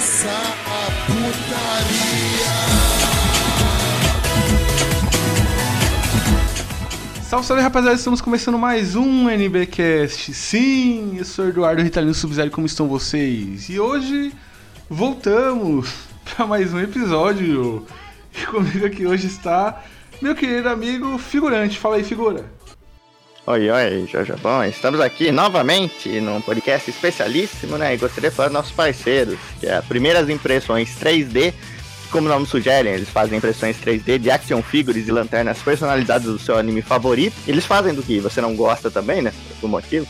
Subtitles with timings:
[0.00, 2.48] começar a putaria.
[7.22, 10.32] Salve, salve rapaziada, estamos começando mais um NBcast.
[10.32, 13.68] Sim, eu sou Eduardo Ritalino Subzero, como estão vocês?
[13.68, 14.32] E hoje
[14.88, 15.92] voltamos
[16.34, 17.86] para mais um episódio.
[18.34, 19.84] E comigo aqui hoje está
[20.22, 21.78] meu querido amigo figurante.
[21.78, 22.46] Fala aí, figura.
[23.46, 27.94] Oi, oi, Jojo Bom, estamos aqui novamente num podcast especialíssimo, né?
[27.94, 31.54] E gostaria de falar dos nossos parceiros, que é Primeiras Impressões 3D,
[32.10, 36.38] como o nome sugere, eles fazem impressões 3D de action figures e lanternas personalizadas do
[36.38, 37.34] seu anime favorito.
[37.46, 39.30] Eles fazem do que você não gosta também, né?
[39.30, 40.06] Por algum motivo.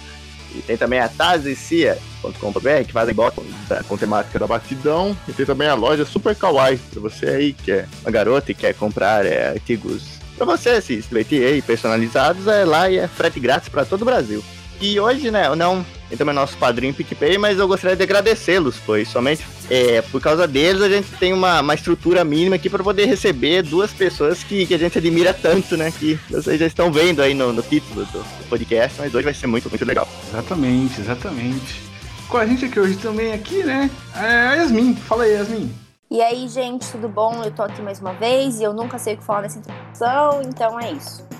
[0.55, 3.47] E tem também a tazicia.com.br, que fazem botões
[3.87, 5.17] com temática da batidão.
[5.29, 8.55] E tem também a loja Super Kawaii, pra você aí que é uma garota e
[8.55, 13.39] quer comprar é, artigos pra você se divertir aí, personalizados, é lá e é frete
[13.39, 14.43] grátis pra todo o Brasil.
[14.81, 19.09] E hoje, né, não tem também nosso padrinho PicPay, mas eu gostaria de agradecê-los, pois
[19.09, 23.05] somente é, por causa deles a gente tem uma, uma estrutura mínima aqui para poder
[23.05, 25.93] receber duas pessoas que, que a gente admira tanto, né?
[25.97, 29.35] Que vocês já estão vendo aí no, no título do, do podcast, mas hoje vai
[29.35, 30.09] ser muito, muito legal.
[30.31, 31.83] Exatamente, exatamente.
[32.29, 33.91] Com a gente aqui hoje também, aqui, né?
[34.17, 34.97] É a Yasmin.
[34.97, 35.71] Fala aí, Yasmin.
[36.13, 37.41] E aí, gente, tudo bom?
[37.45, 40.43] Eu tô aqui mais uma vez e eu nunca sei o que falar nessa introdução,
[40.43, 41.25] então é isso.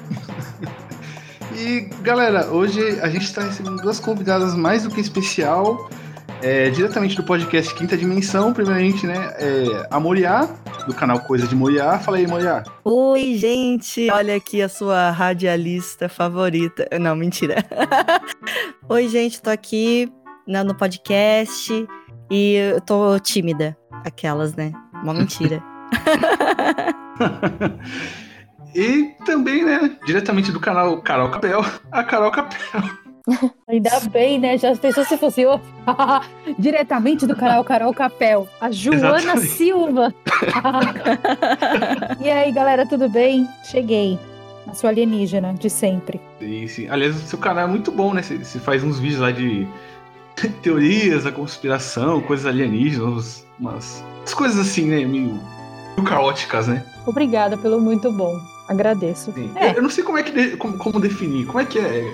[1.53, 5.91] E galera, hoje a gente está recebendo duas convidadas mais do que especial,
[6.41, 8.53] é, diretamente do podcast Quinta Dimensão.
[8.53, 10.49] Primeiramente, né, é, a Moriá,
[10.87, 11.99] do canal Coisa de Moriá.
[11.99, 12.63] Fala aí, Moriá.
[12.85, 14.09] Oi, gente!
[14.13, 16.89] Olha aqui a sua radialista favorita.
[17.01, 17.57] Não, mentira.
[18.89, 20.09] Oi, gente, tô aqui
[20.47, 21.85] no podcast
[22.31, 23.77] e eu tô tímida.
[24.05, 24.73] Aquelas, né?
[25.03, 25.63] Uma mentira.
[28.75, 32.83] e também, né, diretamente do canal Carol Capel, a Carol Capel.
[33.69, 34.59] Ainda bem, né?
[34.59, 35.61] Já pensou se fosse eu?
[36.59, 39.49] Diretamente do canal Carol Capel, a Joana Exatamente.
[39.49, 40.15] Silva.
[42.21, 43.49] e aí, galera, tudo bem?
[43.65, 44.19] Cheguei.
[44.67, 46.21] A sua alienígena de sempre.
[46.39, 46.89] Sim, sim.
[46.89, 48.23] Aliás, o seu canal é muito bom, né?
[48.23, 49.67] Você você faz uns vídeos lá de
[50.49, 55.05] teorias da conspiração, coisas alienígenas, umas, umas coisas assim, né?
[55.05, 55.09] Meio,
[55.97, 56.85] meio caóticas, né?
[57.07, 58.35] Obrigada pelo muito bom.
[58.69, 59.35] Agradeço.
[59.57, 59.71] É.
[59.71, 61.47] Eu, eu não sei como é que de- como, como definir.
[61.47, 62.13] Como é que é?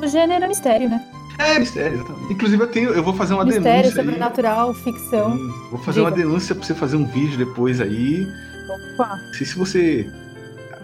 [0.00, 1.04] O gênero é mistério, né?
[1.38, 2.32] É mistério, exatamente.
[2.32, 4.00] Inclusive eu tenho, eu vou fazer uma mistério, denúncia.
[4.00, 4.06] aí.
[4.06, 5.36] sobrenatural, ficção.
[5.36, 6.22] Sim, Vou fazer uma Diga.
[6.26, 8.26] denúncia pra você fazer um vídeo depois aí.
[8.94, 9.16] Opa.
[9.16, 10.08] Não sei se você.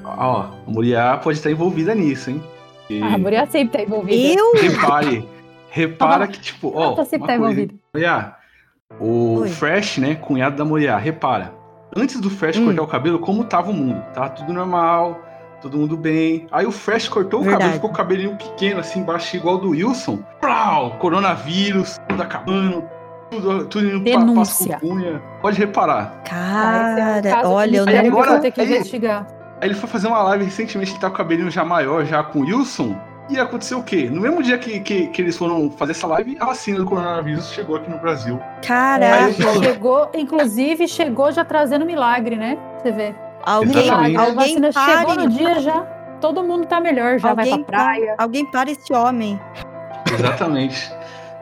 [0.04, 2.42] Ó, a Moriá pode estar envolvida nisso, hein?
[2.88, 4.40] E Ah, a Muriel sempre tá envolvida.
[4.40, 4.52] Eu?
[4.54, 5.28] Repare.
[5.80, 6.94] Repara que, tipo, ó.
[6.94, 7.38] Tá sempre tá.
[7.38, 8.36] Moriá,
[8.98, 9.48] o Oi.
[9.50, 11.52] Fresh, né, cunhado da Moriá, repara.
[11.94, 12.64] Antes do Fresh Hum.
[12.66, 14.02] cortar o cabelo, como tava o mundo?
[14.14, 15.20] Tava tudo normal,
[15.60, 16.46] todo mundo bem.
[16.50, 17.74] Aí o Fresh cortou o cabelo, Verdade.
[17.74, 20.18] ficou com o cabelinho pequeno, assim, baixo, igual do Wilson.
[20.40, 20.92] Plau!
[20.98, 22.82] Coronavírus, tudo acabando,
[23.30, 24.78] tudo, tudo indo pra, pra Denúncia.
[24.80, 25.22] cunha.
[25.42, 26.22] Pode reparar.
[26.32, 27.92] Ah, esse é um Cara, olha, eu não.
[27.92, 29.26] que eu vou agora- ter que aí- investigar.
[29.60, 32.22] Aí ele foi fazer uma live recentemente, ele tá com o cabelinho já maior, já
[32.22, 32.94] com o Wilson.
[33.28, 34.08] E aconteceu o quê?
[34.10, 37.50] No mesmo dia que, que, que eles foram fazer essa live, a vacina do coronavírus
[37.50, 38.38] chegou aqui no Brasil.
[38.64, 39.32] Caraca,
[39.62, 42.56] Chegou, inclusive, chegou já trazendo milagre, né?
[42.80, 43.14] Você vê.
[43.44, 44.16] alguém, Exatamente.
[44.16, 45.80] A alguém vacina chegou pare, no dia já.
[46.20, 48.14] Todo mundo tá melhor, já vai alguém, pra praia.
[48.16, 49.40] pa- alguém para esse homem.
[50.12, 50.92] Exatamente.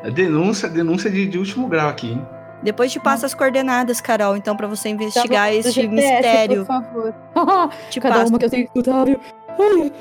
[0.03, 2.27] É denúncia, denúncia de, de último grau aqui, hein?
[2.63, 6.65] Depois te passa as coordenadas, Carol, então, pra você investigar esse mistério.
[6.65, 7.15] Por favor.
[7.91, 9.05] Te Cada passa uma que eu tenho que escutar?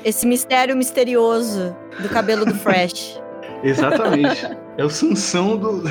[0.04, 3.20] Esse mistério misterioso do cabelo do Fresh.
[3.62, 4.46] Exatamente.
[4.76, 5.82] é o Sansão do,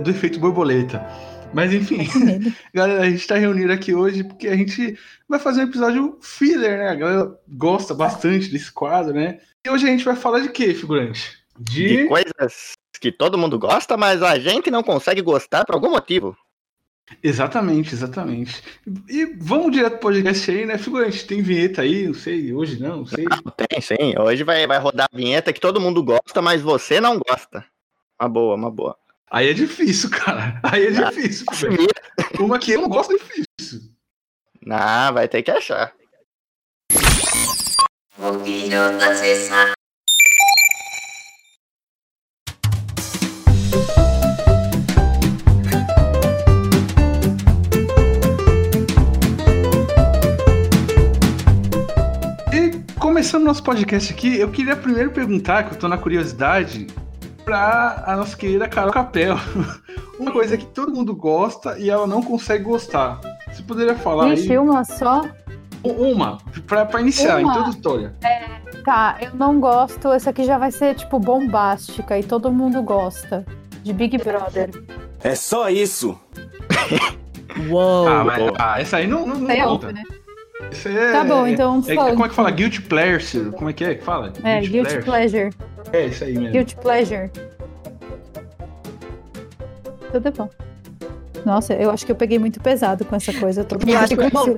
[0.00, 1.04] do, efeito borboleta.
[1.52, 2.52] Mas enfim, medo.
[2.72, 4.96] galera, a gente tá reunido aqui hoje porque a gente
[5.28, 6.88] vai fazer um episódio filler, né?
[6.90, 9.40] A galera gosta bastante desse quadro, né?
[9.64, 11.38] E hoje a gente vai falar de quê, figurante?
[11.58, 16.36] De coisas que todo mundo gosta, mas a gente não consegue gostar por algum motivo.
[17.22, 18.62] Exatamente, exatamente.
[19.08, 20.78] E vamos direto pro podcast aí, né?
[20.78, 23.24] Figurante, tem vinheta aí, não sei, hoje não, não sei.
[23.56, 24.18] Tem, sim.
[24.18, 27.64] Hoje vai, vai rodar a vinheta que todo mundo gosta, mas você não gosta.
[28.20, 28.96] Uma boa, uma boa.
[29.30, 30.60] Aí é difícil, cara.
[30.62, 31.46] Aí é difícil.
[31.52, 31.92] figurante.
[32.38, 33.80] Uma que eu não gosto é difícil.
[34.68, 35.92] Ah, vai ter que achar.
[38.44, 38.68] E
[53.30, 56.88] começando nosso podcast aqui, eu queria primeiro perguntar, que eu tô na curiosidade,
[57.44, 59.36] pra a nossa querida Carol Capel.
[60.18, 63.20] Uma coisa que todo mundo gosta e ela não consegue gostar.
[63.48, 64.58] Você poderia falar Vixe, aí?
[64.58, 65.22] uma só.
[65.84, 67.52] Uma, pra, pra iniciar Uma.
[67.52, 68.16] introdutória.
[68.84, 70.08] Tá, eu não gosto.
[70.08, 73.46] Essa aqui já vai ser, tipo, bombástica e todo mundo gosta.
[73.84, 74.70] de Big Brother.
[75.22, 76.18] É só isso.
[77.70, 78.08] Uou.
[78.08, 79.92] Ah, mas ah, essa aí não, não, não É conta.
[79.92, 80.02] né?
[80.72, 82.10] Isso é, Tá bom, então é, funk.
[82.12, 82.50] Como é que fala?
[82.50, 83.50] Guilty pleasure?
[83.52, 84.32] Como é que é que fala?
[84.44, 85.50] É, Guilty Pleasure.
[85.92, 86.52] É, isso aí mesmo.
[86.52, 87.30] Guilty Pleasure.
[90.12, 90.48] Tudo bom.
[91.44, 93.64] Nossa, eu acho que eu peguei muito pesado com essa coisa.
[93.64, 94.56] Todo mundo Eu acho que- bom,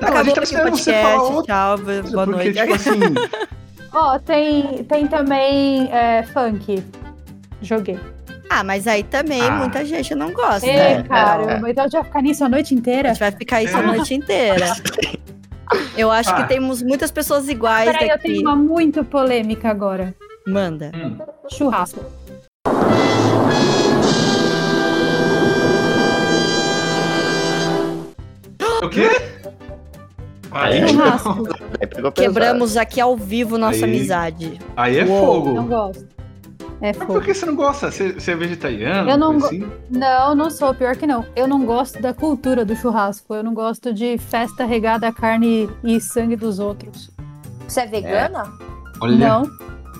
[0.00, 1.46] a Acabou gente tá aqui o esperando você falar podcast.
[1.46, 2.60] Tchau, boa Porque, noite.
[2.60, 3.00] tipo assim,
[3.94, 6.82] Ó, tem, tem também é, funk.
[7.60, 7.98] Joguei.
[8.48, 9.50] Ah, mas aí também Ah.
[9.50, 11.02] muita gente não gosta, Ei, né?
[11.04, 13.08] cara, então a gente vai ficar nisso a noite A inteira?
[13.10, 13.86] gente vai ficar isso a É.
[13.86, 14.66] noite inteira.
[15.96, 16.42] Eu acho Ah.
[16.42, 18.28] que temos muitas pessoas iguais Peraí, eu aqui.
[18.28, 20.14] tenho uma muito polêmica agora.
[20.46, 20.90] Manda.
[20.94, 21.18] hum,
[21.50, 22.00] Churrasco.
[28.82, 29.08] o quê?
[30.50, 31.48] Aí, Churrasco.
[31.80, 32.12] Aí.
[32.12, 33.84] Quebramos aqui ao vivo nossa Aí.
[33.84, 34.60] amizade.
[34.76, 35.54] aí é Uou.
[35.54, 35.68] Não fogo.
[35.68, 36.06] gosto.
[36.82, 37.92] É Mas por que você não gosta?
[37.92, 39.08] Você, você é vegetariano?
[39.08, 39.64] Eu não assim?
[39.88, 40.74] Não, não sou.
[40.74, 41.24] Pior que não.
[41.36, 43.32] Eu não gosto da cultura do churrasco.
[43.34, 47.08] Eu não gosto de festa regada a carne e sangue dos outros.
[47.68, 48.52] Você é vegana?
[49.00, 49.42] Olha, Não.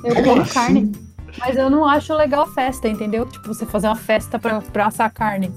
[0.05, 0.53] Eu Como assim?
[0.53, 0.93] carne.
[1.39, 3.25] Mas eu não acho legal festa, entendeu?
[3.27, 5.53] Tipo, você fazer uma festa pra, pra assar carne.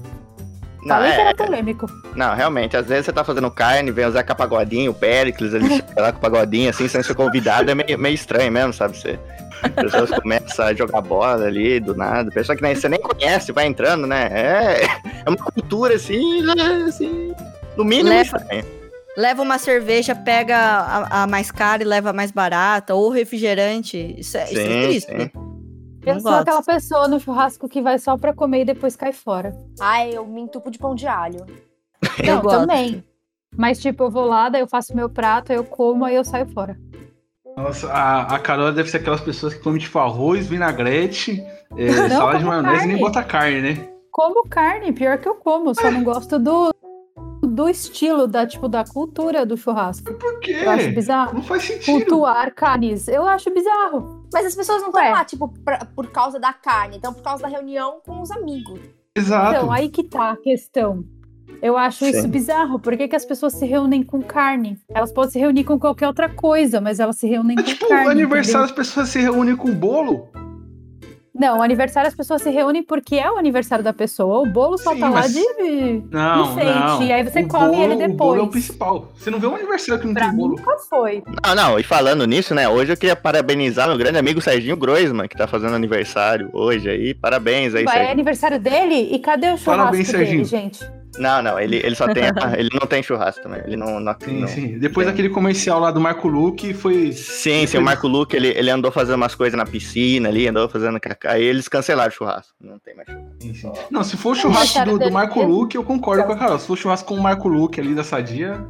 [0.84, 1.86] Não, Falei que é, era polêmico.
[2.14, 5.68] não, realmente, às vezes você tá fazendo carne, vem o Zeca Pagodinho, o Péricles, ele
[5.68, 8.96] chega lá com o Pagodinho, assim, sem ser convidado, é meio, meio estranho mesmo, sabe?
[8.96, 9.18] Você,
[9.62, 13.52] as pessoas começam a jogar bola ali, do nada, pessoa que nem, você nem conhece,
[13.52, 14.28] vai entrando, né?
[14.32, 14.82] É,
[15.24, 17.34] é uma cultura, assim, né, assim,
[17.76, 18.64] no mínimo Leva- estranho.
[19.16, 24.14] Leva uma cerveja, pega a, a mais cara e leva a mais barata, ou refrigerante.
[24.18, 25.10] Isso é, isso é Sim, triste.
[25.10, 25.30] sim.
[26.04, 26.42] Eu Não sou gosto.
[26.42, 29.56] aquela pessoa no churrasco que vai só pra comer e depois cai fora.
[29.80, 31.46] Ai, eu me entupo de pão de alho.
[32.22, 33.02] Eu não, também.
[33.56, 36.46] Mas, tipo, eu vou lá, daí eu faço meu prato, eu como, aí eu saio
[36.52, 36.76] fora.
[37.56, 41.42] Nossa, a, a Carol deve ser aquelas pessoas que comem tipo arroz, vinagrete,
[41.76, 43.00] é, Não, salada de maionese e nem carne.
[43.00, 43.88] bota carne, né?
[44.10, 46.70] Como carne, pior que eu como, só não gosto do,
[47.42, 50.12] do estilo, da, tipo, da cultura do churrasco.
[50.14, 50.58] Por quê?
[50.62, 51.34] Eu acho bizarro.
[51.34, 51.98] Não faz sentido.
[52.06, 53.08] Cultuar carnes.
[53.08, 54.26] Eu acho bizarro.
[54.32, 55.10] Mas as pessoas não estão Ué.
[55.10, 58.80] lá, tipo, pra- por causa da carne, então por causa da reunião com os amigos.
[59.14, 59.54] Exato.
[59.56, 61.04] Então, aí que tá a questão.
[61.62, 62.10] Eu acho Sim.
[62.10, 62.78] isso bizarro.
[62.78, 64.78] Por que, que as pessoas se reúnem com carne?
[64.94, 67.88] Elas podem se reunir com qualquer outra coisa, mas elas se reúnem É com tipo,
[67.88, 68.06] carne.
[68.06, 68.82] o aniversário entendeu?
[68.82, 70.28] as pessoas se reúnem com bolo.
[71.38, 74.38] Não, o aniversário as pessoas se reúnem porque é o aniversário da pessoa.
[74.38, 76.02] O bolo só Sim, tá lá mas- de.
[76.10, 77.02] Não, Enfeite, não.
[77.02, 78.50] e aí você O come bolo- ele O bolo é o depois.
[78.64, 79.12] principal.
[79.14, 80.56] Você não vê um aniversário que não Pra tem mim bolo.
[80.56, 81.22] nunca foi.
[81.46, 85.28] Não, não, e falando nisso, né, hoje eu queria parabenizar meu grande amigo Serginho Groisman,
[85.28, 88.12] que tá fazendo aniversário hoje aí, parabéns aí, Vai, é Serginho.
[88.12, 88.94] aniversário dele?
[89.14, 90.44] E cadê o churrasco Parabéns, dele, Serginho.
[90.46, 90.90] gente?
[91.18, 92.24] Não, não, ele, ele só tem,
[92.58, 93.98] ele não tem churrasco também, ele não...
[94.00, 94.78] não, Sim, não- sim.
[94.78, 95.12] Depois tem.
[95.14, 97.12] daquele comercial lá do Marco Luque, foi.
[97.12, 100.68] Sim, sim, o Marco Luque, ele, ele andou fazendo umas coisas na piscina ali, andou
[100.68, 103.30] fazendo cacá, aí eles cancelaram o churrasco, não tem mais churrasco.
[103.40, 103.72] Sim, sim.
[103.90, 105.42] Não, se for o churrasco do, do Marco?
[105.42, 106.58] Luque, eu concordo com a Carol.
[106.58, 108.60] Se for o churrasco com o Marco Luque ali da Sadia.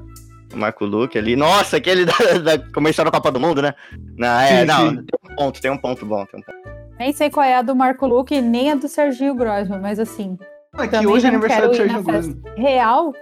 [0.55, 2.13] O Marco Luque ali, nossa, aquele da,
[2.43, 3.75] da comercial da Copa do Mundo, né?
[4.17, 4.97] Não, é, Sim, não, sim.
[4.97, 6.59] tem um ponto, tem um ponto bom, tem um ponto.
[6.99, 10.39] Nem sei qual é a do Marco Luque, nem a do Serginho Grossman, mas assim,
[10.83, 12.43] é que Também hoje é aniversário do quero ir Sérgio na Grosso.
[12.57, 13.13] real.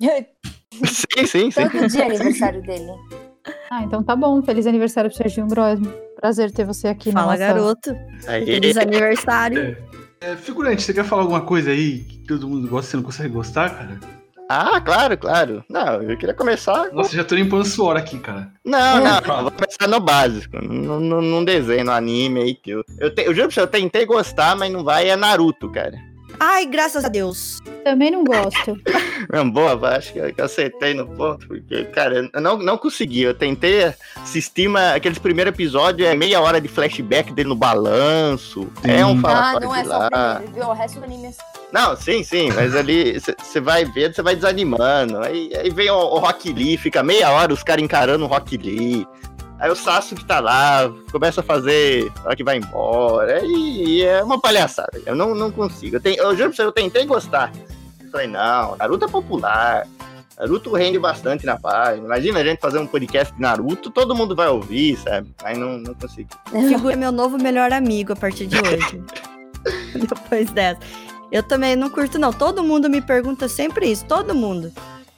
[0.84, 1.68] Sim, sim, sim.
[1.68, 2.86] Todo dia é aniversário dele.
[3.70, 4.42] Ah, então tá bom.
[4.42, 5.92] Feliz aniversário pro Serginho Grossman.
[6.16, 7.38] Prazer ter você aqui Fala, nossa...
[7.38, 7.96] garoto.
[8.26, 9.76] Aí, Feliz aniversário.
[10.20, 13.04] É, figurante, você quer falar alguma coisa aí que todo mundo gosta e você não
[13.04, 13.98] consegue gostar, cara?
[14.48, 15.64] Ah, claro, claro.
[15.70, 18.52] Não, eu queria começar com Nossa, já tô limpando suor aqui, cara.
[18.64, 22.84] Não, não, não, vou começar no básico, no, num desenho, no anime aí que eu.
[22.98, 25.96] Eu, te, eu juro pra você, eu tentei gostar, mas não vai, é Naruto, cara.
[26.42, 27.60] Ai, graças a Deus.
[27.84, 28.78] Também não gosto.
[29.30, 33.22] Não, boa, acho que eu acertei no ponto, porque, cara, eu não, não consegui.
[33.22, 38.66] Eu tentei assistir uma, aqueles primeiros episódios, é meia hora de flashback dele no balanço.
[38.82, 39.20] É um Sim.
[39.20, 40.66] fala Ah, fora não de é só primeiro, viu?
[40.68, 41.32] O resto do anime é
[41.70, 45.18] Não, sim, sim, mas ali você vai vendo, você vai desanimando.
[45.18, 48.56] Aí, aí vem o, o Rock Lee, fica meia hora os caras encarando o Rock
[48.56, 49.06] Lee.
[49.60, 53.44] Aí o Sasuke tá lá, começa a fazer, hora que vai embora.
[53.44, 55.00] E, é uma palhaçada.
[55.04, 55.96] Eu não, não consigo.
[55.96, 57.52] Eu, tenho, eu juro pra você, eu tentei gostar.
[58.02, 59.86] Eu falei, não, Naruto é popular.
[60.38, 62.06] Naruto rende bastante na página.
[62.06, 65.28] Imagina a gente fazer um podcast de Naruto, todo mundo vai ouvir, sabe?
[65.44, 66.30] Aí não, não consigo.
[66.48, 69.02] Figura é meu novo melhor amigo a partir de hoje.
[70.08, 70.80] Depois dessa.
[71.30, 72.32] Eu também não curto, não.
[72.32, 74.06] Todo mundo me pergunta sempre isso.
[74.06, 74.72] Todo mundo.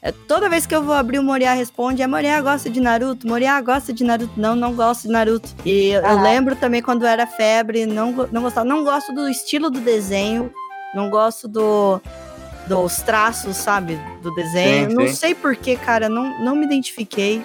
[0.05, 3.25] É, toda vez que eu vou abrir o Moriá responde, é Moriá gosta de Naruto,
[3.27, 4.33] Moriá gosta de Naruto.
[4.37, 5.49] Não, não gosto de Naruto.
[5.65, 6.23] E eu, eu Ah.
[6.23, 8.67] lembro também quando era febre, não, não gostava.
[8.69, 10.53] Não gosto do estilo do desenho,
[10.95, 12.01] não gosto do
[12.67, 13.99] dos traços, sabe?
[14.23, 14.89] Do desenho.
[14.91, 15.15] Sim, não sim.
[15.15, 17.43] sei porquê, cara, não, não me identifiquei.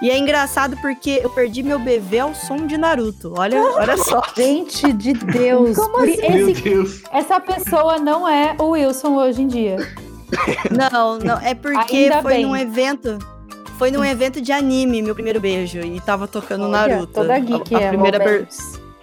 [0.00, 3.34] E é engraçado porque eu perdi meu bebê ao som de Naruto.
[3.36, 4.22] Olha, olha só.
[4.36, 5.76] Gente de Deus.
[5.76, 6.20] Como assim?
[6.30, 7.02] Meu esse- Deus.
[7.12, 9.76] essa pessoa não é o Wilson hoje em dia.
[10.70, 12.46] Não, não, é porque Ainda foi bem.
[12.46, 13.18] num evento.
[13.78, 15.78] Foi num evento de anime, meu primeiro beijo.
[15.78, 17.12] E tava tocando Olha, Naruto.
[17.12, 18.48] toda geek a, a é, primeira aber-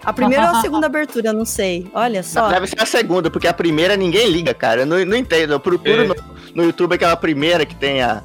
[0.03, 1.89] a primeira ou a segunda abertura, não sei.
[1.93, 2.49] Olha só.
[2.49, 4.81] Deve ser a segunda, porque a primeira ninguém liga, cara.
[4.81, 5.53] Eu não, não entendo.
[5.53, 6.07] Eu procuro É.
[6.07, 6.15] no,
[6.55, 8.21] no YouTube aquela primeira que tem a.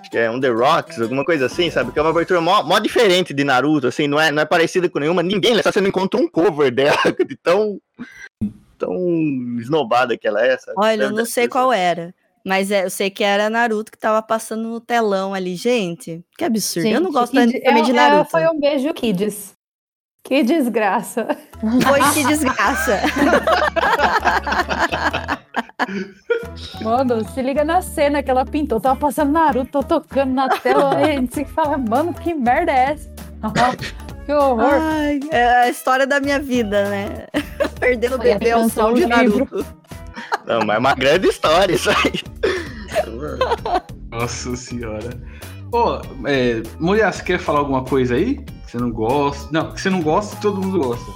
[0.00, 1.92] Acho que é On The Rocks, alguma coisa assim, sabe?
[1.92, 4.86] Que é uma abertura mó, mó diferente de Naruto, assim, não é, não é parecida
[4.88, 5.22] com nenhuma.
[5.22, 7.78] Ninguém, só você não encontra um cover dela, de tão.
[8.78, 8.94] tão
[9.58, 10.74] esnobada que ela é, sabe?
[10.76, 12.12] Olha, eu não sei qual é.
[12.46, 15.56] Mas é, eu sei que era Naruto que tava passando no telão ali.
[15.56, 16.86] Gente, que absurdo.
[16.88, 18.30] eu não Gente, gosto que- também de é- é- Naruto.
[18.30, 19.54] Foi um beijo Kids.
[20.22, 21.26] Que desgraça.
[21.60, 23.00] Foi que desgraça.
[26.82, 28.80] Mano, se liga na cena que ela pintou.
[28.80, 31.00] Tava passando Naruto, tô tocando na tela.
[31.00, 33.12] e a gente se fala, mano, que merda é essa?
[34.24, 34.64] que horror.
[34.80, 37.26] Ai, é a história da minha vida, né?
[37.78, 39.46] Perdendo o bebê ao som de livro.
[39.50, 39.66] Naruto.
[40.46, 42.22] Não, mas é uma grande história isso aí.
[44.10, 45.10] Nossa senhora.
[45.72, 48.36] Ô, é, mulher, você quer falar alguma coisa aí?
[48.36, 49.48] Que você não gosta?
[49.52, 51.12] Não, que você não gosta, todo mundo gosta.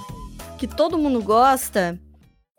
[0.57, 1.99] Que todo mundo gosta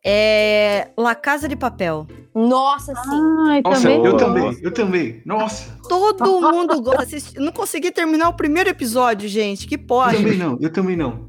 [0.05, 2.07] é La Casa de Papel.
[2.35, 3.21] Nossa, sim.
[3.49, 3.97] Ai, Nossa, também.
[3.97, 4.25] eu gosto.
[4.25, 5.23] também, eu também.
[5.27, 7.17] Nossa, Todo mundo gosta.
[7.41, 9.67] Não consegui terminar o primeiro episódio, gente.
[9.67, 10.17] Que eu pode.
[10.19, 11.27] também não, eu também não.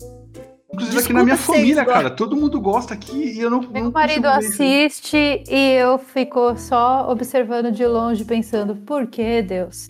[0.74, 1.94] Inclusive aqui Desculpa na minha família, gostam.
[1.94, 3.62] cara, todo mundo gosta aqui e eu não.
[3.62, 4.38] Meu não marido isso.
[4.54, 9.88] assiste e eu fico só observando de longe, pensando, por que Deus?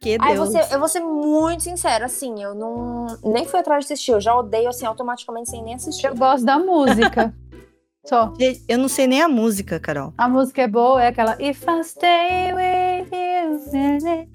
[0.00, 0.48] Que Ai, Deus.
[0.48, 3.06] você, eu vou ser muito sincera, assim, eu não.
[3.24, 6.06] Nem fui atrás de assistir, eu já odeio assim automaticamente sem nem assistir.
[6.06, 7.34] Eu gosto da música.
[8.06, 8.32] Só.
[8.68, 10.14] Eu não sei nem a música, Carol.
[10.16, 14.28] A música é boa, é aquela If I stay with you.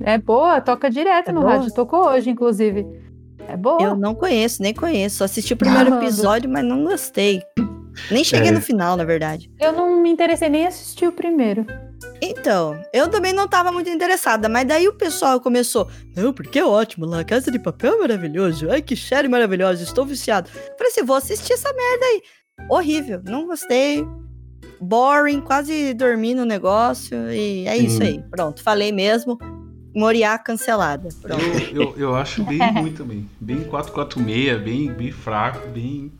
[0.00, 1.54] É boa, toca direto É no boa?
[1.56, 1.74] rádio.
[1.74, 2.86] Tocou hoje, inclusive.
[3.48, 3.82] É boa.
[3.82, 5.16] Eu não conheço, nem conheço.
[5.16, 7.42] Só assisti o primeiro episódio, mas não gostei.
[8.10, 8.52] Nem cheguei É.
[8.52, 9.50] no final, na verdade.
[9.60, 11.66] Eu não me interessei nem em assistir o primeiro.
[12.22, 15.88] Então, eu também não tava muito interessada, mas daí o pessoal começou.
[16.16, 18.70] Não, porque é ótimo, lá Casa de Papel é maravilhoso.
[18.70, 20.48] Ai, que série maravilhosa, estou viciado.
[20.48, 22.22] Falei assim, vou assistir essa merda aí.
[22.70, 24.06] Horrível, não gostei.
[24.80, 27.30] Boring, quase dormi no negócio.
[27.30, 28.02] E é isso Sim.
[28.04, 28.24] aí.
[28.30, 29.38] Pronto, falei mesmo.
[29.94, 31.08] Moriá cancelada.
[31.20, 31.42] Pronto.
[31.72, 33.28] Eu, eu, eu acho bem ruim também.
[33.40, 36.12] Bem 446, bem, bem fraco, bem.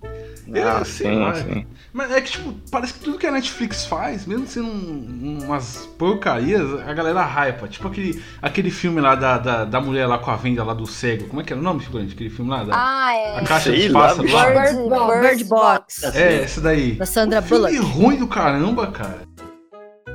[0.47, 1.35] Não, Eu sei sim, lá.
[1.35, 1.67] sim.
[1.93, 5.87] Mas é que, tipo, parece que tudo que a Netflix faz, mesmo sendo um- umas
[5.99, 7.69] porcarias, a galera hypa.
[7.69, 10.87] Tipo aquele, aquele filme lá da, da, da mulher lá com a venda lá do
[10.87, 11.29] cego.
[11.29, 12.15] Como é que era o nome, figurante?
[12.15, 12.65] Aquele filme lá?
[12.65, 13.39] Da, Ah, é.
[13.39, 14.51] a caixa Sei de lá, pássaros lá.
[14.51, 15.21] Bird, Box.
[15.21, 16.93] Bird Box, É, essa daí.
[16.93, 17.93] da Sandra Um filme Bullock.
[17.93, 19.23] ruim do caramba, cara.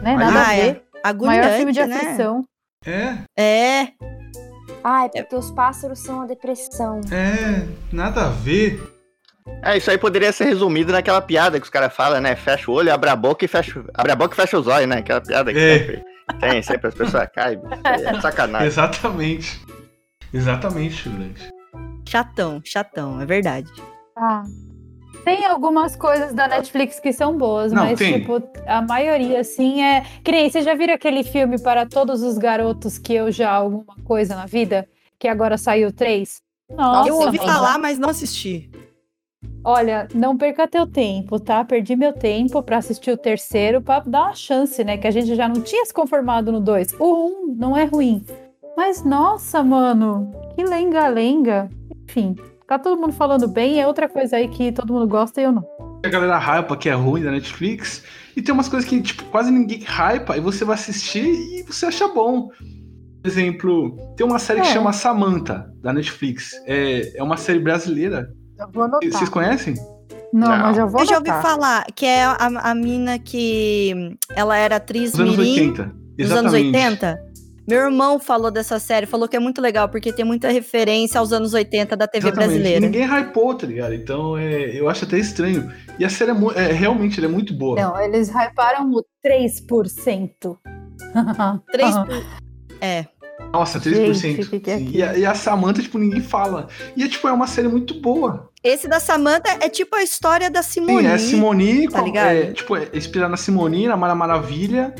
[0.01, 0.15] Né?
[0.15, 0.81] Mas- Nada Ah, a é.
[1.03, 1.95] Agoniante, Maior filme de né?
[1.95, 2.45] aflição.
[2.85, 3.87] É, É,
[4.83, 7.01] Ai, porque os pássaros são a depressão.
[7.11, 8.81] é, nada a ver.
[9.63, 12.35] É, isso aí poderia ser resumido naquela piada que os caras falam, né?
[12.35, 14.87] Fecha o olho, abre a boca e fecha, abre a boca e fecha os olhos,
[14.89, 14.97] né?
[14.97, 15.79] Aquela piada que É.
[15.79, 16.03] sempre
[16.39, 17.59] tem, sempre as pessoas caem.
[17.83, 18.67] É sacanagem.
[18.67, 19.61] Exatamente.
[20.33, 21.49] Exatamente, figurante.
[22.07, 23.69] chatão, chatão, é verdade.
[24.17, 24.43] Ah.
[25.27, 28.21] Tem algumas coisas da Netflix que são boas, Não, mas, tem.
[28.21, 30.05] tipo, a maioria, assim, é.
[30.23, 33.93] Que nem, vocês já viram aquele filme para todos os garotos que eu já alguma
[34.05, 34.87] coisa na vida?
[35.19, 36.41] Que agora saiu três?
[36.71, 37.51] Nossa, eu ouvi mano.
[37.51, 38.71] falar, mas não assisti.
[39.65, 41.61] Olha, não perca teu tempo, tá?
[41.65, 44.97] Perdi meu tempo pra assistir o terceiro, pra dar uma chance, né?
[44.97, 46.93] Que a gente já não tinha se conformado no dois.
[46.97, 48.23] O um não é ruim.
[48.77, 51.69] Mas, nossa, mano, que lenga-lenga.
[52.05, 52.33] Enfim,
[52.67, 55.51] tá todo mundo falando bem, é outra coisa aí que todo mundo gosta e eu
[55.51, 55.65] não.
[56.05, 58.03] A galera hypa que é ruim da Netflix.
[58.35, 60.37] E tem umas coisas que, tipo, quase ninguém hypa.
[60.37, 62.49] E você vai assistir e você acha bom.
[62.49, 64.73] Por exemplo, tem uma série que É.
[64.73, 66.51] chama Samantha, da Netflix.
[66.65, 68.29] É, é uma série brasileira.
[68.59, 69.09] Eu vou anotar.
[69.11, 69.73] Vocês conhecem?
[70.31, 70.57] Não, Não.
[70.57, 72.35] mas eu vou Eu já ouvi falar que é a,
[72.71, 75.95] a mina que ela era atriz Dos anos mirim 80.
[76.17, 77.19] dos anos 80.
[77.67, 81.33] Meu irmão falou dessa série, falou que é muito legal, porque tem muita referência aos
[81.33, 82.47] anos 80 da TV Exatamente.
[82.49, 82.79] Brasileira.
[82.79, 83.93] ninguém hypou, tá ligado?
[83.93, 85.69] Então é, eu acho até estranho.
[85.99, 87.75] E a série é, é, realmente ela é muito boa.
[87.75, 90.57] Não, eles hyparam o 3%.
[91.69, 91.93] Três
[92.79, 93.05] É,
[93.51, 94.13] Nossa, 3%.
[94.13, 96.67] Gente, que que é e, a, e a Samantha, tipo, ninguém fala.
[96.95, 98.49] E é, tipo, é uma série muito boa.
[98.63, 101.01] esse da Samantha é tipo a história da Simone.
[101.01, 102.27] Sim, é Simone, tá com- ligado?
[102.27, 104.93] é, tipo, é inspirada na Simone, na Mara Maravilha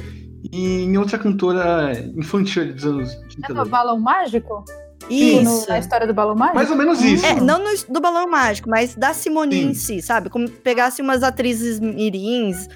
[0.51, 3.53] e em outra cantora infantil dos anos É 30.
[3.53, 4.63] no Balão Mágico?
[5.09, 5.43] Isso.
[5.43, 6.55] No- na história do Balão Mágico?
[6.55, 7.25] Mais ou menos isso.
[7.25, 9.67] É, não no, do Balão Mágico, mas da Simone Sim.
[9.69, 10.29] em si, sabe?
[10.29, 12.67] Como pegasse umas atrizes mirins.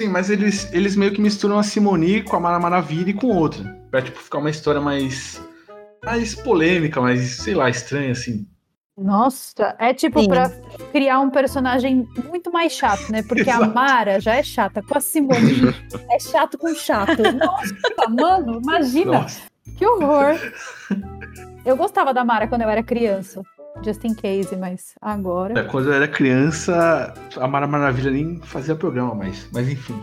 [0.00, 3.28] Sim, mas eles, eles meio que misturam a Simone com a Mara Maravilha e com
[3.28, 3.64] outra.
[3.90, 5.40] Pra, tipo, ficar uma história mais.
[6.04, 8.46] mais polêmica, mais, sei lá, estranha, assim.
[8.96, 10.28] Nossa, é tipo Sim.
[10.28, 10.48] pra
[10.90, 13.22] criar um personagem muito mais chato, né?
[13.22, 13.74] Porque a Exato.
[13.74, 15.74] Mara já é chata, com a Simone
[16.10, 17.22] é chato com chato.
[17.22, 17.74] Nossa,
[18.08, 19.42] mano, imagina, Nossa.
[19.76, 20.34] que horror.
[21.64, 23.42] Eu gostava da Mara quando eu era criança,
[23.84, 25.60] just in case, mas agora.
[25.60, 29.46] É, Quando eu era criança, a Mara Maravilha nem fazia programa mais.
[29.52, 30.00] Mas enfim,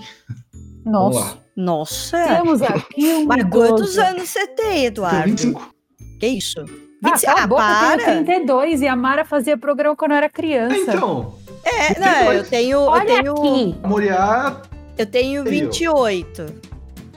[0.85, 1.37] Nossa.
[1.55, 2.23] Nossa.
[2.27, 5.23] temos aqui um Mas quantos anos você tem, Tem Eduardo?
[5.29, 5.73] 25.
[6.19, 6.63] Que isso?
[7.03, 7.25] Ah, 25?
[7.25, 8.05] cala a Ah, boca, eu para.
[8.05, 10.75] tenho 32 e a Mara fazia programa quando eu era criança.
[10.75, 11.33] Então,
[11.65, 13.79] É, não, eu tenho, eu Olha tenho, aqui.
[13.83, 14.57] a Moriá
[14.97, 15.49] eu tenho Aí, ó.
[15.49, 16.45] 28.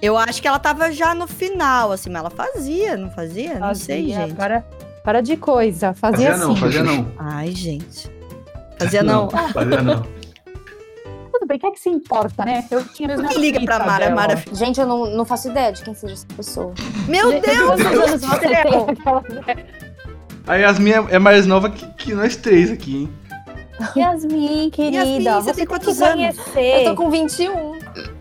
[0.02, 3.58] Eu acho que ela tava já no final, assim, mas ela fazia, não fazia?
[3.58, 4.34] Não sei, Fazia, gente.
[4.36, 4.64] Para,
[5.02, 6.40] para de coisa, fazia, fazia assim.
[6.44, 7.06] não, fazia não.
[7.18, 8.10] Ai, gente.
[8.78, 9.30] Fazia não.
[9.30, 10.04] Fazia não.
[11.46, 12.64] Tudo bem, o que é que se importa, né?
[12.70, 14.10] Eu tinha mesmo Quem liga pra Mara?
[14.10, 16.74] Mara Gente, eu não, não faço ideia de quem seja essa pessoa.
[17.08, 18.56] Meu Deus Quantos anos do você tem?
[18.58, 19.24] Aquela-
[20.48, 23.12] A Yasmin é é mais nova que, que nós três aqui, hein?
[23.96, 26.14] Yasmin, querida, Yasmin, você você, tem tem quantos que anos?
[26.36, 26.80] conhecer.
[26.80, 27.78] Eu tô com 21.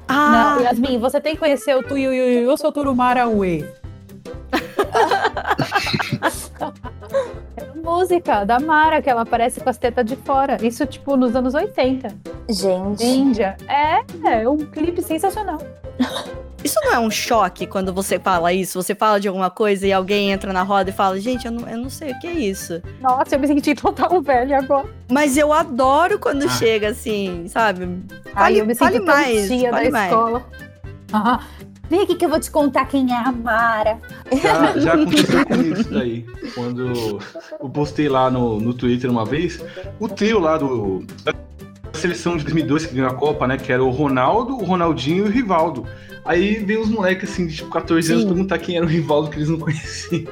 [0.08, 3.66] Ah, Não, Yasmin, você tem que conhecer o Tuiu eu sou Turumara Uê.
[7.84, 10.58] Música da Mara, que ela aparece com as tetas de fora.
[10.66, 12.08] Isso, tipo, nos anos 80.
[12.50, 13.04] Gente.
[13.06, 13.58] Índia.
[13.68, 14.02] É,
[14.42, 15.60] é um clipe sensacional.
[16.64, 18.82] isso não é um choque quando você fala isso?
[18.82, 21.68] Você fala de alguma coisa e alguém entra na roda e fala, gente, eu não,
[21.70, 22.82] eu não sei o que é isso.
[23.02, 24.88] Nossa, eu me senti total velha agora.
[25.12, 26.50] Mas eu adoro quando Ah.
[26.50, 27.84] chega assim, sabe?
[28.28, 30.12] Ai, Fale- eu me fale sinto mais, tia da fale mais.
[30.12, 30.46] escola.
[31.14, 31.40] Ah,
[31.90, 34.00] vem aqui que eu vou te contar quem é a Mara.
[34.42, 36.26] Já, já aconteceu comigo isso daí.
[36.54, 37.20] Quando
[37.60, 39.64] eu postei lá no, no Twitter uma vez,
[40.00, 41.06] o trio lá do.
[41.24, 41.34] Da
[41.94, 43.58] seleção de 2002 que ganhou a Copa, né?
[43.58, 45.86] Que era o Ronaldo, o Ronaldinho e o Rivaldo.
[46.26, 48.30] Aí veio os moleques assim, de tipo 14 anos, Sim.
[48.30, 50.26] perguntar quem era o Rivaldo que eles não conheciam.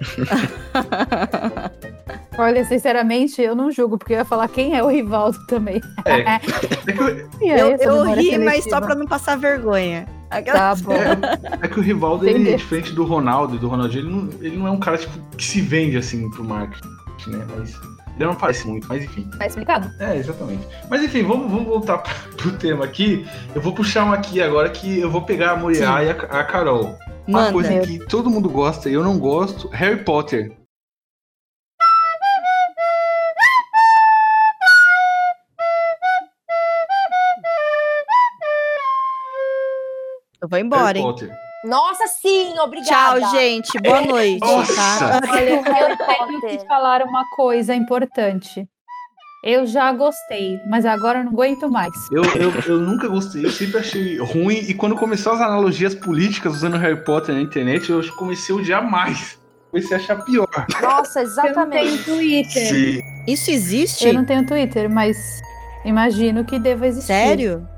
[2.38, 5.80] Olha, sinceramente, eu não julgo, porque eu ia falar quem é o Rivaldo também.
[6.04, 6.38] É.
[7.40, 8.70] É Eu, eu memória rí, mas seletiva?
[8.70, 10.06] só pra não passar vergonha.
[10.30, 10.92] Aquela- Tá bom.
[10.92, 11.18] é,
[11.62, 12.56] é que o Rivaldo, ele, Entendi.
[12.56, 15.44] diferente do Ronaldo e do Ronaldinho, ele não, ele não é um cara tipo, que
[15.44, 16.88] se vende assim pro marketing,
[17.28, 17.46] né?
[17.56, 17.74] Mas
[18.16, 19.28] ele não parece muito, mas enfim.
[19.38, 19.90] Tá explicado?
[20.00, 20.66] É, exatamente.
[20.90, 21.98] Mas enfim, vamos, vamos voltar
[22.36, 23.26] pro tema aqui.
[23.54, 26.44] Eu vou puxar um aqui agora que eu vou pegar a Moriá e a, a
[26.44, 26.96] Carol.
[27.28, 27.52] Uma Manda.
[27.52, 30.56] coisa que todo mundo gosta e eu não gosto, Harry Potter.
[40.40, 41.04] Eu vou embora, Harry hein?
[41.04, 41.30] Potter.
[41.64, 43.20] Nossa, sim, obrigada.
[43.20, 43.78] Tchau, gente.
[43.80, 44.40] Boa noite.
[44.40, 44.74] Nossa.
[44.74, 45.20] Tá?
[45.30, 45.62] Olha, eu
[45.96, 46.58] que Potter.
[46.58, 48.66] te falar uma coisa importante.
[49.42, 51.94] Eu já gostei, mas agora eu não aguento mais.
[52.10, 54.56] Eu, eu, eu nunca gostei, eu sempre achei ruim.
[54.68, 58.90] E quando começou as analogias políticas usando Harry Potter na internet, eu comecei a odiar
[58.90, 59.38] mais.
[59.70, 60.48] Comecei a achar pior.
[60.82, 62.04] Nossa, Eu não tenho exatamente.
[62.04, 62.68] Twitter.
[62.68, 63.02] Sim.
[63.28, 64.08] Isso existe?
[64.08, 65.40] Eu não tenho Twitter, mas
[65.84, 67.06] imagino que deva existir.
[67.06, 67.68] Sério?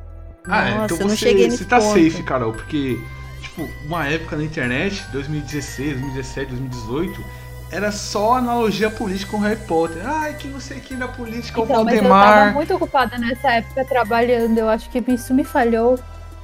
[0.47, 1.93] Ah, Nossa, então eu não você, cheguei nesse você tá ponto.
[1.93, 2.99] safe, Carol, porque,
[3.43, 7.25] tipo, uma época na internet, 2016, 2017, 2018,
[7.71, 10.03] era só analogia política com Harry Potter.
[10.05, 12.55] Ai, que não sei quem da política, o Então, mas eu tava Valdemar.
[12.55, 14.59] muito ocupada nessa época trabalhando.
[14.59, 15.99] Eu acho que isso me falhou.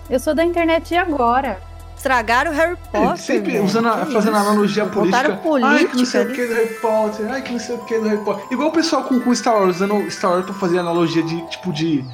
[0.09, 1.59] Eu sou da internet de agora.
[1.97, 3.17] Estragaram o Harry É, Potter.
[3.19, 3.65] sempre velho.
[3.65, 4.47] usando, a- Que fazendo isso?
[4.49, 5.29] analogia política.
[5.41, 7.27] Botaram Ai, que não sei o política que do Harry Potter.
[7.31, 8.45] Ai, que não sei o que do Harry Potter.
[8.51, 11.73] Igual o pessoal com, com Star Wars, usando Star Wars pra fazer analogia de, tipo,
[11.73, 12.05] de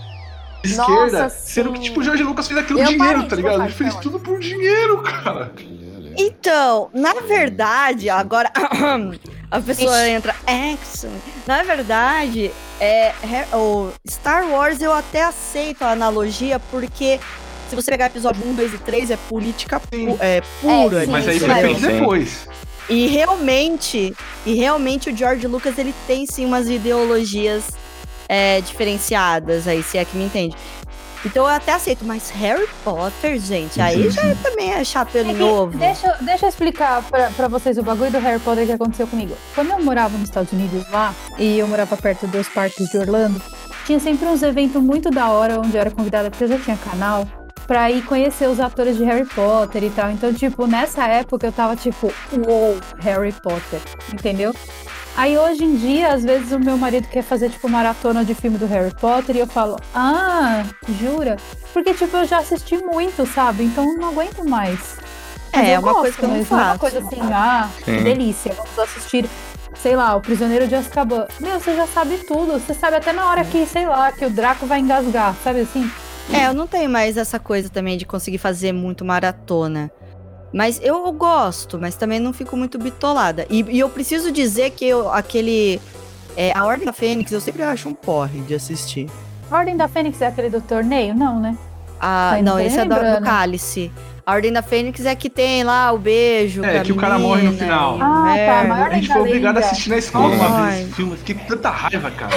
[0.65, 1.29] esquerda.
[1.29, 1.75] Sendo sim.
[1.75, 3.63] que, tipo, o George Lucas fez aquilo Eu dinheiro, parei tá ligado?
[3.65, 5.53] Ele fez tudo por dinheiro, cara.
[6.17, 8.51] Então, na verdade, agora
[9.51, 10.11] a pessoa Ixi.
[10.11, 10.35] entra.
[10.47, 11.11] Action.
[11.47, 13.13] Na verdade, é,
[13.53, 17.19] o Star Wars eu até aceito a analogia, porque
[17.69, 21.03] se você pegar episódio 1, 2 e 3, é política pu- é, pura.
[21.03, 21.61] É, sim, Mas aí sim, foi sim.
[21.63, 22.49] feito depois.
[22.89, 27.65] E realmente, e realmente o George Lucas ele tem sim umas ideologias
[28.29, 30.57] é, diferenciadas aí, se é que me entende.
[31.25, 34.85] Então eu até aceito, mas Harry Potter, gente, aí já é- também é
[35.29, 35.79] É que- novo.
[35.79, 39.37] Deixa, deixa eu explicar pra, pra vocês o bagulho do Harry Potter que aconteceu comigo.
[39.55, 43.41] Quando eu morava nos Estados Unidos lá, e eu morava perto dos parques de Orlando,
[43.87, 46.77] tinha sempre uns eventos muito da hora onde eu era convidada, porque eu já tinha
[46.77, 47.27] canal,
[47.67, 50.11] pra ir conhecer os atores de Harry Potter e tal.
[50.11, 52.13] Então, tipo, nessa época eu tava tipo,
[52.47, 53.81] uou, Harry Potter,
[54.13, 54.55] entendeu?
[55.17, 58.57] Aí hoje em dia, às vezes o meu marido quer fazer, tipo, maratona de filme
[58.57, 60.65] do Harry Potter e eu falo, ah,
[60.99, 61.37] jura?
[61.73, 63.65] Porque, tipo, eu já assisti muito, sabe?
[63.65, 64.97] Então eu não aguento mais.
[65.55, 66.79] Mas É, eu uma gosto, coisa que eu não não é uma faço.
[66.79, 69.29] coisa assim, ah, que delícia, vamos assistir,
[69.75, 71.27] sei lá, O Prisioneiro de Azkaban.
[71.41, 74.31] Meu, você já sabe tudo, você sabe até na hora que, sei lá, que o
[74.31, 75.91] Draco vai engasgar, sabe assim?
[76.31, 79.91] É, eu não tenho mais essa coisa também de conseguir fazer muito maratona.
[80.53, 83.47] Mas eu gosto, mas também não fico muito bitolada.
[83.49, 85.81] E, e eu preciso dizer que eu- aquele.
[86.37, 89.09] é, a Ordem da Fênix eu sempre acho um porre de assistir.
[89.51, 91.15] Ordem da Fênix é aquele do torneio?
[91.15, 91.57] Não, né?
[92.01, 93.25] Ah, Mas não, esse é do lembrando.
[93.25, 93.91] Cálice.
[94.25, 96.65] A Ordem da Fênix é que tem lá o beijo.
[96.65, 97.97] É, com a que o cara morre no final.
[98.01, 98.69] Ah, tá, merda.
[98.69, 101.17] maior- A gente foi obrigado a assistir na escola uma vez esse filme.
[101.17, 102.33] Fiquei com tanta raiva, cara.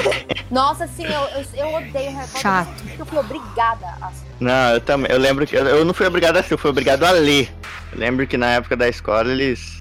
[0.49, 2.41] Nossa, sim, eu, eu, eu odeio Harry Potter.
[2.41, 2.67] Chato.
[2.83, 4.25] porque Eu fui obrigada a assistir.
[4.39, 5.11] Não, eu também.
[5.11, 5.55] Eu lembro que.
[5.55, 7.53] Eu, eu não fui obrigado a assistir, eu fui obrigado a ler.
[7.93, 9.74] Eu lembro que na época da escola eles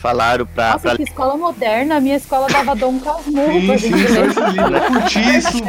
[0.00, 0.72] falaram pra.
[0.72, 1.96] Nossa, pra que escola moderna.
[1.96, 4.28] A minha escola dava Dom Casmurro Sim, pra sim, gente só ler.
[4.30, 4.76] esse livro.
[4.76, 5.62] Eu curti isso.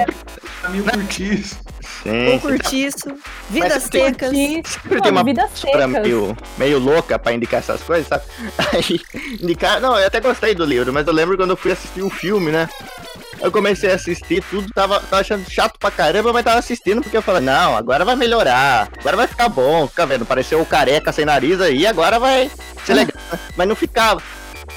[0.62, 1.60] Pra mim, eu curti isso.
[2.04, 3.14] Sim, O Curtiço.
[3.50, 4.30] Vidas tem- secas.
[4.32, 6.02] Sempre tem uma professora secas.
[6.04, 8.24] meio, meio louca pra indicar essas coisas, sabe?
[8.74, 9.00] Aí,
[9.40, 9.80] indicar.
[9.80, 12.52] Não, eu até gostei do livro, mas eu lembro quando eu fui assistir o filme,
[12.52, 12.68] né?
[13.42, 17.18] Eu comecei a assistir, tudo tava, tava achando chato pra caramba, mas tava assistindo porque
[17.18, 21.12] eu falei, não, agora vai melhorar, agora vai ficar bom, fica vendo, pareceu o careca
[21.12, 22.52] sem nariz aí, agora vai
[22.86, 23.40] ser legal, né?
[23.58, 24.22] mas não ficava.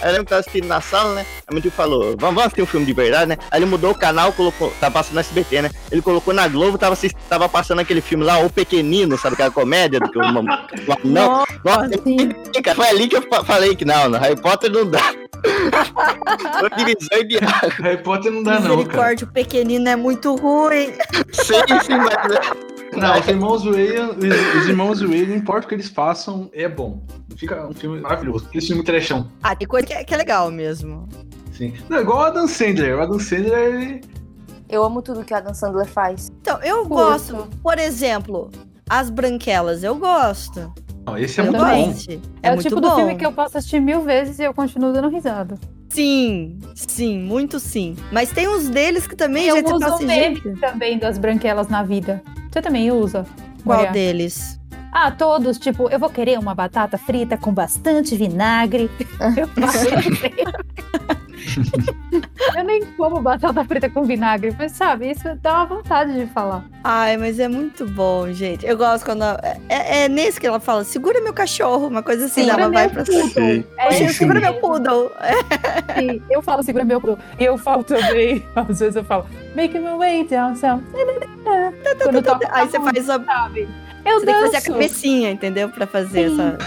[0.03, 1.27] Aí eu lembro que tava assistindo na sala, né?
[1.47, 3.39] A meu tio falou, vamos, vamos assistir um filme de verdade, né?
[3.51, 5.71] Aí ele mudou o canal, colocou, tava passando no SBT, né?
[5.91, 9.51] Ele colocou na Globo, tava, assistindo, tava passando aquele filme lá, O Pequenino, sabe aquela
[9.51, 10.43] comédia do que o não,
[11.65, 11.89] nossa,
[12.63, 15.01] cara, foi ali que eu fa- falei que não, no Harry Potter não dá.
[16.59, 17.71] Foi divisor de água.
[17.83, 18.77] Harry Potter não dá, não.
[18.77, 20.93] Misericórdia, o pequenino é muito ruim.
[21.33, 21.55] Sim,
[21.85, 22.74] sim, mas.
[22.97, 26.69] Não, os irmãos Wayne, os, os irmãos Wayne, não importa o que eles façam, é
[26.69, 27.03] bom.
[27.37, 28.47] Fica um filme maravilhoso.
[28.47, 29.29] Aquele filme trechão.
[29.43, 31.09] Ah, tem coisa que é, que é legal mesmo.
[31.53, 31.73] Sim.
[31.89, 32.97] Não, igual o Adam Sandler.
[32.99, 34.01] O Adam Sandler, ele...
[34.69, 36.33] Eu amo tudo que a Dan Sandler faz.
[36.41, 36.89] Então, eu Curto.
[36.95, 38.51] gosto, por exemplo,
[38.89, 40.73] As Branquelas, eu gosto.
[41.07, 41.85] Não, esse é Eu muito também.
[41.85, 41.93] bom.
[41.93, 42.21] Goste.
[42.43, 42.89] É, o tipo bom.
[42.89, 45.57] do filme que eu posso assistir mil vezes e eu continuo dando risada.
[45.91, 47.95] Sim, sim, muito sim.
[48.11, 51.19] Mas tem uns deles que também Eu já você uso fala meme gente, também das
[51.19, 52.21] branquelas na vida.
[52.55, 53.27] Você também usa?
[53.65, 53.91] qual Maria?
[53.91, 54.61] deles?
[54.93, 58.89] Ah, todos, tipo, eu vou querer uma batata frita com bastante vinagre.
[62.57, 66.65] Eu nem como batata frita com vinagre, mas sabe, isso dá uma vontade de falar.
[66.83, 68.65] Ai, mas é muito bom, gente.
[68.67, 69.23] Eu gosto quando.
[69.23, 72.45] ela- É, é nesse que ela fala: segura meu cachorro, uma coisa assim.
[72.45, 73.05] Segura ela vai pra.
[73.05, 73.65] Sim.
[73.79, 74.09] É Sim.
[74.09, 75.11] Segura meu poodle.
[75.21, 75.35] É,
[76.01, 77.19] Sim, Eu falo segura meu poodle.
[77.39, 80.55] E eu falo também, às vezes eu falo, make my way down
[81.85, 81.99] south.
[82.03, 83.25] Quando toca Aí você faz a.
[83.25, 83.69] sabe?
[84.07, 84.73] Eu Você tem que fazer a danço.
[84.73, 85.69] cabecinha, entendeu?
[85.71, 86.35] Pra fazer Sim.
[86.35, 86.59] essa.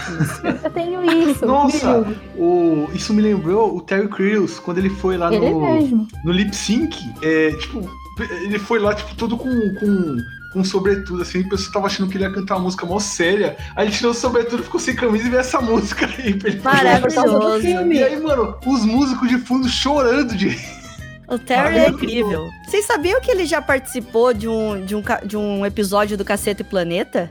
[0.64, 1.46] Eu tenho isso.
[1.46, 2.04] Nossa,
[2.36, 6.08] o, isso me lembrou o Terry Crews, quando ele foi lá Ele no, mesmo.
[6.24, 6.98] no lip sync.
[7.22, 7.88] É, tipo,
[8.42, 10.16] ele foi lá, tipo, todo com, com,
[10.52, 13.56] com sobretudo, assim, o pessoal tava achando que ele ia cantar uma música mó séria.
[13.76, 16.60] Aí ele tirou o sobretudo, ficou sem camisa e veio essa música aí pra ele
[16.60, 17.66] Maravilhoso.
[17.92, 20.58] E aí, mano, os músicos de fundo chorando de.
[21.28, 22.48] O Terry é incrível.
[22.66, 26.64] Vocês sabiam que ele já participou de um, de um, de um episódio do Cacete
[26.64, 27.30] Planeta?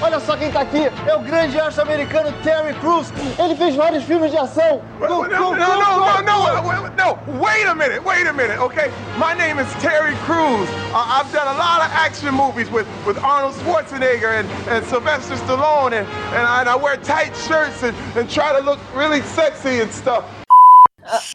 [0.00, 3.10] Olha só quem tá aqui, é o grande arte americano Terry Crews.
[3.38, 4.82] Ele fez vários filmes de ação.
[4.98, 5.56] Go, no, go.
[5.56, 8.90] no, no, no, wait a minute, wait a minute, okay?
[9.16, 10.68] My name is Terry Crews.
[10.92, 15.36] Uh, I've done a lot of action movies with, with Arnold Schwarzenegger and, and Sylvester
[15.36, 19.22] Stallone, and, and, I, and I wear tight shirts and, and try to look really
[19.22, 20.24] sexy and stuff.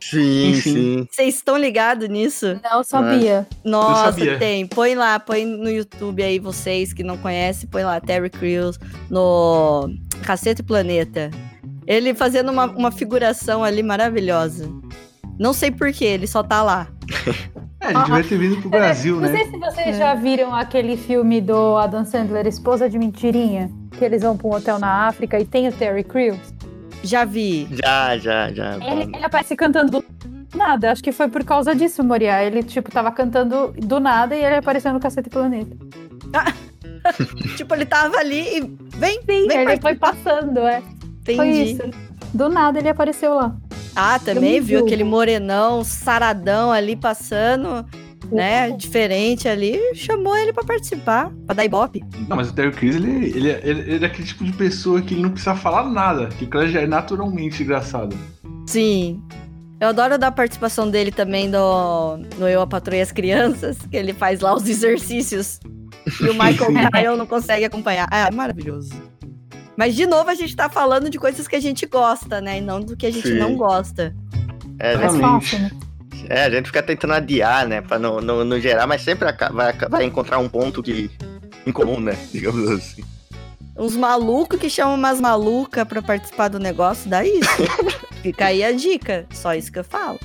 [0.01, 0.61] Sim, Enfim.
[0.73, 1.07] sim.
[1.11, 2.59] Vocês estão ligados nisso?
[2.63, 3.47] Não sabia.
[3.63, 4.37] Nossa, sabia.
[4.39, 4.65] tem.
[4.67, 8.77] Põe lá, põe no YouTube aí, vocês que não conhecem, põe lá Terry Crews
[9.09, 9.89] no
[10.23, 11.29] Cacete Planeta.
[11.87, 14.69] Ele fazendo uma, uma figuração ali maravilhosa.
[15.39, 16.87] Não sei porquê, ele só tá lá.
[17.83, 19.35] É, ele devia ter vindo pro Brasil, Não né?
[19.39, 19.93] sei se vocês É.
[19.97, 24.53] já viram aquele filme do Adam Sandler, Esposa de Mentirinha, que eles vão pra um
[24.53, 26.37] hotel na África e tem o Terry Crews.
[27.03, 27.67] Já vi.
[27.83, 28.75] Já, já, já.
[28.75, 30.05] Ele, ele aparece cantando do
[30.55, 30.91] nada.
[30.91, 32.43] Acho que foi por causa disso, Moria.
[32.43, 35.75] Ele, tipo, tava cantando do nada e ele apareceu no Cacete Planeta.
[37.57, 38.61] tipo, ele tava ali e.
[38.97, 40.81] Vem, Sim, vem ele foi passando, é.
[41.25, 41.71] Foi Entendi.
[41.71, 41.83] isso.
[42.33, 43.55] Do nada ele apareceu lá.
[43.95, 47.85] Ah, também viu aquele morenão saradão ali passando,
[48.31, 48.71] né?
[48.71, 49.79] Diferente ali.
[49.93, 52.03] Chamou ele pra participar, pra dar ibope.
[52.27, 55.13] Não, mas o Terry Crews, ele, ele, ele, ele é aquele tipo de pessoa que
[55.13, 58.15] ele não precisa falar nada, que o já é naturalmente engraçado.
[58.67, 59.21] Sim.
[59.79, 63.77] Eu adoro dar a participação dele também no, no Eu, a Patroa e as Crianças,
[63.89, 65.59] que ele faz lá os exercícios.
[66.21, 68.07] E o Michael Kyle não consegue acompanhar.
[68.11, 68.93] Ah, é maravilhoso.
[69.75, 72.59] Mas, de novo, a gente tá falando de coisas que a gente gosta, né?
[72.59, 73.39] E não do que a gente Sim.
[73.39, 74.15] não gosta.
[74.77, 75.49] É, Mais Exatamente.
[75.49, 75.71] fácil, né?
[76.29, 77.81] É, a gente fica tentando adiar, né?
[77.81, 81.09] Pra não, não, não gerar, mas sempre vai, vai encontrar um ponto que.
[81.65, 82.17] em comum, né?
[82.31, 83.03] Digamos assim.
[83.77, 87.49] Uns malucos que chamam umas malucas pra participar do negócio, dá isso.
[88.21, 89.25] Fica aí a dica.
[89.33, 90.19] Só isso que eu falo.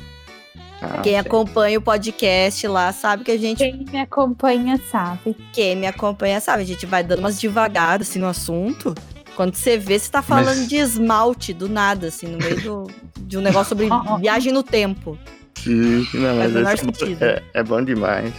[0.82, 1.18] Ah, Quem sim.
[1.18, 3.58] acompanha o podcast lá sabe que a gente.
[3.58, 5.34] Quem me acompanha sabe.
[5.52, 8.94] Quem me acompanha sabe, a gente vai dando umas devagadas assim no assunto.
[9.34, 12.90] Quando você vê, você tá falando Mas- de esmalte do nada, assim, no meio do-
[13.20, 13.86] de um negócio sobre
[14.20, 15.18] viagem no tempo.
[15.56, 18.32] Sim, não, mas é é, é bom demais.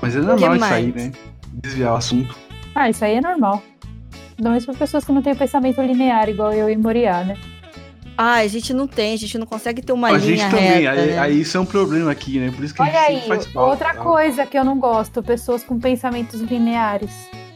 [0.00, 1.12] Mas é normal isso aí, né?
[1.52, 2.34] Desviar o assunto.
[2.74, 3.62] Ah, isso aí é normal.
[4.40, 7.36] Não, isso para pessoas que não têm pensamento linear, igual eu e Moriá, né?
[8.16, 10.82] Ah, a gente não tem, a gente não consegue ter uma a linha gente também,
[10.82, 11.18] reta, aí, né?
[11.18, 12.52] aí isso é um problema aqui, né?
[12.54, 13.70] Por isso que a Olha gente aí, faz pauta.
[13.70, 17.10] outra coisa que eu não gosto, pessoas com pensamentos lineares.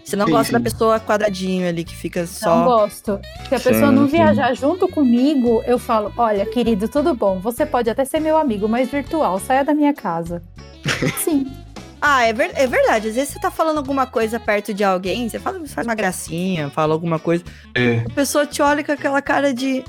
[0.06, 0.52] Você não Sim, gosta sim.
[0.52, 2.64] da pessoa quadradinho ali que fica Não só.
[2.64, 3.18] gosto.
[3.48, 4.12] Se a Sim, pessoa não sim.
[4.12, 7.40] viajar junto comigo, eu falo: olha, querido, tudo bom.
[7.40, 10.40] Você pode até ser meu amigo, mas virtual, saia da minha casa.
[11.18, 11.52] Sim.
[12.00, 13.08] Ah, é, ver- é verdade.
[13.08, 16.70] Às vezes você tá falando alguma coisa perto de alguém, você fala, faz uma gracinha,
[16.70, 17.42] fala alguma coisa.
[17.74, 18.04] É.
[18.06, 19.82] A pessoa te olha com aquela cara de.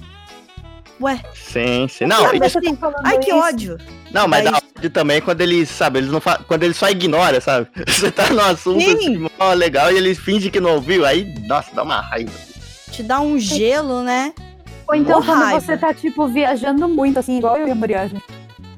[0.99, 2.05] Ué, Sim, sim.
[2.05, 3.37] Não, assim, falando ai que isso?
[3.39, 3.77] ódio.
[4.11, 6.39] não mas daí- dá ódio também quando eles, sabe, eles não fa...
[6.47, 7.67] quando eles só ignoram, sabe?
[7.87, 8.93] Você tá no assunto Sim.
[8.93, 12.31] assim, ó, legal, e eles fingem que não ouviu, aí, nossa, dá uma raiva.
[12.91, 14.33] Te dá um gelo, né?
[14.87, 15.59] Ou então Mó quando raiva.
[15.61, 18.23] você tá, tipo, viajando muito, assim, igual eu e a Maria, a gente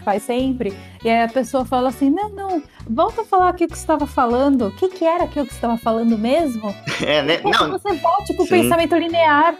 [0.04, 0.74] faz sempre.
[1.04, 4.08] E aí a pessoa fala assim, não, não, volta a falar aquilo que você estava
[4.08, 4.68] falando.
[4.68, 6.76] O que que era aquilo que você estava falando mesmo?
[7.06, 7.38] É, né?
[7.38, 8.50] Que Não, você volte pro Sim.
[8.64, 9.56] pensamento linear.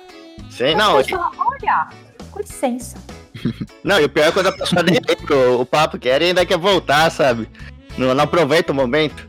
[0.50, 1.88] sim, Não, não, você fala, olha,
[2.30, 2.98] com licença.
[3.84, 6.46] não, e o pior é quando a pessoa nem lembra o, papo quer e ainda
[6.46, 7.50] quer voltar, sabe?
[7.98, 9.28] Não, não aproveita o momento.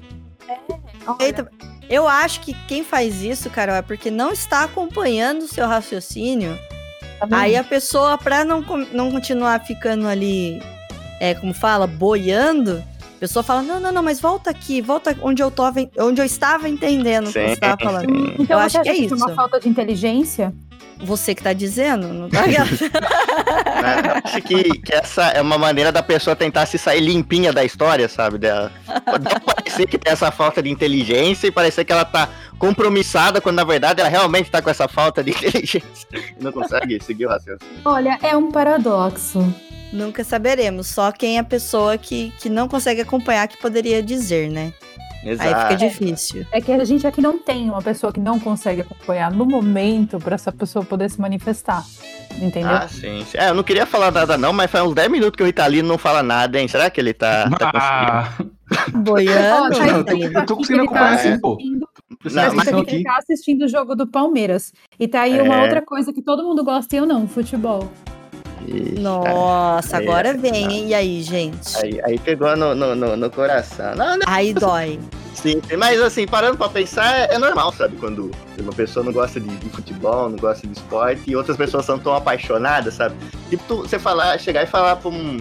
[1.06, 1.50] Olha, Eita,
[1.88, 6.58] Eu acho que quem faz isso, Carol, é porque não está acompanhando o seu raciocínio.
[7.18, 7.26] tá?
[7.30, 8.60] Aí a pessoa, pra não,
[8.92, 10.62] não continuar ficando ali,
[11.20, 12.82] é, como fala, boiando,
[13.16, 15.64] a pessoa fala: não, não, não, mas volta aqui, volta onde eu, tô,
[15.98, 18.08] onde eu estava entendendo o que você estava falando.
[18.08, 18.34] sim.
[18.38, 19.26] Então eu acho que é isso isso.
[19.26, 20.54] uma falta de inteligência?
[21.02, 22.44] Você que tá dizendo, não tá?
[22.50, 27.64] Eu acho que, que essa é uma maneira da pessoa tentar se sair limpinha da
[27.64, 28.38] história, sabe?
[28.38, 28.70] Dela.
[29.04, 33.56] Pode parecer que tem essa falta de inteligência e parecer que ela tá compromissada, quando
[33.56, 35.80] na verdade ela realmente tá com essa falta de inteligência
[36.40, 37.82] não consegue seguir o raciocínio.
[37.84, 39.52] Olha, é um paradoxo.
[39.92, 40.86] Nunca saberemos.
[40.86, 44.72] Só quem é a pessoa que, que não consegue acompanhar que poderia dizer, né?
[45.22, 45.76] Aí fica Exato.
[45.76, 46.46] difícil.
[46.50, 50.18] É que a gente aqui não tem uma pessoa que não consegue acompanhar no momento
[50.18, 51.84] pra essa pessoa poder se manifestar.
[52.40, 52.70] Entendeu?
[52.70, 53.24] Ah, sim.
[53.34, 55.86] É, eu não queria falar nada não, mas faz uns 10 minutos que o Ritalino
[55.88, 56.66] não fala nada, hein?
[56.68, 58.56] Será que ele tá, tá conseguindo?
[58.72, 59.76] Ah, Boiando.
[59.76, 61.58] Tá eu aí, tô- eu tô conseguindo tá acompanhar assim, pô.
[61.60, 63.02] Não, Mas mas aqui aqui.
[63.02, 64.72] tá assistindo o jogo do Palmeiras.
[64.98, 65.62] E tá aí uma É.
[65.62, 67.90] outra coisa que todo mundo gosta e eu não, futebol.
[68.66, 70.70] Ixi, Nossa, Aí, agora aí, vem, não.
[70.70, 70.88] hein?
[70.88, 71.76] E aí, gente?
[71.78, 73.94] Aí, aí pegou no, no, no, no coração.
[73.94, 74.98] Não, não, Aí dói.
[75.34, 77.96] sim, sim, mas assim, parando pra pensar, é, é normal, sabe?
[77.96, 81.84] Quando uma pessoa não gosta de, de futebol, não gosta de esporte, e outras pessoas
[81.86, 83.14] são tão apaixonadas, sabe?
[83.48, 85.38] Tipo, tu- você falar, chegar e falar pra um,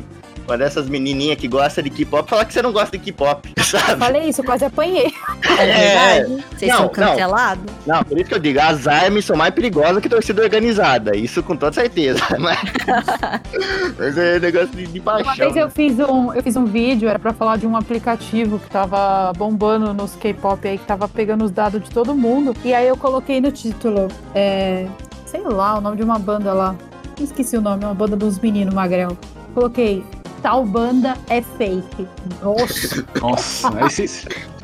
[0.50, 4.00] uma dessas menininhas que gosta de K-pop, falar que você não gosta de K-pop, sabe?
[4.00, 5.14] Falei isso, quase apanhei.
[5.58, 6.46] É verdade?
[6.58, 6.92] Vocês Não, são não.
[6.92, 7.64] cancelados?
[7.86, 11.42] Não, por isso que eu digo, as armas são mais perigosas que torcida organizada, isso
[11.44, 12.20] com toda certeza.
[12.40, 12.60] Mas,
[13.98, 15.36] mas é negócio de, de Uma paixão.
[15.36, 15.72] vez eu né?
[15.74, 19.94] fiz um, eu fiz um vídeo, era pra falar de um aplicativo que tava bombando
[19.94, 22.56] nos K-pop aí, que tava pegando os dados de todo mundo.
[22.64, 24.88] E aí eu coloquei no título, é,
[25.26, 26.76] sei lá, o nome de uma banda lá.
[27.20, 29.18] Esqueci o nome, uma banda dos meninos magrel.
[29.54, 30.04] Coloquei,
[30.42, 32.08] tal banda é fake.
[32.42, 33.70] Nossa, Nossa,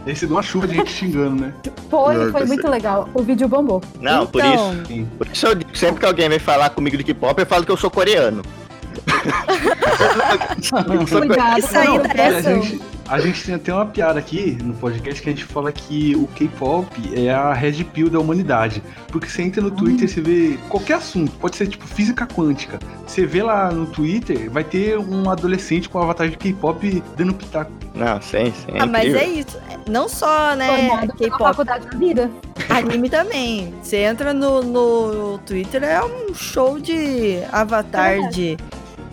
[0.06, 1.54] aí você deu uma chuva de gente xingando, né?
[1.90, 3.10] foi, foi muito legal.
[3.14, 3.82] O vídeo bombou.
[4.00, 5.08] Não, por Então, isso.
[5.18, 7.72] Por isso eu digo, sempre que alguém vem falar comigo de K-pop, eu falo que
[7.72, 8.44] eu sou coreano.
[11.10, 15.30] Cuidado, não, tá- A gente, a gente tem até uma piada aqui no podcast que
[15.30, 18.82] a gente fala que o K-pop é a red pill da humanidade.
[19.08, 22.80] Porque você entra no Twitter, você vê qualquer assunto, pode ser tipo física quântica.
[23.06, 27.34] Você vê lá no Twitter, vai ter um adolescente com um avatar de K-pop dando
[27.34, 27.72] pitaco.
[27.94, 28.78] Não, sim, sim.
[28.78, 29.58] Ah, mas é isso.
[29.88, 32.30] Não só, né, K-pop, faculdade da vida.
[32.70, 33.74] anime também.
[33.82, 38.28] Você entra no, no Twitter, é um show de avatar É.
[38.28, 38.58] de,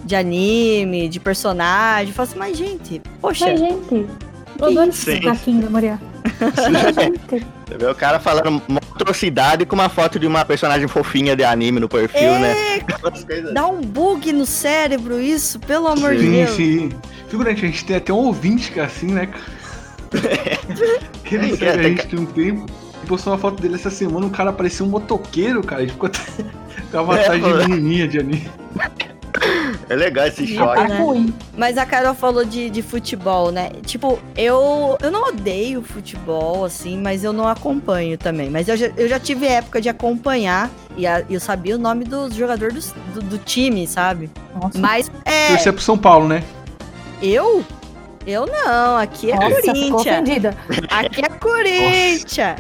[0.05, 2.13] de anime, de personagem.
[2.13, 4.07] Fala assim, mas gente, poxa, Mas, gente,
[4.59, 5.23] eu adoro esse Sim.
[5.23, 6.01] sotaquinho da Maria.
[7.67, 11.43] Você vê o cara falando uma atrocidade com uma foto de uma personagem fofinha de
[11.45, 12.81] anime no perfil, É, né?
[13.03, 16.51] Umas coisas- dá um bug no cérebro isso, pelo amor de Sim, Deus.
[16.51, 16.89] sim.
[17.29, 19.29] Figurante, a gente tem até um ouvinte que é assim, né?
[21.25, 22.67] que ele É, segue a gente tem um tempo.
[23.03, 25.83] E postou uma foto dele essa semana, o cara parecia um motoqueiro, cara.
[25.83, 26.21] Ele ficou até
[26.91, 28.51] com a avatar É, de menininha de anime.
[29.89, 30.77] É legal esse choque.
[30.77, 30.99] tá né?
[30.99, 31.35] ruim.
[31.57, 33.71] Mas a Carol falou de, de futebol, né?
[33.85, 38.49] Tipo, eu, eu não odeio futebol, assim, mas eu não acompanho também.
[38.51, 42.05] Mas eu já, eu já tive época de acompanhar e a- eu sabia o nome
[42.05, 44.31] dos jogadores do, do, do time, sabe?
[44.55, 44.79] Nossa.
[44.79, 45.49] Mas é.
[45.49, 46.43] Torcer pro São Paulo, né?
[47.21, 47.65] Eu?
[48.27, 50.55] Eu não, aqui é Nossa, ficou Corinthians.
[50.91, 52.57] Aqui é Corinthians.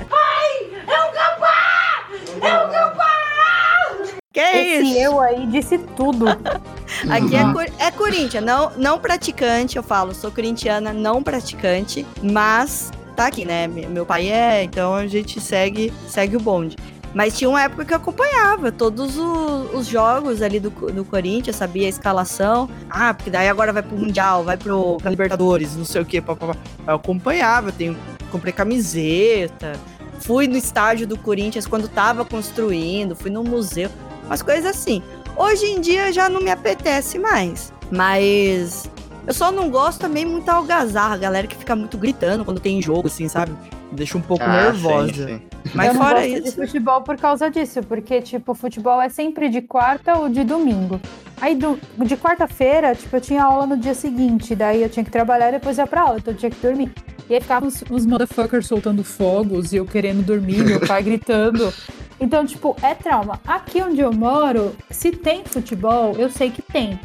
[4.32, 4.98] Que é Esse isso?
[5.00, 6.24] eu aí disse tudo.
[7.10, 12.90] Aqui é, Cor- é Corinthians, não, não praticante, eu falo, sou corintiana, não praticante, mas
[13.14, 13.66] tá aqui, né?
[13.66, 16.76] Me- Meu pai é, então a gente segue, segue o bonde.
[17.14, 21.56] Mas tinha uma época que eu acompanhava todos o- os, jogos ali do, do Corinthians,
[21.56, 22.70] sabia a escalação.
[22.88, 26.22] Ah, porque daí agora vai pro Mundial, vai pro, pra Libertadores, não sei o quê.
[26.22, 26.56] pá, pá, pá.
[26.88, 27.94] Eu acompanhava, tenho,
[28.30, 29.74] comprei camiseta,
[30.20, 33.90] fui no estádio do Corinthians quando tava construindo, fui no museu,
[34.24, 35.02] umas coisas assim.
[35.36, 37.72] Hoje em dia já não me apetece mais.
[37.90, 38.90] Mas
[39.26, 42.60] eu só não gosto também muito da algazarra, a galera que fica muito gritando quando
[42.60, 43.52] tem jogo, assim, sabe?
[43.90, 45.12] Me deixa um pouco Ah, nervosa.
[45.12, 45.42] sim, sim.
[45.74, 46.42] Mas eu não fora gosto isso.
[46.42, 51.00] de futebol por causa disso, porque, tipo, futebol é sempre de quarta ou de domingo.
[51.40, 55.10] Aí, do- de quarta-feira, tipo, eu tinha aula no dia seguinte, daí eu tinha que
[55.10, 56.90] trabalhar e depois ia pra aula, então eu tinha que dormir.
[57.28, 61.72] E aí ficavam os, os motherfuckers soltando fogos e eu querendo dormir, meu pai gritando.
[62.20, 63.40] Então, tipo, é trauma.
[63.46, 66.98] Aqui onde eu moro, se tem futebol, eu sei que tem.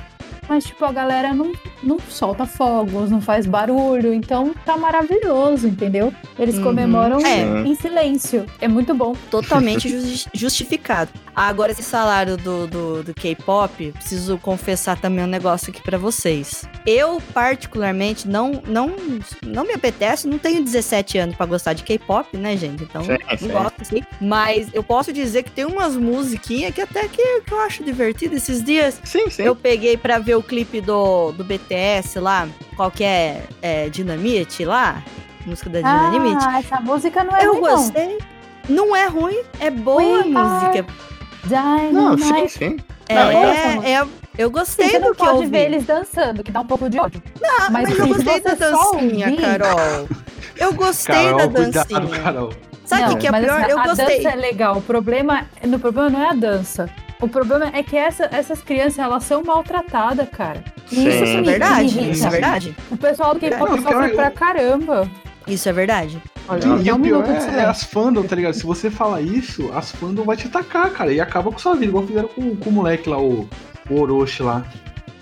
[0.50, 1.52] Mas, tipo, a galera não,
[1.84, 6.14] não solta fogos, não faz barulho, então tá maravilhoso, entendeu?
[6.40, 6.64] Eles Uhum.
[6.64, 7.62] comemoram É.
[7.68, 8.46] em silêncio.
[8.62, 9.14] É muito bom.
[9.30, 11.12] Totalmente justi- justificado.
[11.36, 16.68] Agora, esse salário do, do, do K-pop, preciso confessar também um negócio aqui pra vocês.
[16.86, 18.96] Eu, particularmente, não, não,
[19.46, 22.84] não me apetece, não tenho 17 anos pra gostar de K-pop, né, gente?
[22.84, 23.48] Então, Sim, não sim.
[23.50, 24.02] gosto assim.
[24.22, 28.36] Mas eu posso dizer que tem umas musiquinhas que até que, que eu acho divertido.
[28.36, 29.44] Esses dias Sim, sim.
[29.44, 34.64] eu peguei pra ver o clipe do, do BTS lá, qual que é, é Dynamite
[34.66, 35.04] lá,
[35.46, 36.46] música da Dynamite.
[36.48, 38.18] Ah, essa música não é eu ruim, gostei.
[38.70, 38.96] Não.
[38.96, 40.86] é ruim, é boa a We música.
[41.50, 41.92] não.
[41.92, 42.50] Não, Dynamite.
[42.54, 42.78] sim, sim.
[43.10, 45.48] É, Não, então- é, é- eu Sim, gostei você do não que eu pode ouvi.
[45.50, 47.24] ver eles dançando, que dá um pouco de ódio.
[47.44, 50.10] Ah, mas, mas eu gostei da você dancinha, ouvir- Carol.
[50.58, 52.24] Eu gostei Carol, da cuidado, dancinha.
[52.24, 52.50] Carol.
[52.86, 53.62] Sabe o Não, que, é mas pior?
[53.62, 54.18] assim, eu a gostei.
[54.18, 54.78] dança é legal.
[54.78, 56.90] O problema, no problema não é a dança.
[57.20, 60.64] O problema é que essa- essas crianças, elas são maltratadas, cara.
[60.92, 61.08] E Sim.
[61.10, 62.12] isso Isso é verdade, irrita.
[62.12, 62.76] isso é verdade.
[62.92, 65.10] O pessoal do É, K-pop sofre pior, pra caramba.
[65.48, 66.22] Isso é verdade.
[66.48, 68.54] Olha, E, e um o pior é, é as fandom, tá ligado?
[68.54, 71.12] Se você fala isso, as fandom vai te atacar, cara.
[71.12, 73.50] E acaba com sua vida, igual fizeram com, com o moleque lá, o,
[73.90, 74.64] o Orochi lá.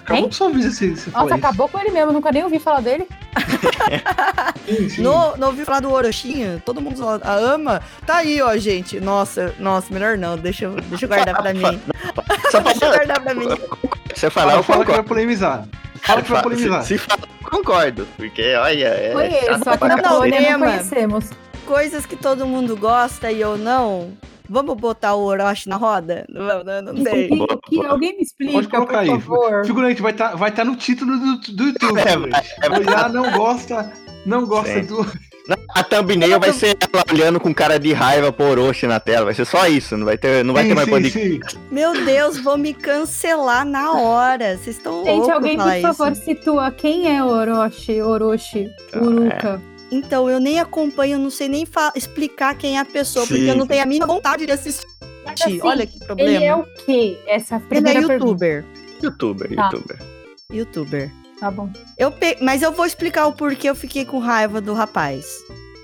[0.06, 0.26] Acabou Quem?
[0.30, 1.46] com sua vida se você fala Nossa, isso.
[1.46, 3.08] acabou com ele mesmo, nunca nem ouvi falar dele.
[4.68, 5.02] Sim, sim.
[5.02, 6.62] Não, não ouviu falar do Orochinha?
[6.66, 7.82] Todo mundo a ama?
[8.06, 9.00] Tá aí, ó, gente.
[9.00, 10.38] Nossa, nossa, melhor não.
[10.38, 11.82] Deixa, eu- deixa eu guardar pra mim.
[12.52, 13.48] Só pra Deixa eu guardar pra mim.
[14.14, 15.04] você falar, Fala, eu fala que vai concordo.
[15.08, 15.66] polemizar.
[16.02, 16.82] Fala que vai polemizar.
[16.84, 18.08] Se, se fala, eu concordo.
[18.16, 19.12] Porque, olha, é.
[19.14, 19.98] Conheço, aqui na.
[19.98, 20.66] Polônia não tema.
[20.68, 21.26] conhecemos.
[21.66, 24.12] Coisas que todo mundo gosta e eu não.
[24.50, 26.26] Vamos botar o Orochi na roda?
[26.30, 27.28] Não, não, não sei.
[27.30, 29.08] Que- que- que alguém me explica, Pode colocar por aí.
[29.22, 29.66] favor.
[29.66, 32.00] Figurante, vai estar vai tá no título do, do YouTube.
[32.00, 32.80] É, vai, vai.
[32.80, 33.92] Olhar não gosta,
[34.26, 34.86] não gosta Sim.
[34.86, 35.26] do.
[35.76, 39.26] A thumbnail vai ser ela olhando com cara de raiva pro Orochi na tela.
[39.26, 39.96] Vai ser só isso.
[39.96, 41.40] Não vai ter, não vai Sim, ter mais sim, sim.
[41.70, 44.58] Meu Deus, vou me cancelar na hora.
[44.58, 45.94] Vocês estão Gente, loucos alguém, falar por isso.
[45.94, 49.62] favor, situa quem é Orochi, Orochi, Uruka.
[49.92, 53.50] Então, eu nem acompanho, não sei nem explicar quem é a pessoa, porque Sim.
[53.50, 54.86] eu não tenho a mínima vontade de assistir.
[55.26, 56.32] Mas, assim, Olha que problema.
[56.32, 57.20] Ele é o quê?
[57.28, 58.46] Essa é a Ele é primeira pergunta.
[58.46, 58.66] youtuber.
[59.04, 59.64] Youtuber, Tá.
[59.74, 60.00] youtuber.
[60.52, 61.12] Youtuber.
[61.40, 62.38] Tá bom, Eu pe...
[62.42, 65.26] Mas eu vou explicar o porquê eu fiquei com raiva do rapaz.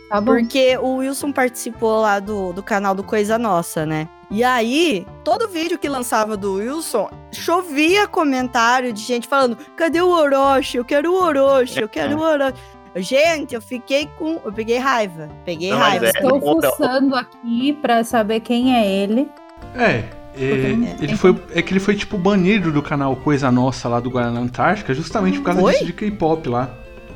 [0.09, 0.31] tá bom.
[0.33, 4.07] Porque o Wilson participou lá do, do canal do Coisa Nossa, né?
[4.29, 10.07] E aí, todo vídeo que lançava do Wilson, chovia comentário de gente falando: cadê o
[10.09, 10.77] Orochi?
[10.77, 12.53] Eu quero o Orochi, eu quero o Orochi.
[12.95, 14.39] Gente, eu fiquei com.
[14.43, 15.29] Eu peguei raiva.
[15.45, 16.07] Peguei Não, raiva.
[16.07, 19.27] é- Estou fuçando aqui pra saber quem é ele.
[19.75, 20.03] É,
[20.37, 24.09] é, ele foi, é que ele foi tipo banido do canal Coisa Nossa lá do
[24.09, 25.71] Guaraná Antártica, justamente por causa Foi?
[25.73, 26.69] disso de K-pop lá.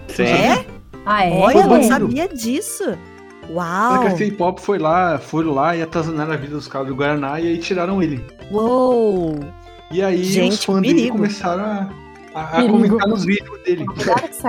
[0.08, 0.24] Sim.
[0.24, 0.66] É?
[1.06, 1.32] Ah, é?
[1.34, 2.98] Olha, eu não sabia disso.
[3.50, 3.94] Uau!
[4.02, 7.40] Porque a K-pop foi lá, foram lá e atazanaram a vida dos caras do Guaraná
[7.40, 8.24] e aí tiraram ele.
[8.50, 9.40] Uou!
[9.92, 11.90] E aí Gente, os fãs dele começaram a,
[12.34, 13.86] a- a comentar nos vídeos dele.
[13.86, 14.48] Cuidado com isso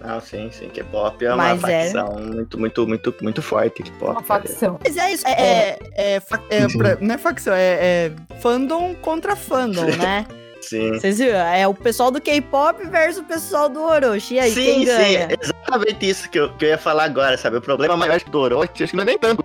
[0.00, 0.68] Não, sim, sim.
[0.68, 1.82] K-pop é uma Mas é.
[1.84, 3.82] facção muito, muito, muito, muito forte.
[3.82, 4.12] K-pop.
[4.12, 4.78] Uma facção.
[4.84, 6.78] Mas é isso, é, é, é, é Sim.
[6.78, 10.24] pra- não é facção, é, é fandom contra fandom, né?
[10.60, 10.92] Sim.
[10.94, 11.38] Vocês viram?
[11.38, 14.34] É o pessoal do K-pop versus o pessoal do Orochi.
[14.34, 15.28] E aí, sim, quem sim, ganha?
[15.30, 17.56] é exatamente isso que eu, que eu ia falar agora, sabe?
[17.56, 19.44] O problema maior do Orochi, acho que não é nem tanto.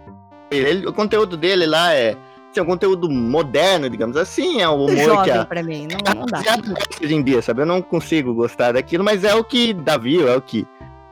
[0.52, 2.16] Ele, o conteúdo dele lá é,
[2.54, 5.88] assim, é um conteúdo moderno, digamos assim, é o humor que jovem a, pra mim,
[6.06, 6.42] não, não dá.
[7.04, 7.62] hoje em dia, sabe?
[7.62, 10.66] Eu não consigo gostar daquilo, mas é o que dá view, é o que,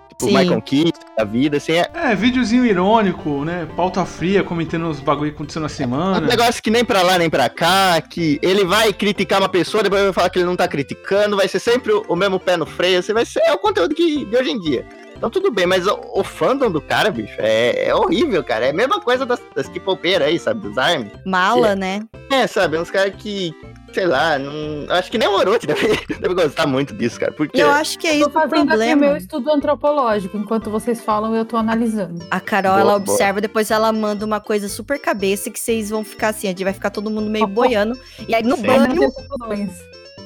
[0.09, 0.37] tipo, Sim.
[0.37, 3.67] Michael Kidd, da vida, assim, é É, videozinho irônico, né?
[3.75, 6.27] Pauta fria, comentando os bagulho que aconteceu na um semana.
[6.27, 10.03] negócio que nem pra lá nem pra cá, que ele vai criticar uma pessoa, depois
[10.03, 12.65] vai falar que ele não tá criticando, vai ser sempre o, o mesmo pé no
[12.65, 14.85] freio, assim, vai ser é o conteúdo que de hoje em dia.
[15.21, 18.65] Então tudo bem, mas o, o fandom do cara, bicho, é, é horrível, cara.
[18.65, 20.61] É a mesma coisa das, das K-popeiras aí, sabe?
[20.67, 21.11] Dos ARMY.
[21.27, 22.01] Mala, né?
[22.31, 22.75] É, sabe?
[22.79, 23.53] Uns caras que,
[23.93, 27.31] sei lá, não, acho que nem o Orochi deve, deve gostar muito disso, cara.
[27.33, 29.01] Porque Eu acho que é Eu isso tô o fazendo aqui o problema.
[29.05, 30.35] meu estudo antropológico.
[30.37, 32.25] Enquanto vocês falam, eu tô analisando.
[32.31, 33.11] A Carol, Boa, ela boa.
[33.13, 36.63] observa, depois ela manda uma coisa super cabeça que vocês vão ficar assim, a gente
[36.63, 37.95] vai ficar todo mundo meio boiando.
[38.27, 38.63] E aí no Sim.
[38.63, 39.11] Banho.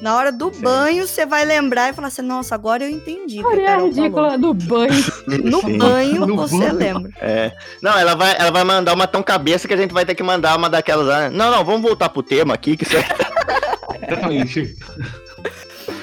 [0.02, 0.60] Na hora do Sim.
[0.60, 3.40] banho, você vai lembrar e falar assim, nossa, agora eu entendi.
[3.40, 3.86] a Olha, falou.
[3.88, 5.04] ridícula do banho.
[5.44, 5.78] No Sim.
[5.78, 6.74] banho, No você banho.
[6.74, 7.10] lembra.
[7.20, 7.52] É.
[7.82, 10.22] Não, ela vai, ela vai mandar uma tão cabeça que a gente vai ter que
[10.22, 11.06] mandar uma daquelas.
[11.06, 11.30] lá.
[11.30, 13.04] Não, não, vamos voltar pro tema aqui, que é.
[14.06, 14.76] Exatamente.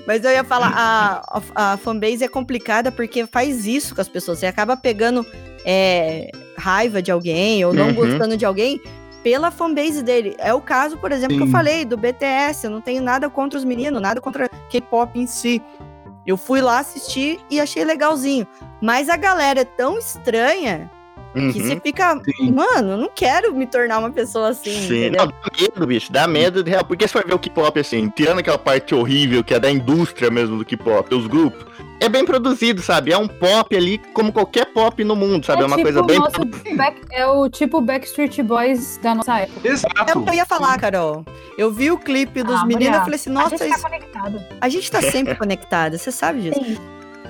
[0.05, 4.07] Mas eu ia falar, a, a, a fanbase é complicada porque faz isso com as
[4.09, 4.39] pessoas.
[4.39, 5.25] Você acaba pegando
[5.65, 7.93] é, raiva de alguém ou não Uhum.
[7.93, 8.81] gostando de alguém
[9.24, 10.36] pela fanbase dele.
[10.38, 11.51] É o caso, por exemplo, que eu Sim.
[11.51, 12.65] falei do BTS.
[12.65, 15.61] Eu não tenho nada contra os meninos, nada contra K-pop em si.
[16.26, 18.45] Eu fui lá assistir e achei legalzinho.
[18.82, 20.91] Mas a galera é tão estranha
[21.34, 21.51] que Uhum.
[21.51, 22.21] você fica.
[22.23, 22.51] Sim.
[22.51, 24.88] Mano, eu não quero me tornar uma pessoa assim.
[24.88, 26.86] Sim, não, dá medo, bicho, dá medo de real.
[26.86, 30.29] Porque você vai ver o K-pop assim, tirando aquela parte horrível que é da indústria
[30.29, 31.65] mesmo do K-pop, os grupos,
[31.99, 33.11] é bem produzido, sabe?
[33.13, 35.63] É um pop ali como qualquer pop no mundo, sabe?
[35.63, 36.19] É, uma tipo coisa bem.
[36.19, 39.67] nosso back- é o tipo Backstreet Boys da nossa época.
[39.67, 40.19] É Exato.
[40.19, 41.25] o que eu ia falar, Carol.
[41.57, 43.81] Eu vi o clipe dos Ah, meninos e falei assim, a nossa, gente tá isso-
[43.84, 44.41] conectado.
[44.59, 46.63] a gente tá sempre conectada, você sabe disso.
[46.63, 46.77] Sim.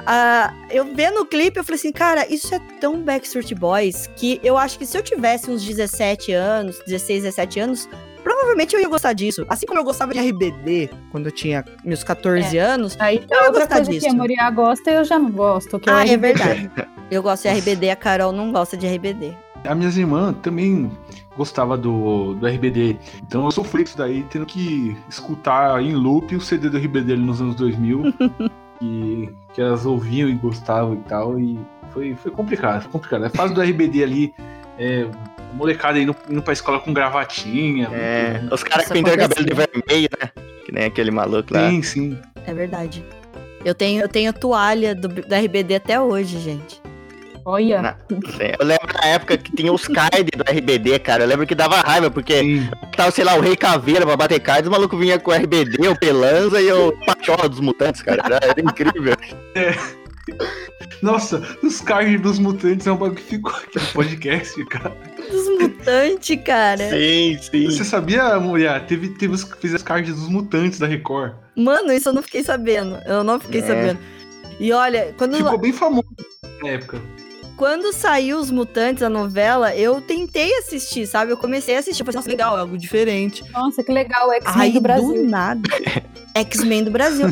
[0.05, 4.39] Ah, eu vendo o clipe, eu falei assim, cara, isso é tão Backstreet Boys que
[4.43, 7.89] eu acho que se eu tivesse uns 17 anos, 16, 17 anos,
[8.23, 9.45] provavelmente eu ia gostar disso.
[9.47, 12.95] Assim como eu gostava de RBD quando eu tinha meus 14 anos.
[12.99, 14.11] Aí Eu tá ia outra gostar coisa que disso.
[14.11, 15.79] a Moriá gosta eu já não gosto.
[15.79, 16.71] Que Ah, eu é verdade.
[17.11, 19.35] Eu gosto de RBD, a Carol não gosta de RBD.
[19.65, 20.89] A minhas irmãs também
[21.37, 22.97] gostava do, do RBD.
[23.21, 27.21] Então eu sofri isso daí, tendo que escutar em loop o CD do RBD ali
[27.21, 28.01] nos anos 2000.
[28.79, 31.39] que, que elas ouviam e gostavam e tal.
[31.39, 31.59] E
[31.91, 33.23] foi, foi complicado, foi complicado.
[33.25, 34.33] A fase do RBD ali,
[34.77, 35.07] é,
[35.51, 37.89] a molecada indo, indo pra escola com gravatinha.
[37.93, 40.29] É, muito- os caras que pintam o cabelo de vermelho, né?
[40.65, 41.69] Que nem aquele maluco lá.
[41.69, 42.17] Sim, sim.
[42.45, 43.03] É verdade.
[43.65, 46.81] Eu tenho, eu tenho toalha do, do RBD até hoje, gente.
[47.45, 51.23] Olha, Na- Sim, Eu lembro na época que tinha os cards do RBD, cara.
[51.23, 52.69] Eu lembro que dava raiva, porque sim.
[52.95, 55.87] tava, sei lá, o Rei Caveira pra bater cards, o maluco vinha com o RBD,
[55.87, 58.21] o Pelanza e o Pachola dos Mutantes, cara.
[58.25, 59.15] Era, era incrível.
[61.01, 64.95] Nossa, os cards dos mutantes é um bagulho que ficou aqui no podcast, cara.
[65.29, 66.89] Dos mutantes, cara.
[66.89, 67.65] Sim, sim.
[67.65, 68.85] Você sabia, mulher?
[68.85, 71.33] Teve, teve os, fez as cards dos mutantes da Record.
[71.57, 72.97] Mano, isso eu não fiquei sabendo.
[73.05, 73.65] Eu não fiquei É.
[73.65, 73.99] sabendo.
[74.59, 76.07] E olha, quando, Ficou bem famoso
[76.61, 77.01] na época.
[77.63, 81.31] Quando saiu Os Mutantes, a novela, eu tentei assistir, sabe?
[81.31, 83.41] Eu comecei a assistir, eu falei, nossa, legal, é algo diferente.
[83.53, 84.29] nossa, que legal.
[84.33, 85.23] X-Men Aí do do, Brasil.
[85.29, 85.61] nada.
[86.35, 87.27] X-Men do Brasil.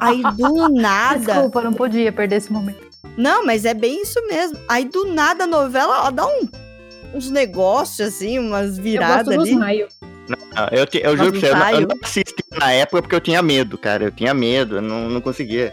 [0.00, 1.18] Aí do nada.
[1.32, 2.88] Desculpa, não podia perder esse momento.
[3.16, 4.58] Não, mas é bem isso mesmo.
[4.68, 6.48] Aí do nada a novela ela dá um-
[7.14, 9.86] uns negócios assim, umas Eu viradas gosto dos ali.
[10.56, 13.14] Ah, Eu, te- eu juro pra você, eu não, eu não assisti na época porque
[13.14, 14.02] eu tinha medo, cara.
[14.06, 15.72] Eu tinha medo, eu não, não conseguia.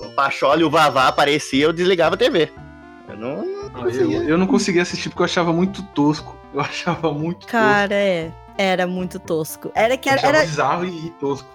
[0.00, 2.50] O Pachola e o Vavá apareciam, eu desligava a TV.
[3.10, 4.18] Eu não, não Eu, conseguia.
[4.22, 6.36] eu não conseguia assistir porque eu achava muito tosco.
[6.52, 8.32] Eu achava muito Cara, é.
[8.58, 9.70] Era muito tosco.
[9.72, 10.24] Era que tosco.
[10.24, 11.48] Eu era, era- bizarro e, e tosco.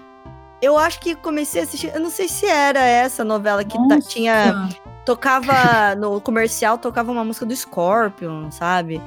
[0.62, 1.92] Eu acho que comecei a assistir.
[1.94, 4.08] Eu não sei se era essa novela que ta- Nossa.
[4.08, 4.70] tinha.
[5.06, 9.02] Tocava no comercial, tocava uma música do Scorpion, sabe?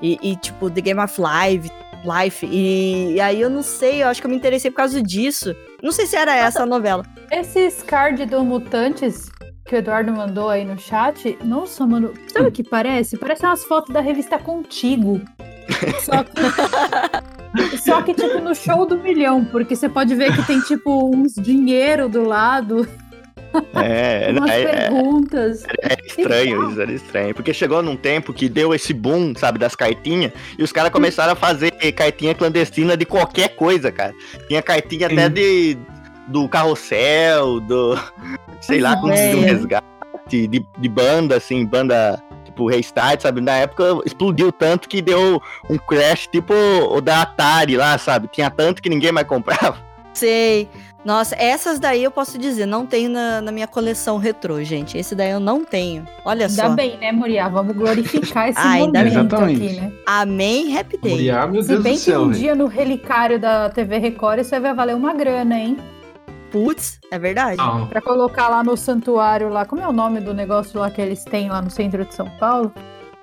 [0.00, 1.70] E, e, tipo, The Game of Life.
[2.04, 2.46] Life.
[2.50, 5.54] E, e aí eu não sei, eu acho que eu me interessei por causa disso.
[5.82, 7.04] Não sei se era essa a novela.
[7.30, 9.30] Esses card do Mutantes
[9.66, 13.16] que o Eduardo mandou aí no chat, nossa, mano, sabe o que parece?
[13.16, 15.20] Parece umas fotos da revista Contigo.
[16.04, 20.60] Só que, só que, tipo, no show do milhão, porque você pode ver que tem,
[20.60, 22.86] tipo, uns dinheiro do lado,
[23.74, 25.62] É, umas é, é, perguntas.
[25.80, 27.34] era estranho isso, era estranho.
[27.34, 31.32] Porque chegou num tempo que deu esse boom, sabe, das cartinhas, e os caras começaram
[31.32, 34.12] a fazer cartinha clandestina de qualquer coisa, cara.
[34.48, 35.32] Tinha cartinha até Sim.
[35.32, 35.78] de
[36.28, 37.98] do carrossel, do.
[38.60, 39.34] sei lá, como É.
[39.34, 39.84] um resgate,
[40.28, 43.40] de, de banda, assim, banda tipo Restart, sabe?
[43.40, 48.28] Na época explodiu tanto que deu um crash tipo o da Atari lá, sabe?
[48.28, 49.76] Tinha tanto que ninguém mais comprava.
[50.14, 50.68] Sei.
[51.04, 54.96] Nossa, essas daí eu posso dizer, não tenho na, na minha coleção retrô, gente.
[54.96, 56.08] Esse daí eu não tenho.
[56.24, 56.68] Olha Ainda só.
[56.70, 57.46] bem, né, Muriá?
[57.46, 59.20] Vamos glorificar esse Ah, ainda momento bem.
[59.56, 59.66] Exatamente.
[59.66, 59.92] aqui, né?
[60.06, 61.10] Amém, Happy Day.
[61.12, 62.38] Moriá, meu Se Deus bem do que céu, um velho.
[62.40, 65.76] dia no relicário da TV Record isso aí vai valer uma grana, hein?
[66.54, 67.56] Putz, é verdade.
[67.56, 71.00] Não, Pra colocar lá no santuário lá, como é o nome do negócio lá que
[71.00, 72.72] eles têm lá no centro de São Paulo?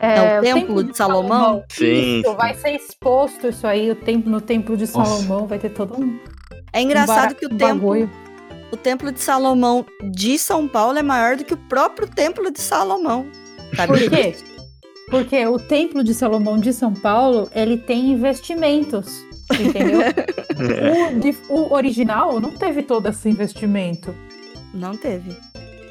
[0.02, 1.64] É o Templo de Salomão?
[1.70, 2.36] Sim, Isso, sim.
[2.36, 5.06] vai ser exposto isso aí, o templo, no Templo de Nossa.
[5.12, 6.20] Salomão, vai ter todo um,
[6.74, 8.10] É um engraçado bara- que o um templo,
[8.74, 12.60] o Templo de Salomão de São Paulo é maior do que o próprio Templo de
[12.60, 13.28] Salomão.
[13.76, 14.36] Sabe Por quê?
[15.10, 19.24] Porque o Templo de Salomão de São Paulo, ele tem investimentos,
[19.60, 20.02] entendeu?
[21.16, 24.14] o, de- o original não teve todo esse investimento.
[24.74, 25.36] Não teve.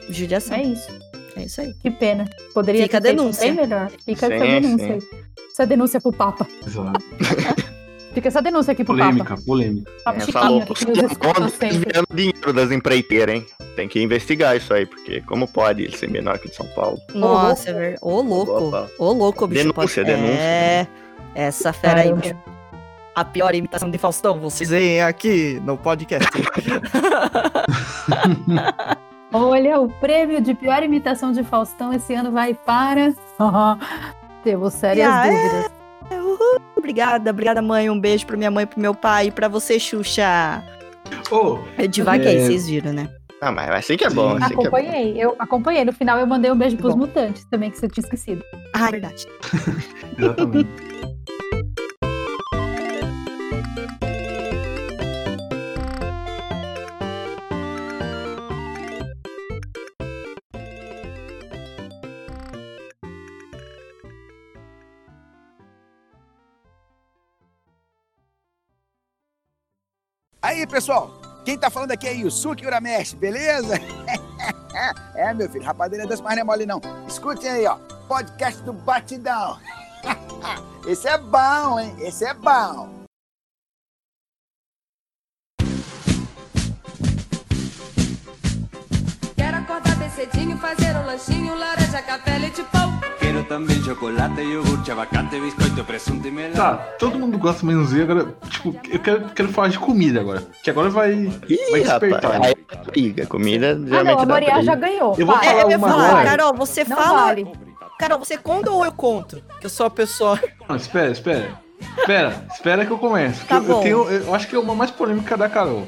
[0.08, 0.56] Judiação.
[0.56, 0.90] É isso.
[1.36, 1.72] É isso aí.
[1.74, 2.24] Que pena.
[2.54, 3.42] Poderia Fica a ter feito denúncia.
[3.46, 3.90] bem melhor.
[4.04, 4.92] Fica essa Sim, denúncia sim.
[4.92, 5.20] aí.
[5.52, 6.46] Essa denúncia pro Papa.
[6.66, 7.00] Exato.
[8.12, 9.42] Fica essa denúncia aqui pro Polêmica, Papa.
[9.46, 9.90] polêmica.
[10.04, 10.66] Papa Essa Chiquinho,
[11.48, 11.68] sempre.
[11.68, 13.46] desviando dinheiro das empreiteiras, hein?
[13.76, 16.66] Tem que investigar isso aí, porque como pode ele ser menor que o de São
[16.74, 16.98] Paulo?
[17.14, 17.98] Nossa, é verdade.
[18.02, 18.88] Ô, louco.
[18.98, 19.62] Ô, louco, bicho.
[19.62, 20.40] Denúncia, pode- denúncia.
[20.42, 20.86] É.
[21.36, 22.22] Essa fera aí, Caramba.
[22.22, 22.36] bicho.
[23.21, 26.27] A pior imitação de Faustão, vocês veem aqui no podcast.
[29.31, 33.12] Olha, o prêmio de pior imitação de Faustão esse ano vai para.
[34.43, 35.33] Temos sérias Ah, é?
[35.33, 35.71] dúvidas.
[36.75, 37.91] obrigada, obrigada, mãe.
[37.91, 40.64] Um beijo pra minha mãe, pro meu pai e pra você, Xuxa.
[41.31, 42.47] Ô, É devaguei, É.
[42.47, 43.07] vocês viram, né?
[43.43, 44.62] Ah, mas assim que é bom, assim que é bom.
[44.62, 45.85] Acompanhei, eu acompanhei.
[45.85, 47.01] No final eu mandei um beijo pros Bom.
[47.01, 48.43] mutantes também, que você tinha esquecido.
[48.73, 49.27] Ah, é verdade.
[50.18, 50.71] exatamente.
[70.51, 71.12] Aí, pessoal,
[71.44, 73.74] quem tá falando aqui é Yusuke Urameshi, beleza?
[75.14, 76.80] é, meu filho, rapadeira das mais não é mole não.
[77.07, 77.76] Escutem aí, ó,
[78.09, 79.61] podcast do Batidão.
[80.84, 81.94] Esse é bom, hein?
[82.01, 83.07] Esse é bom.
[89.36, 93.09] Quero acordar bem cedinho, fazer um lanchinho, laranja, café, leite pão.
[93.41, 96.55] Quiero también chocolate, yogur, abacate, biscoito, presunto e melão.
[96.57, 98.34] Tá, todo mundo gosta menos eu agora.
[98.51, 100.43] Tipo, eu quero, quero falar de comida agora.
[100.62, 101.12] Que agora vai.
[101.26, 102.43] vai Ih, rapaz, despertar.
[102.45, 103.26] aí é briga.
[103.26, 104.62] Comida Ah, não, geralmente a dá briga.
[104.62, 105.14] já ganhou.
[105.18, 105.47] Eu vou Vai.
[105.47, 106.24] É, falar eu ia uma falar, agora.
[106.24, 107.24] Carol, você Não fala.
[107.24, 107.53] vale.
[107.99, 109.43] Carol, você conta ou eu conto?
[109.59, 110.38] Que eu sou a pessoa.
[110.68, 111.49] Não, espera, espera.
[111.99, 113.45] Espera, espera que eu começo.
[113.47, 113.80] Tá eu, eu bom.
[113.82, 114.11] tenho.
[114.11, 115.86] Eu acho que é uma mais polêmica da Carol.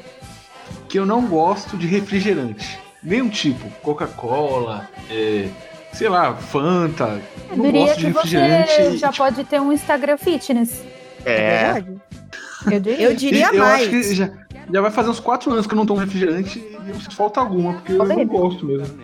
[0.89, 2.79] Que eu não gosto de refrigerante.
[3.03, 3.69] Nenhum tipo.
[3.83, 5.49] Coca-Cola, é,
[5.93, 7.21] sei lá, Fanta.
[7.51, 8.73] Eu Não diria gosto de que refrigerante.
[8.73, 10.83] você já tipo, pode ter um Instagram fitness.
[11.25, 12.01] É, verdade?
[12.71, 13.03] Eu diria.
[13.03, 13.83] Eu diria eu mais.
[13.83, 14.31] acho que já,
[14.73, 17.41] já vai fazer uns 4 anos que eu não tomo refrigerante e eu sinto falta
[17.41, 18.99] alguma, porque eu não gosto mesmo.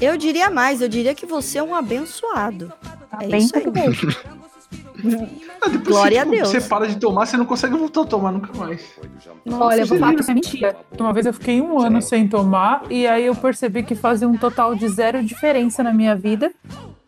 [0.00, 2.72] Eu diria mais, eu diria que você é um abençoado.
[3.10, 3.62] Tá é bem isso aí.
[5.64, 6.48] Ah, depois Glória você, a Deus.
[6.48, 8.82] Você para de tomar, você não consegue voltar a tomar nunca mais.
[9.48, 10.76] Olha, eu vou falar que isso é mentira.
[10.98, 14.36] Uma vez eu fiquei um ano sem tomar e aí eu percebi que fazia um
[14.36, 16.52] total de zero diferença na minha vida.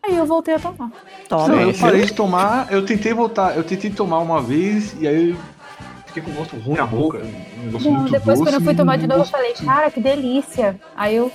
[0.01, 0.91] Aí eu voltei a tomar.
[1.27, 1.47] Toma.
[1.47, 5.31] Não, eu parei de tomar, eu tentei voltar, eu tentei tomar uma vez e aí
[5.31, 5.37] eu
[6.05, 7.17] fiquei com gosto ruim na boca.
[7.17, 10.79] Um Não, depois, doce, quando eu fui tomar de novo, eu falei, cara, que delícia.
[10.95, 11.31] Aí eu.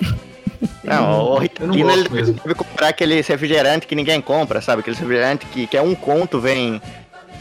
[0.84, 4.80] Não, o Ritalina ele deve comprar aquele refrigerante que ninguém compra, sabe?
[4.80, 6.80] Aquele refrigerante que, que é um conto, vem,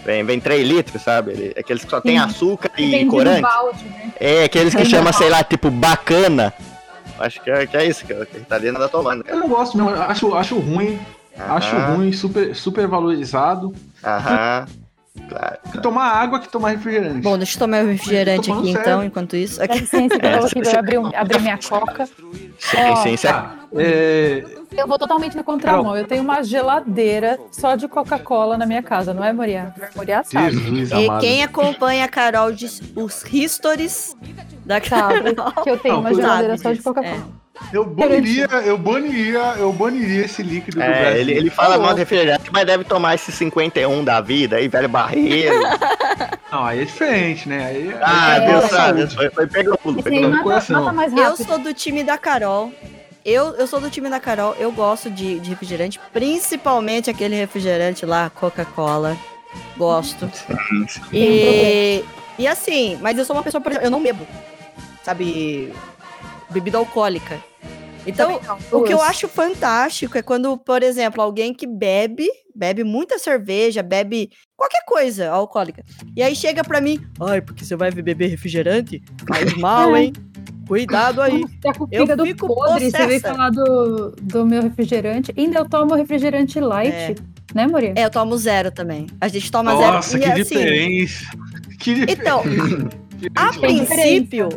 [0.06, 1.32] vem, vem 3 litros, sabe?
[1.32, 2.24] Ele- aqueles que só tem Sim.
[2.26, 3.42] açúcar e corante.
[3.42, 4.12] balde, né?
[4.20, 6.54] É, aqueles que Tem chama, sei lá, tipo, bacana.
[7.18, 9.24] Acho que é, que é isso que a Ritalina tá tomando.
[9.28, 9.90] Eu não gosto, não.
[9.90, 11.00] eu Acho, acho ruim,
[11.38, 13.74] acho Aham, ruim, super, super valorizado.
[14.04, 14.66] Aham.
[15.28, 15.58] Claro.
[15.82, 17.22] Tomar água que tomar refrigerante.
[17.22, 18.80] Bom, deixa eu tomar o refrigerante aqui sério.
[18.82, 19.60] então, enquanto isso.
[19.60, 22.06] Dá licença que eu aqui pra abrir, um- abrir minha coca.
[22.60, 23.16] Sim.
[23.22, 24.44] Tá, é,
[24.78, 25.96] Eu vou totalmente na contramão.
[25.96, 29.74] Eu tenho uma geladeira só de Coca-Cola na minha casa, não é, Moriá?
[29.96, 30.52] Moriá sabe.
[30.58, 31.22] Jesus E amado.
[31.22, 34.16] quem acompanha a Carol diz os histories
[34.66, 35.64] da Sabe Carol.
[35.64, 37.28] que eu tenho Não, uma geladeira só de disso, Coca-Cola.
[37.72, 41.20] Eu baniria, eu baniria, eu baniria esse líquido do É, Brasil.
[41.20, 44.90] ele, ele fala mal de refrigerante, mas deve tomar esse 51 da vida aí, velho
[44.90, 45.56] barreiro.
[46.52, 47.66] Não, aí é diferente, né?
[47.68, 50.82] Aí, Ah, aí Deus é sabe, foi, foi pegou pulo, pegou mata, coração.
[50.84, 52.74] mata mais Eu sou do time da Carol.
[53.24, 54.56] Eu, eu sou do time da Carol.
[54.58, 59.16] Eu gosto de, de refrigerante, principalmente aquele refrigerante lá, Coca-Cola.
[59.78, 60.32] Gosto.
[61.14, 62.04] E,
[62.38, 64.26] e assim, mas eu sou uma pessoa, por exemplo, eu não bebo.
[65.04, 65.72] Sabe?
[66.50, 67.38] Bebida alcoólica.
[68.08, 68.40] Então,
[68.72, 73.84] o que eu acho fantástico é quando, por exemplo, alguém que bebe, bebe muita cerveja,
[73.84, 75.84] bebe qualquer coisa alcoólica.
[76.16, 79.04] E aí chega pra mim, ai, porque você vai beber refrigerante?
[79.28, 80.14] Faz mal, hein?
[80.68, 81.44] Cuidado aí.
[81.62, 83.34] Tá com o Eu fico podre, você veio possessa.
[83.34, 85.34] falar do, do meu refrigerante.
[85.36, 87.16] Ainda eu tomo refrigerante light, É.
[87.56, 87.94] né, Moria?
[87.96, 89.08] É, eu tomo zero também.
[89.20, 90.24] A gente toma Nossa, zero.
[90.24, 91.26] que e, assim, diferença.
[91.80, 92.22] Que diferença.
[92.22, 92.44] Então,
[93.36, 94.50] A Tem princípio,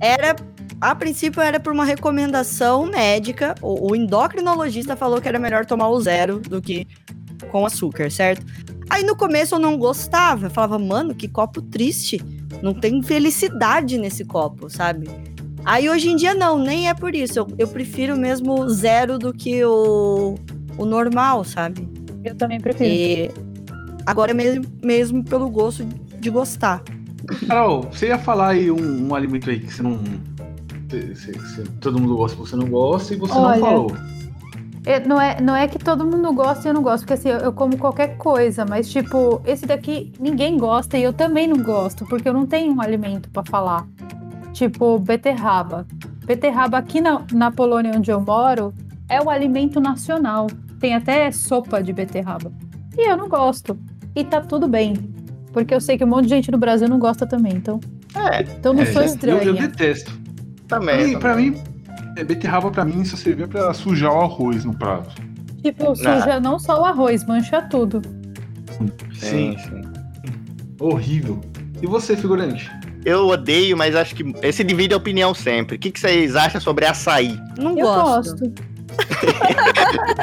[0.00, 0.34] era.
[0.80, 3.54] A princípio era por uma recomendação médica.
[3.60, 6.86] O, o endocrinologista falou que era melhor tomar o zero do que
[7.50, 8.44] com açúcar, certo?
[8.88, 10.46] Aí no começo eu não gostava.
[10.46, 12.20] Eu falava, mano, que copo triste.
[12.62, 15.08] Não tem felicidade nesse copo, sabe?
[15.64, 17.38] Aí hoje em dia não, nem é por isso.
[17.38, 20.34] Eu, eu prefiro mesmo zero do que o,
[20.78, 21.86] o normal, sabe?
[22.24, 22.90] Eu também prefiro.
[22.90, 23.30] E
[24.06, 26.82] agora mesmo, mesmo pelo gosto de gostar.
[27.46, 30.00] Carol, você ia falar aí um, um alimento aí que você não.
[30.98, 33.92] Você- você- todo mundo gosta, você não gosta, e você Olha, não falou.
[34.86, 37.28] É, não, é, não é que todo mundo gosta e eu não gosto, porque assim,
[37.28, 41.58] eu, eu como qualquer coisa, mas tipo, esse daqui ninguém gosta e eu também não
[41.58, 43.86] gosto, porque eu não tenho um alimento pra falar.
[44.52, 45.86] Tipo, beterraba.
[46.24, 48.72] Beterraba aqui na, na Polônia onde eu moro
[49.08, 50.46] é o alimento nacional.
[50.80, 52.50] Tem até sopa de beterraba.
[52.96, 53.78] E eu não gosto.
[54.14, 54.94] E tá tudo bem.
[55.52, 57.80] Porque eu sei que um monte de gente no Brasil não gosta também, então.
[58.14, 59.42] É, Então não É, sou eu- estranha.
[59.42, 60.19] Eu, eu detesto.
[60.70, 61.06] Também.
[61.08, 61.50] mim, pra também.
[61.50, 61.62] mim,
[62.16, 65.14] é, beterraba pra mim só servia pra sujar o arroz no prato.
[65.62, 68.00] Tipo, suja não só o arroz, mancha tudo.
[69.12, 69.82] Sim, sim.
[70.80, 71.40] Horrível.
[71.82, 72.70] E você, figurante?
[73.04, 75.76] Eu odeio, mas acho que esse divide a opinião sempre.
[75.76, 77.38] O que, que vocês acham sobre açaí?
[77.58, 78.36] Não Eu gosto.
[78.38, 78.52] gosto.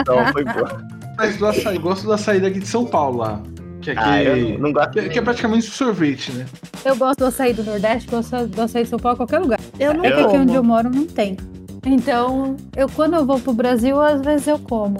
[0.00, 0.86] Então, foi boa.
[1.16, 3.40] Mas do açaí, gosto do açaí daqui de São Paulo lá.
[3.80, 4.90] Que é, Ah, eu não gosto.
[4.92, 6.46] que é- que é praticamente sorvete, né?
[6.84, 9.58] Eu gosto do açaí do Nordeste, gosto do açaí de São Paulo, qualquer lugar.
[9.78, 11.36] Eu não É que aqui onde eu moro não tem.
[11.86, 14.98] Então, eu quando eu vou pro Brasil, às vezes eu como.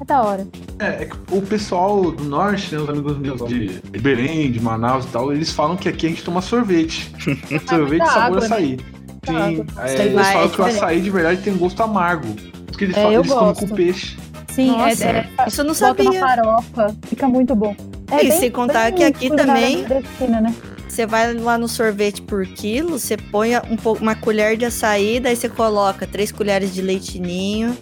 [0.00, 0.46] É da hora.
[0.78, 5.04] É, é que o pessoal do norte, né, os amigos meus de Belém, de Manaus
[5.04, 7.10] e tal, eles falam que aqui a gente toma sorvete.
[7.68, 8.46] sorvete muita sabor água, né?
[8.46, 8.78] açaí.
[9.26, 9.66] Sim, água.
[9.84, 12.28] é, eles falam é que o açaí de verdade tem um gosto amargo.
[12.66, 13.68] Porque eles, É, falam, eu eles comem gosto.
[13.68, 14.16] com peixe.
[14.52, 16.20] Sim, Nossa, é, é, Isso eu não bota na sabia.
[16.20, 17.74] farofa, fica muito bom.
[18.10, 20.54] É E bem- sem contar bem que aqui também- né?
[20.88, 25.20] Você vai lá no sorvete por quilo, você põe um pouco, uma colher de açaí,
[25.20, 27.76] daí você coloca três colheres de leitinho,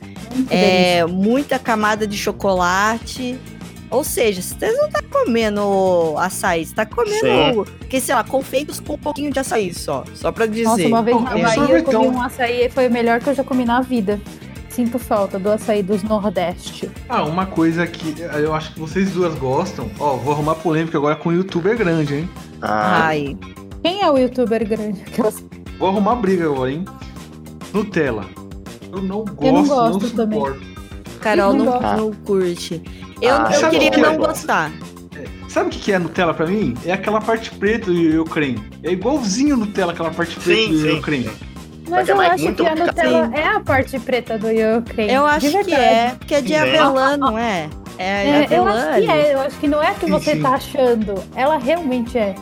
[0.51, 3.39] é, muita camada de chocolate.
[3.91, 8.93] Ou seja, você não tá comendo açaí, você tá comendo, que sei lá, confeitos com
[8.93, 10.05] um pouquinho de açaí só.
[10.14, 10.64] Só pra dizer.
[10.64, 13.31] Nossa, uma vez na é Bahia eu comi um açaí e foi o melhor que
[13.31, 14.21] eu já comi na vida.
[14.79, 16.89] Sinto falta do açaí dos Nordeste.
[17.09, 19.91] Ah, uma coisa que eu acho que vocês duas gostam.
[19.99, 22.31] Ó, vou arrumar polêmica agora com o youtuber grande, hein?
[22.62, 23.37] Ai,
[23.83, 25.03] Quem é o youtuber grande?
[25.81, 26.85] Vou arrumar briga agora, hein?
[27.74, 28.24] Nutella.
[28.93, 30.39] Eu não gosto, Eu não não, gosto também.
[30.39, 30.66] suporto.
[31.20, 32.81] Carol Não não, não curte.
[33.20, 34.31] Eu, Ah, eu queria que não eu gosto?
[34.31, 34.70] gostar.
[35.49, 36.74] Sabe o que é Nutella pra mim?
[36.85, 38.62] É aquela parte preta do eu creme.
[38.85, 41.31] É igualzinho Nutella, aquela parte preta Sim, do sim, eu creme.
[41.89, 42.74] Mas é eu acho que a.
[42.74, 43.34] Nutella Sim.
[43.34, 45.11] é a parte preta do eu creio.
[45.11, 47.68] Eu acho que é, porque é de avelã, não é?
[47.99, 50.43] É, É, eu acho que é, eu acho que não é que Sim, você sim.
[50.43, 51.14] tá achando.
[51.34, 52.34] Ela realmente é.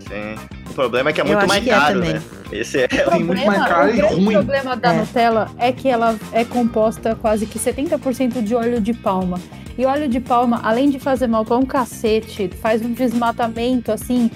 [0.00, 0.34] sim.
[0.70, 2.12] O problema é que é Eu muito acho mais que é caro, também.
[2.14, 2.22] né?
[2.52, 4.32] Esse é Tem muito mais caro o e grande ruim.
[4.32, 4.96] problema da É.
[4.98, 9.40] Nutella é que ela é composta quase que 70% de óleo de palma.
[9.76, 14.30] E óleo de palma, além de fazer mal pra um cacete, faz um desmatamento assim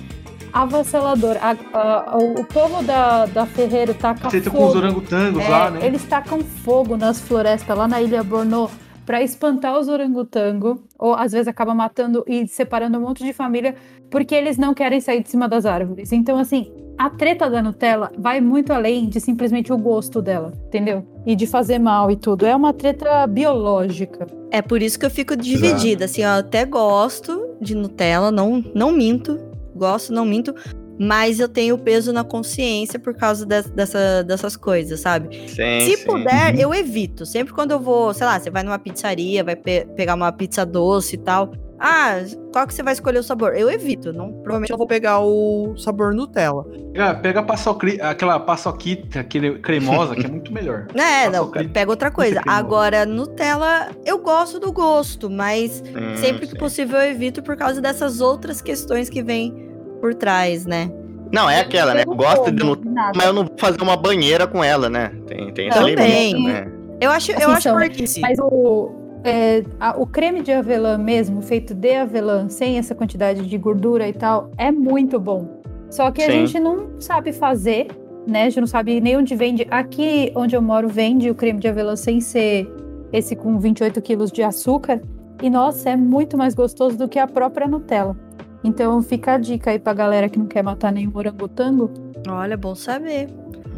[0.53, 1.36] avassalador.
[1.40, 4.68] A- a- o, o povo da, da Ferreiro taca Você tá com fogo.
[4.70, 5.86] os orangotangos É, lá, né?
[5.86, 8.68] Eles tacam fogo nas florestas lá na Ilha Bornô
[9.05, 13.74] pra espantar os orangotango, ou às vezes acaba matando e separando um monte de família
[14.09, 16.12] porque eles não querem sair de cima das árvores.
[16.12, 21.05] Então, assim, a treta da Nutella vai muito além de simplesmente o gosto dela, entendeu?
[21.26, 22.46] E de fazer mal e tudo.
[22.46, 24.26] É uma treta biológica.
[24.53, 26.05] É por isso que eu fico dividida.
[26.05, 29.36] Assim, eu até gosto de Nutella, não, não minto.
[29.74, 30.54] Gosto, não minto.
[30.98, 35.34] Mas eu tenho peso na consciência por causa des- dessa, dessas coisas, sabe?
[35.48, 36.04] Sim, Se sim.
[36.06, 37.24] puder, eu evito.
[37.24, 40.64] Sempre quando eu vou, sei lá, você vai numa pizzaria, vai pe- pegar uma pizza
[40.66, 41.52] doce e tal.
[41.85, 42.18] Ah,
[42.53, 43.57] qual que você vai escolher o sabor?
[43.57, 44.12] Eu evito.
[44.12, 46.64] Não, provavelmente eu vou pegar o sabor Nutella.
[46.93, 50.87] Pega, pega a paçocri- aquela paçoquita aquele cremosa, que é muito melhor.
[50.95, 52.41] É, não, pega outra coisa.
[52.47, 56.59] Agora, Nutella, eu gosto do gosto, mas Hum, sempre que sim.
[56.59, 59.53] possível eu evito por causa dessas outras questões que vêm
[60.01, 60.89] por trás, né?
[61.33, 62.05] Não, é aquela, né?
[62.07, 65.11] Eu gosto de Nutella, mas eu não vou fazer uma banheira com ela, né?
[65.26, 66.35] Tem, tem Também.
[66.35, 66.70] limite, né?
[67.01, 68.20] Eu acho, eu Assim, acho são- porquice.
[68.20, 68.93] Mas o,
[69.24, 74.08] é, a- o creme de avelã mesmo, feito de avelã, sem essa quantidade de gordura
[74.08, 75.60] e tal, é muito bom.
[75.90, 76.32] Só que a Sim.
[76.46, 77.88] gente não sabe fazer,
[78.26, 78.42] né?
[78.42, 79.66] A gente não sabe nem onde vende.
[79.70, 82.66] Aqui onde eu moro, vende o creme de avelã sem ser
[83.12, 85.00] esse com 28 quilos de açúcar.
[85.42, 88.16] E nossa, é muito mais gostoso do que a própria Nutella.
[88.64, 91.90] Então fica a dica aí pra galera que não quer matar nenhum orangotango.
[92.28, 93.28] Olha, bom saber.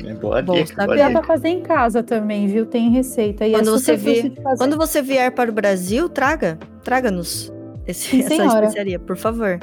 [0.06, 0.86] É boa Bom dica, saber.
[0.86, 1.18] boa Dá dica.
[1.20, 2.66] pra fazer em casa também, viu?
[2.66, 3.46] Tem receita.
[3.46, 4.32] E Quando é você fazer.
[4.58, 6.58] Quando você vier para o Brasil, traga.
[6.82, 7.52] Traga-nos
[7.86, 8.60] esse- essa senhora.
[8.66, 9.58] especiaria, por favor.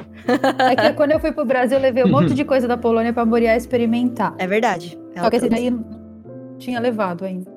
[0.70, 3.12] É que quando eu fui pro Brasil, eu levei um monte de coisa da Polônia
[3.12, 4.34] pra Moriá experimentar.
[4.38, 4.98] É verdade.
[5.16, 5.84] Só que esse daí não
[6.58, 7.50] tinha levado ainda.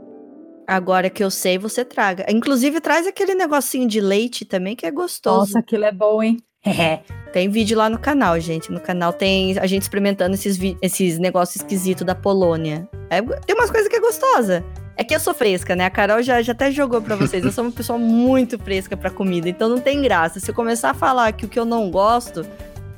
[0.68, 2.26] Agora que eu sei, você traga.
[2.30, 5.38] Inclusive, traz aquele negocinho de leite também, que é gostoso.
[5.40, 6.38] Nossa, aquilo é bom, hein?
[7.36, 8.72] Tem vídeo lá no canal, gente.
[8.72, 12.88] No canal tem a gente experimentando esses, esses negócios esquisitos da Polônia.
[13.10, 14.64] É, tem umas coisas que é gostosa.
[14.96, 15.84] É que eu sou fresca, né?
[15.84, 17.44] A Carol já, já até jogou pra vocês.
[17.44, 20.40] Eu sou uma pessoa muito fresca pra comida, então não tem graça.
[20.40, 22.46] Se eu começar a falar que o que eu não gosto,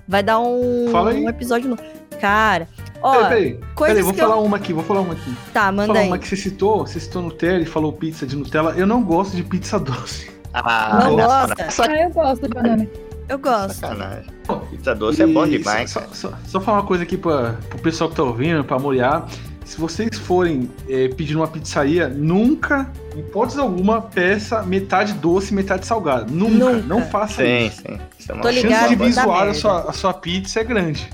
[0.08, 1.24] vai dar um, Fala aí.
[1.26, 1.82] um episódio novo.
[2.22, 2.68] Cara,
[3.02, 3.60] ó, Peraí, peraí.
[3.74, 5.36] coisas Peraí, vou que eu- falar uma aqui, vou falar uma aqui.
[5.52, 6.08] tá, Vou manda falar aí.
[6.10, 8.76] uma que você citou, você citou Nutella e falou pizza de Nutella.
[8.78, 10.30] Eu não gosto de pizza doce.
[10.54, 11.72] Ah, Não gosta?
[11.72, 12.88] sac- Ah, eu gosto de banana.
[13.30, 13.73] Eu gosto.
[13.80, 14.25] Sacanagem.
[14.71, 15.91] Pizza doce é bom E demais.
[15.91, 16.13] Só, cara.
[16.13, 19.28] só, só falar uma coisa aqui pra, pro pessoal que tá ouvindo, pra molhar.
[19.65, 25.55] Se vocês forem é, pedir numa pizzaria, nunca, em hipótese alguma, peça metade doce e
[25.55, 26.25] metade salgada.
[26.32, 26.88] Nunca, Nunca.
[26.88, 27.82] não faça Sim, isso.
[27.82, 27.99] sim.
[28.17, 30.63] Isso é uma Tô A chance ligado, de visual a sua, a sua pizza é
[30.63, 31.09] grande.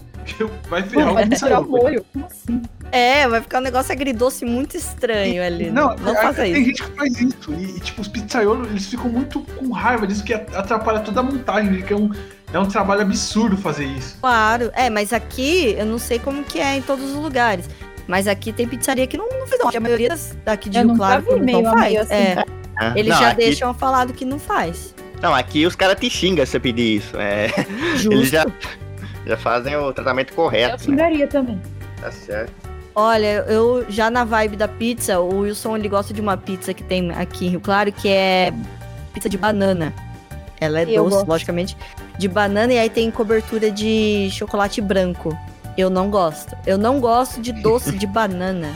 [0.70, 1.70] Vai ferrar Não, o vai tirar o pizzaiolo.
[1.70, 2.06] molho.
[2.14, 2.62] Como assim?
[2.92, 5.72] É, vai ficar um negócio agridoce muito estranho ali.
[5.72, 6.66] Não, Não, é- faça tem isso.
[6.66, 7.54] gente que faz isso.
[7.54, 11.24] E, e, tipo, os pizzaiolos, eles ficam muito com raiva disso, que atrapalha toda a
[11.24, 11.82] montagem.
[11.82, 12.12] Que é um,
[12.54, 14.18] é um trabalho absurdo fazer isso.
[14.22, 17.68] Claro, é, mas aqui eu não sei como que é em todos os lugares.
[18.08, 19.72] Mas aqui tem pizzaria que não, não faz, não.
[19.76, 21.82] A maioria das, daqui de Eu Rio nunca Claro vi não faz.
[21.90, 22.14] meio assim.
[22.14, 22.46] É,
[22.76, 24.94] Ah, eles não, já aqui, deixam falado que não faz.
[25.22, 27.16] Não, aqui os caras te xingam se você pedir isso.
[27.18, 27.48] É,
[27.96, 28.12] Justo.
[28.12, 28.46] eles já,
[29.26, 30.78] já fazem o tratamento Eu correto, né?
[30.98, 31.62] xingaria também.
[32.02, 32.54] Tá certo.
[32.96, 36.84] Olha, eu já na vibe da pizza, o Wilson ele gosta de uma pizza que
[36.84, 38.54] tem aqui em Rio Claro, que é
[39.14, 39.92] pizza de banana.
[40.62, 41.28] Ela é Eu doce, gosto.
[41.28, 41.78] logicamente,
[42.18, 45.36] de banana e aí tem cobertura de chocolate branco.
[45.76, 46.56] Eu não gosto.
[46.68, 48.70] Eu não gosto de doce de banana,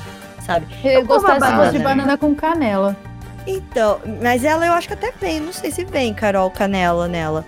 [0.46, 0.66] sabe?
[0.84, 1.96] Eu, gostaria a se fosse de banana.
[2.04, 2.98] banana com canela.
[3.46, 7.46] Então, mas ela eu acho que até vem, não sei se vem, Carol, canela nela.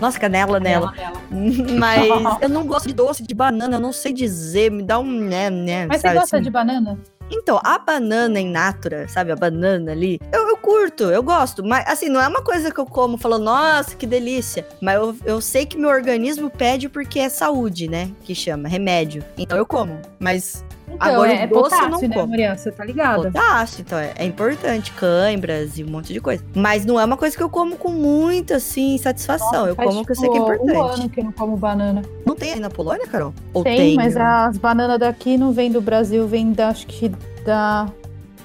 [0.00, 0.92] Nossa, canela nela.
[1.78, 2.08] Mas
[2.40, 5.50] eu não gosto de doce de banana, eu não sei dizer, me dá um né,
[5.50, 6.44] né, Mas sabe você gosta assim?
[6.44, 6.98] de banana?
[7.32, 9.30] Então, a banana in natura, sabe?
[9.30, 11.64] A banana ali, eu, eu curto, eu gosto.
[11.64, 14.66] Mas, assim, não é uma coisa que eu como falando, nossa, que delícia.
[14.80, 18.10] Mas eu, eu sei que meu organismo pede porque é saúde, né?
[18.24, 19.24] Que chama, remédio.
[19.38, 20.00] Então eu como.
[20.18, 20.64] Mas
[20.94, 22.26] Então, Agora, é, o doce eu potássio, não né.
[22.26, 22.56] Maria?
[22.56, 23.30] Você tá ligada?
[23.30, 24.92] potássio, então é, é importante.
[24.92, 26.42] Cãibras e um monte de coisa.
[26.54, 29.66] Mas não é uma coisa que eu como com muita, assim, satisfação.
[29.66, 30.76] eu Faz, como que eu sei que é tipo, importante.
[30.76, 32.02] um ano que eu não como banana.
[32.26, 33.32] Não tem aí na Polônia, Carol?
[33.52, 33.96] Ou Tem, tem?
[33.96, 37.10] mas as bananas daqui não vêm do Brasil, vêm da, acho que
[37.44, 37.88] da...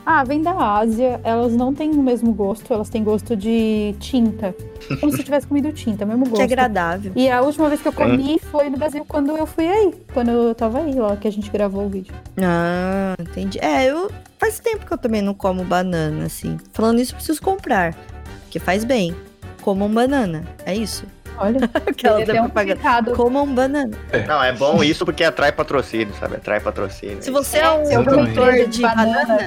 [0.06, 1.20] Ah, vem da Ásia.
[1.24, 4.56] Elas não têm o mesmo gosto, elas têm gosto de tinta.
[4.99, 6.41] Como se eu tivesse comido tinta, mesmo Que gosto.
[6.41, 7.12] é agradável.
[7.16, 9.93] E a última vez que eu comi foi no Brasil, quando eu fui aí.
[10.14, 12.14] Quando eu tava aí, lá, que a gente gravou o vídeo.
[12.41, 13.58] Ah, entendi.
[13.60, 14.12] É, eu.
[14.38, 16.58] Faz tempo que eu também não como banana, assim.
[16.72, 17.95] Falando isso, eu preciso comprar.
[18.43, 19.16] Porque faz bem.
[19.62, 20.43] Comam banana.
[20.66, 21.06] É isso.
[21.38, 23.16] Olha, Aquela da um.
[23.16, 23.97] Comam banana.
[24.28, 26.36] Não, é bom isso porque atrai patrocínio, sabe?
[26.36, 27.22] Atrai patrocínio.
[27.22, 28.34] Se você é um Exatamente.
[28.34, 29.38] produtor de banana,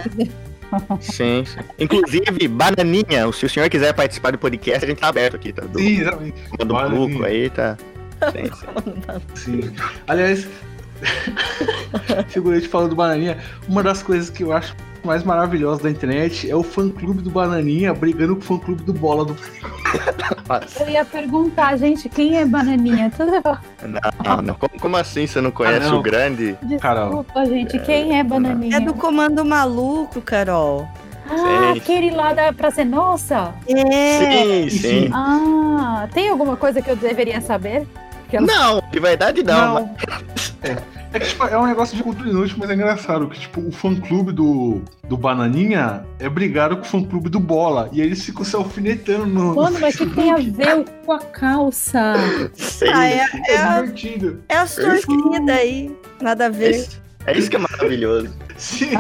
[1.01, 1.61] Sim, sim.
[1.79, 5.63] Inclusive, Bananinha, se o senhor quiser participar do podcast, a gente tá aberto aqui, tá?
[5.63, 6.43] Do, Sim, exatamente.
[6.59, 7.09] do Bananinha.
[7.09, 7.77] Pluco aí, tá?
[8.33, 8.51] Sim,
[9.35, 9.63] sim.
[9.63, 9.75] Sim.
[10.07, 10.47] Aliás,
[12.29, 13.39] figurante falando do Bananinha,
[13.69, 14.75] uma das coisas que eu acho
[15.05, 18.83] mais maravilhosas da internet é o fã clube do Bananinha brigando com o fã clube
[18.83, 19.37] do Bola do
[20.81, 23.11] Eu ia perguntar, gente, quem é bananinha?
[23.17, 23.33] Tudo
[24.23, 24.55] não, não.
[24.55, 25.99] Como, como assim você não conhece Ah, não.
[25.99, 26.57] o grande?
[26.81, 27.07] Carol.
[27.23, 28.77] Desculpa, gente, quem é bananinha?
[28.77, 30.89] é do comando maluco, Carol.
[31.31, 31.79] Ah, Sim.
[31.79, 33.53] aquele lá da Praça Nossa?
[33.69, 34.69] É.
[34.69, 35.11] Sim, sim.
[35.13, 37.87] Ah, tem alguma coisa que eu deveria saber?
[38.31, 39.75] Que ela- Não, de verdade não.
[39.75, 39.97] Não.
[40.63, 40.98] É.
[41.13, 43.29] É que tipo, é um negócio de cultura inútil, mas é engraçado.
[43.29, 47.41] Que tipo, o fã clube do, do Bananinha é brigado com o fã clube do
[47.41, 47.89] Bola.
[47.93, 49.55] E eles ficam se alfinetando no.
[49.55, 52.15] Mano, mas o que tem a ver com a calça?
[52.55, 53.15] Sim, Ah, é,
[53.49, 54.43] é, É a- divertido.
[54.49, 55.91] é as torcidas aí.
[56.21, 56.71] Nada a É ver.
[56.73, 58.29] isso, é isso que é maravilhoso.
[58.59, 58.91] Sim.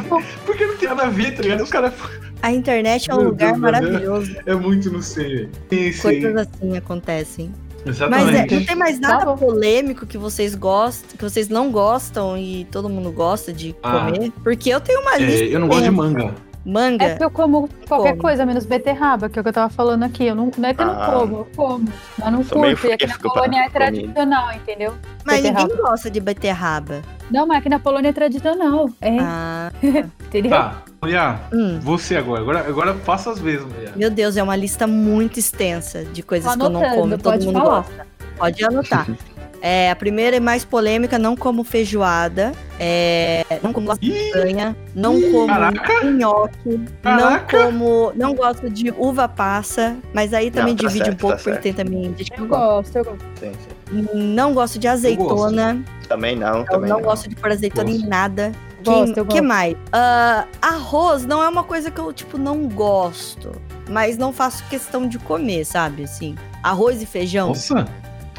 [0.46, 1.62] Porque não tem nada a ver, tá ligado?
[1.62, 1.92] Os caras.
[2.40, 4.36] A internet é um Meu lugar Deus, maravilhoso.
[4.46, 5.50] É muito no sei.
[5.68, 6.00] Sim, sim.
[6.00, 7.52] Coisas assim acontecem.
[7.84, 8.54] Mas é, Exatamente.
[8.56, 12.88] não tem mais nada Tá polêmico que vocês gostam, que vocês não gostam e todo
[12.88, 14.06] mundo gosta de Ah.
[14.10, 14.32] comer.
[14.42, 15.44] Porque eu tenho uma É, lista.
[15.44, 16.34] eu não gosto de manga.
[16.64, 17.04] Manga.
[17.04, 18.22] É porque eu como qualquer Como?
[18.22, 20.26] coisa, menos beterraba, que é o que eu tava falando aqui.
[20.26, 21.10] Eu não, não é que eu não Ah.
[21.12, 21.88] como, eu como.
[22.18, 22.86] Mas não curto.
[22.86, 23.70] E aqui na Polônia é comida.
[23.72, 24.94] tradicional, entendeu?
[25.24, 25.68] mas beterraba.
[25.68, 27.02] ninguém gosta de beterraba.
[27.30, 28.90] Não, mas aqui na Polônia é tradicional.
[29.00, 29.72] É, Ah,
[30.26, 30.50] entendeu?
[30.50, 31.78] Tá, Maria, hum.
[31.80, 32.40] você agora.
[32.42, 33.92] Agora, agora faça as vezes, Maria.
[33.96, 37.10] Meu Deus, é uma lista muito extensa de coisas que eu não como.
[37.18, 37.80] Todo pode mundo falar.
[37.82, 38.06] gosta.
[38.36, 39.06] Pode anotar.
[39.60, 45.46] É, a primeira é mais polêmica, não como feijoada, é, não como lasanha, não como
[45.48, 46.04] Caraca!
[46.04, 47.58] nhoque, Caraca!
[47.58, 51.18] não como, não gosto de uva passa, mas aí também Não, tá divide um certo,
[51.20, 51.62] pouco, tá porque certo.
[51.62, 53.24] tem também Eu gosto, eu gosto.
[53.40, 54.06] Sim, sim.
[54.14, 57.04] Não gosto de azeitona, Também não, eu também não não.
[57.04, 58.04] gosto de pôr azeitona Gosto.
[58.04, 58.52] em nada.
[58.84, 59.42] Gosto, que, que gosto.
[59.42, 59.76] mais?
[59.92, 63.50] Ah, arroz não é uma coisa que eu, tipo, não gosto,
[63.88, 66.04] mas não faço questão de comer, sabe?
[66.04, 67.48] Assim, arroz e feijão.
[67.48, 67.88] Nossa!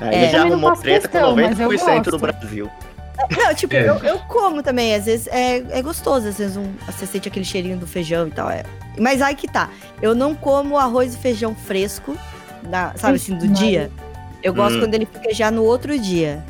[0.01, 0.29] Aí É.
[0.29, 2.19] já arrumou treta questão, com mas eu 90% do.
[2.19, 2.69] Brasil.
[3.37, 3.89] Não, tipo, É.
[3.89, 7.43] eu, eu como também, às vezes é, é gostoso, às vezes um, você sente aquele
[7.43, 8.49] cheirinho do feijão e tal.
[8.49, 8.63] É.
[8.97, 9.69] Mas aí que tá.
[10.01, 12.17] Eu não como arroz e feijão fresco,
[12.63, 13.91] na- sabe assim, do Ixi, dia.
[14.41, 14.79] Eu gosto Hum.
[14.81, 16.41] quando ele fica já no outro dia.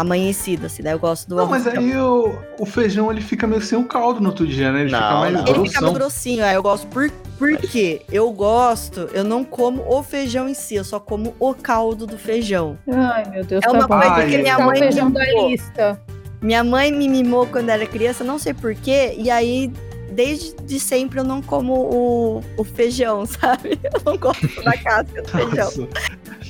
[0.00, 1.64] Amanhecido, assim, daí eu gosto do Não, arroz.
[1.64, 4.82] mas aí o, o feijão ele fica meio sem o caldo no outro dia, né?
[4.82, 5.40] Ele Não, fica mais não.
[5.40, 5.82] Ele fica grossão.
[5.82, 6.86] meio grossinho, aí eu gosto.
[6.86, 8.02] Por, por quê?
[8.10, 12.16] Eu gosto, eu não como o feijão em si, eu só como o caldo do
[12.18, 12.78] feijão.
[12.90, 13.98] Ai, meu Deus, É tá uma bom.
[14.00, 15.48] coisa que minha tirar mãe o feijão da mimou.
[15.50, 16.00] lista.
[16.40, 19.72] Minha mãe me mimou quando era criança, não sei porquê, e aí,
[20.18, 23.78] desde de sempre, eu não como o, o feijão, sabe?
[23.84, 25.88] Eu não gosto da casca do feijão.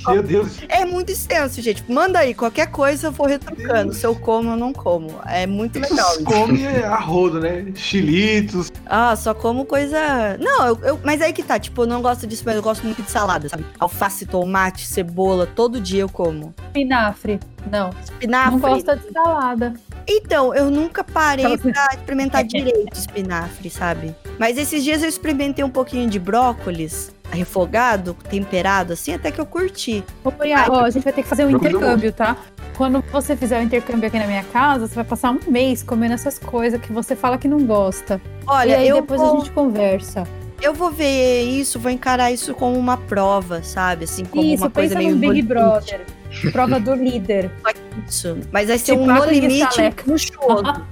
[0.08, 0.58] Meu Deus.
[0.70, 1.84] É muito extenso, gente.
[1.90, 3.92] Manda aí, qualquer coisa eu vou retrucando.
[3.92, 5.10] Se eu como, eu não como.
[5.26, 6.12] É muito legal.
[6.14, 6.24] isso.
[6.24, 7.66] Come a rodo, né?
[7.74, 8.72] Chilitos.
[8.86, 10.38] Ah, só como coisa.
[10.38, 12.84] Não, eu, eu- mas aí que tá, tipo, eu não gosto disso, mas eu gosto
[12.84, 13.66] muito de salada, sabe?
[13.78, 16.54] Alface, tomate, cebola, todo dia eu como.
[16.68, 17.38] Espinafre.
[17.70, 18.52] Não, Espinafre.
[18.52, 19.74] não gosta de salada.
[20.08, 24.16] Então, eu nunca parei pra experimentar direito espinafre, sabe?
[24.38, 29.44] Mas esses dias eu experimentei um pouquinho de brócolis refogado, temperado, assim, até que eu
[29.44, 30.02] curti.
[30.24, 32.36] Ô, Muriá, ó, a gente vai ter que fazer um intercâmbio, tá?
[32.76, 36.14] Quando você fizer o intercâmbio aqui na minha casa, você vai passar um mês comendo
[36.14, 38.20] essas coisas que você fala que não gosta.
[38.46, 40.24] Olha, e aí eu, depois vou, a gente conversa.
[40.62, 44.04] eu vou ver isso, vou encarar isso como uma prova, sabe?
[44.04, 46.06] Assim, como Isso, uma coisa pensa meio no Big Brother.
[46.52, 47.50] Prova do líder.
[48.08, 48.38] Isso.
[48.52, 50.86] Mas vai ser um no limite luxuoso.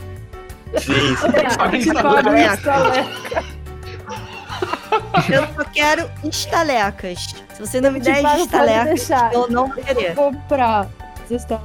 [5.32, 7.34] Eu só quero estalecas.
[7.54, 10.14] Se você não me der pode estalecas, eu não vou querer.
[10.14, 10.88] Vou comprar.
[11.26, 11.62] Vocês estão-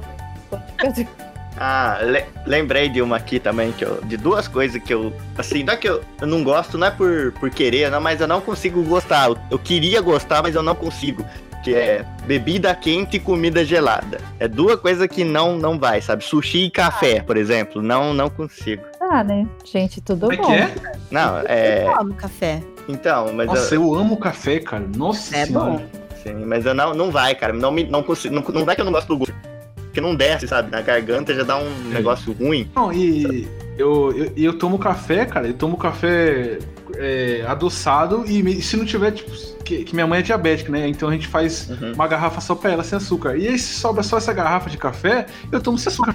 [1.58, 5.12] Ah, le- lembrei de uma aqui também, que eu, de duas coisas que eu.
[5.38, 8.20] Assim, não é que eu, eu não gosto, não é por, por querer, não, mas
[8.20, 9.28] eu não consigo gostar.
[9.28, 11.24] Eu, eu queria gostar, mas eu não consigo.
[11.62, 14.18] Que é bebida quente e comida gelada.
[14.40, 16.24] É duas coisas que não, não vai, sabe?
[16.24, 17.80] Sushi e café, por exemplo.
[17.80, 18.82] Não, não consigo.
[19.00, 19.46] Ah, né?
[19.64, 20.46] Gente, tudo Como é bom.
[20.46, 20.74] que é?
[21.10, 21.84] Não, é.
[21.86, 22.62] Eu amo café.
[22.88, 23.82] Então, mas Nossa, eu.
[23.82, 24.84] eu amo café, cara.
[24.96, 25.70] Nossa É senhora.
[25.70, 25.82] bom.
[26.22, 27.52] Sim, mas eu não, não vai, cara.
[27.52, 28.34] Não, me, não consigo.
[28.34, 29.34] Não, não é que eu não gosto do gosto.
[29.76, 30.70] Porque não desce, sabe?
[30.70, 32.70] Na garganta já dá um negócio ruim.
[32.74, 33.46] Não, e
[33.76, 35.46] eu, eu, e eu tomo café, cara.
[35.46, 36.58] Eu tomo café
[37.02, 39.30] é, adoçado e se não tiver, tipo,
[39.64, 40.86] que, que minha mãe é diabética, né?
[40.88, 41.92] Então a gente faz Uhum.
[41.94, 43.36] uma garrafa só pra ela, sem açúcar.
[43.36, 46.14] E aí, se sobra só essa garrafa de café, eu tomo sem açúcar.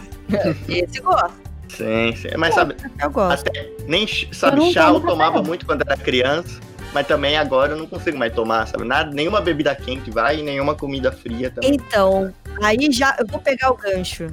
[0.67, 1.33] Esse eu gosto.
[1.69, 2.29] Sim, sim.
[2.37, 3.47] Mas sabe, Eu gosto.
[3.47, 6.59] Até nem sabe, chá eu tomava muito quando era criança,
[6.93, 8.83] mas também agora eu não consigo mais tomar, sabe?
[8.85, 11.73] Nada, nenhuma bebida quente vai e nenhuma comida fria também.
[11.75, 12.33] Então,
[12.63, 14.27] aí já eu vou pegar o gancho.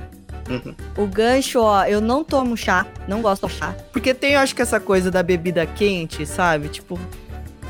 [0.49, 0.74] Uhum.
[0.97, 3.74] O gancho, ó, eu não tomo chá, não gosto de chá.
[3.92, 6.68] Porque tem, eu acho que essa coisa da bebida quente, sabe?
[6.68, 6.99] Tipo,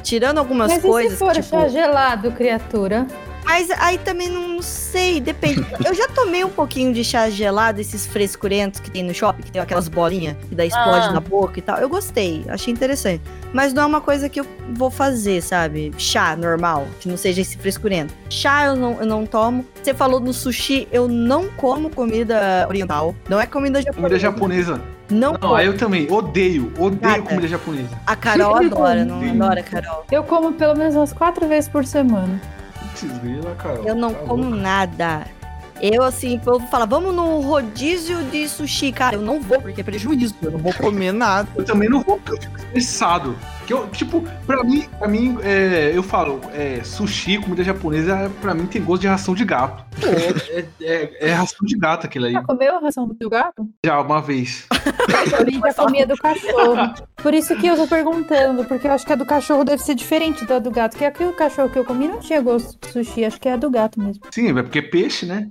[0.03, 1.13] tirando algumas Mas coisas.
[1.13, 3.07] e se for tipo, chá gelado, criatura?
[3.45, 5.65] Mas aí também não sei, depende.
[5.85, 9.53] Eu já tomei um pouquinho de chá gelado, esses frescurentos que tem no shopping, que
[9.53, 11.13] tem aquelas bolinhas que daí explode Ah.
[11.13, 11.79] na boca e tal.
[11.79, 13.23] Eu gostei, achei interessante.
[13.53, 15.93] Mas não é uma coisa que eu vou fazer, sabe?
[15.99, 18.13] Chá normal, que não seja esse frescurento.
[18.31, 19.65] Chá eu não, eu não tomo.
[19.83, 23.15] Você falou no sushi, eu não como comida oriental.
[23.29, 24.01] Não é comida japonesa.
[24.03, 24.81] Comida japonesa.
[25.11, 25.59] Não, Não, como.
[25.59, 27.23] eu também odeio, odeio Nada.
[27.23, 27.91] comida japonesa.
[28.07, 30.05] A Carol adora, não adora, Carol.
[30.11, 32.41] Eu como pelo menos umas quatro vezes por semana.
[33.59, 33.81] Cara.
[33.85, 34.57] Eu não Tá como louco.
[34.57, 35.27] nada.
[35.81, 38.93] Eu, assim, o povo fala, vamos no rodízio de sushi.
[38.93, 40.35] Cara, eu não vou, porque é prejuízo.
[40.41, 41.49] Eu não vou comer nada.
[41.57, 43.37] Eu também não vou, porque eu fico estressado.
[43.67, 48.53] Que eu, tipo, pra mim, pra mim é, eu falo, é, sushi, comida japonesa, pra
[48.55, 49.85] mim tem gosto de ração de gato.
[50.03, 52.33] É, é- é ração de gato aquilo aí.
[52.33, 53.67] Já comeu a ração do teu gato?
[53.85, 54.67] Já uma vez.
[54.71, 56.95] Eu já comia do cachorro.
[57.17, 59.95] Por isso que eu tô perguntando, porque eu acho que a do cachorro deve ser
[59.95, 60.97] diferente da do gato.
[60.97, 63.57] Que aquele cachorro que eu comi não tinha gosto de sushi, acho que é a
[63.57, 64.23] do gato mesmo.
[64.31, 65.49] Sim, é porque é peixe, né?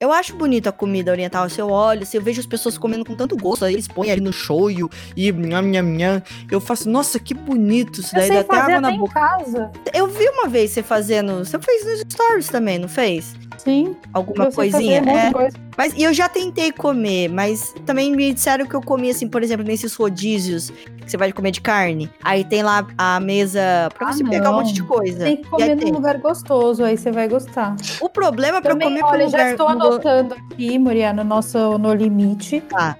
[0.00, 1.48] Eu acho bonita a comida oriental.
[1.48, 4.10] Se eu olho, se eu vejo as pessoas comendo com tanto gosto, aí eles põem
[4.10, 6.22] ali no shoyu e nham, nham, nham.
[6.50, 8.28] Eu faço, nossa, que bonito isso Eu daí.
[8.28, 9.12] Dá sei até fazer água até na em boca.
[9.14, 9.70] casa.
[9.92, 11.38] Eu vi uma vez você fazendo.
[11.44, 13.34] Você fez nos stories também, não fez?
[13.58, 13.94] Sim.
[14.12, 14.98] Alguma eu coisinha?
[15.06, 15.32] É.
[15.32, 15.56] coisa.
[15.76, 19.42] Mas e eu já tentei comer, mas também me disseram que eu comi, assim, por
[19.42, 22.10] exemplo, nesses rodízios que você vai comer de carne.
[22.22, 23.60] Aí tem lá a mesa
[23.96, 24.58] pra Ah, você pegar um não.
[24.60, 25.24] monte de coisa.
[25.24, 25.92] Tem que comer num tem.
[25.92, 27.74] lugar gostoso, aí você vai gostar.
[28.00, 29.41] O problema pra eu Também, comer olha, lugar.
[29.44, 32.60] Já estou no- anotando aqui, Muriá, no nosso No Limite.
[32.62, 32.96] Tá.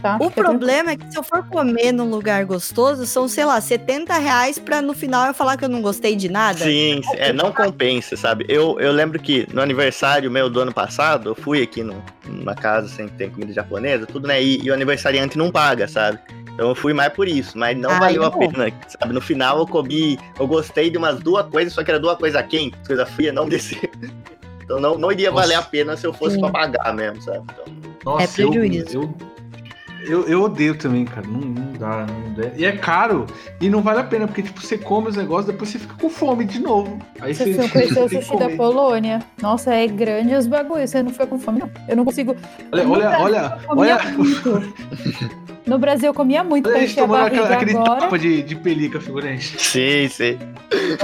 [0.00, 0.18] Tá?
[0.20, 4.18] O problema é que se eu for comer num lugar gostoso, são, sei lá, 70
[4.18, 6.58] reais pra no final eu falar que eu não gostei de nada.
[6.58, 8.44] Sim, sim, é, não compensa, sabe?
[8.48, 12.54] Eu, eu lembro que no aniversário meu do ano passado, eu fui aqui no, numa
[12.54, 14.42] casa sem tem comida japonesa, tudo, né?
[14.42, 16.18] E, e o aniversariante não paga, sabe?
[16.54, 18.38] Então eu fui mais por isso, mas não Ai, valeu a não.
[18.38, 19.14] pena, sabe?
[19.14, 22.44] No final eu comi, eu gostei de umas duas coisas, só que era duas coisas
[22.46, 23.78] quentes, coisa fria, não desceu.
[24.72, 25.42] Então não, não iria Nossa.
[25.42, 26.40] valer a pena se eu fosse Sim.
[26.40, 27.44] pra pagar mesmo, sabe?
[27.44, 27.64] Então,
[28.04, 28.96] Nossa, É prejuízo.
[28.96, 31.26] Eu, eu, eu, eu odeio também, cara.
[31.26, 32.48] Não, não dá, não dá.
[32.56, 33.26] E é caro
[33.60, 36.08] e não vale a pena, porque tipo, você come os negócios, depois você fica com
[36.08, 36.98] fome de novo.
[37.20, 38.48] Aí Você você, conheceu o sushi da.
[38.50, 39.22] Polônia?
[39.42, 40.88] Nossa, é grande os bagulhos.
[40.88, 41.70] Você não foi com fome, não.
[41.86, 42.34] Eu não consigo.
[42.72, 44.00] Olha, olha, olha, olha.
[45.66, 48.00] No Brasil eu comia muito pra encher a barriga aquela- aquele agora.
[48.00, 49.60] tapa de, de pelica figurante.
[49.60, 50.38] sim, sim.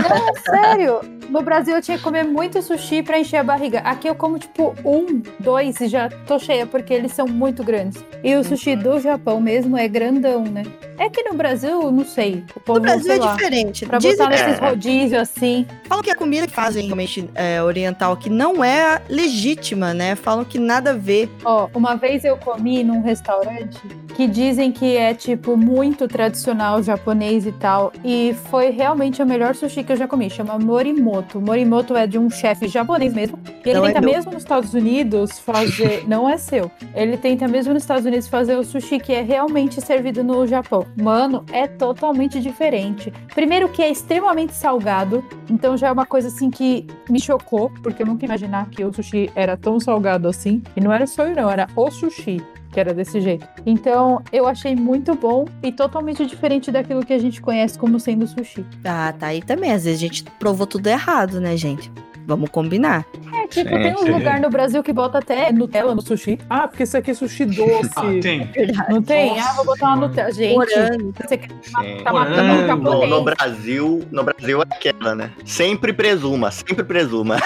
[0.08, 1.00] Não, sério.
[1.28, 3.80] No Brasil eu tinha que comer muito sushi pra encher a barriga.
[3.80, 8.02] Aqui eu como tipo um, dois e já tô cheia, porque eles são muito grandes.
[8.24, 10.62] E o sushi do Japão mesmo é grandão, né?
[10.98, 12.44] É que no Brasil, não sei.
[12.56, 13.86] O povo, No Brasil é lá, diferente.
[13.86, 14.68] Pra Dizem botar que nesses É.
[14.68, 15.66] rodízios assim.
[15.84, 20.16] Falam que a comida que fazem realmente é, oriental aqui não é legítima, né?
[20.16, 21.30] Falam que nada a ver.
[21.44, 23.78] Ó, uma vez eu comi num restaurante
[24.16, 27.92] que dizem que é, tipo, muito tradicional japonês e tal.
[28.04, 30.28] E foi realmente o melhor sushi que eu já comi.
[30.28, 31.40] Chama Morimoto.
[31.40, 33.38] Morimoto é de um chefe japonês mesmo.
[33.64, 34.10] E ele Não é tenta meu.
[34.14, 36.02] mesmo nos Estados Unidos fazer.
[36.08, 36.68] não é seu.
[36.94, 40.87] Ele tenta mesmo nos Estados Unidos fazer o sushi que é realmente servido no Japão.
[40.96, 43.12] Mano, é totalmente diferente.
[43.34, 45.24] Primeiro que é extremamente salgado.
[45.50, 48.92] Então já é uma coisa assim que me chocou, porque eu nunca imaginar que o
[48.92, 50.62] sushi era tão salgado assim.
[50.76, 53.48] E não era só eu, não, era o sushi que era desse jeito.
[53.64, 58.26] Então, eu achei muito bom e totalmente diferente daquilo que a gente conhece como sendo
[58.26, 58.64] sushi.
[58.84, 59.72] Ah, tá aí também.
[59.72, 61.90] Às vezes a gente provou tudo errado, né, gente?
[62.28, 63.06] Vamos combinar.
[63.32, 64.10] É, tipo, Sim, tem uns sim.
[64.10, 66.38] lugares no Brasil que bota até Nutella no sushi.
[66.50, 67.90] Ah, porque isso aqui é sushi doce.
[67.96, 68.50] Ah, tem.
[68.90, 69.30] Não tem?
[69.30, 69.96] Nossa ah, vou botar uma.
[69.96, 70.30] Nutella.
[70.30, 71.14] Gente, Morango.
[71.26, 72.04] você quer sim.
[72.04, 73.10] tá matando um japonês.
[73.10, 75.30] no Brasil, no Brasil é aquela, né?
[75.46, 77.38] Sempre presuma, sempre presuma.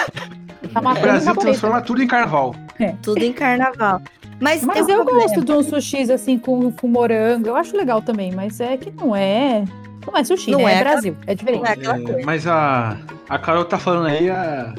[0.73, 1.35] Tá O um Brasil japonês.
[1.59, 2.53] transforma tudo em carnaval.
[3.01, 4.01] Tudo em carnaval.
[4.41, 5.21] Mas, Mas um eu problema.
[5.21, 7.47] gosto de um sushi assim com, com morango.
[7.47, 9.63] Eu acho legal também, mas é que não é.
[10.05, 10.65] Não é sushi, Não né?
[10.65, 11.17] é É aquela- Brasil.
[11.27, 11.65] É diferente.
[11.67, 12.97] É É, mas a,
[13.29, 14.73] a Carol tá falando aí, a,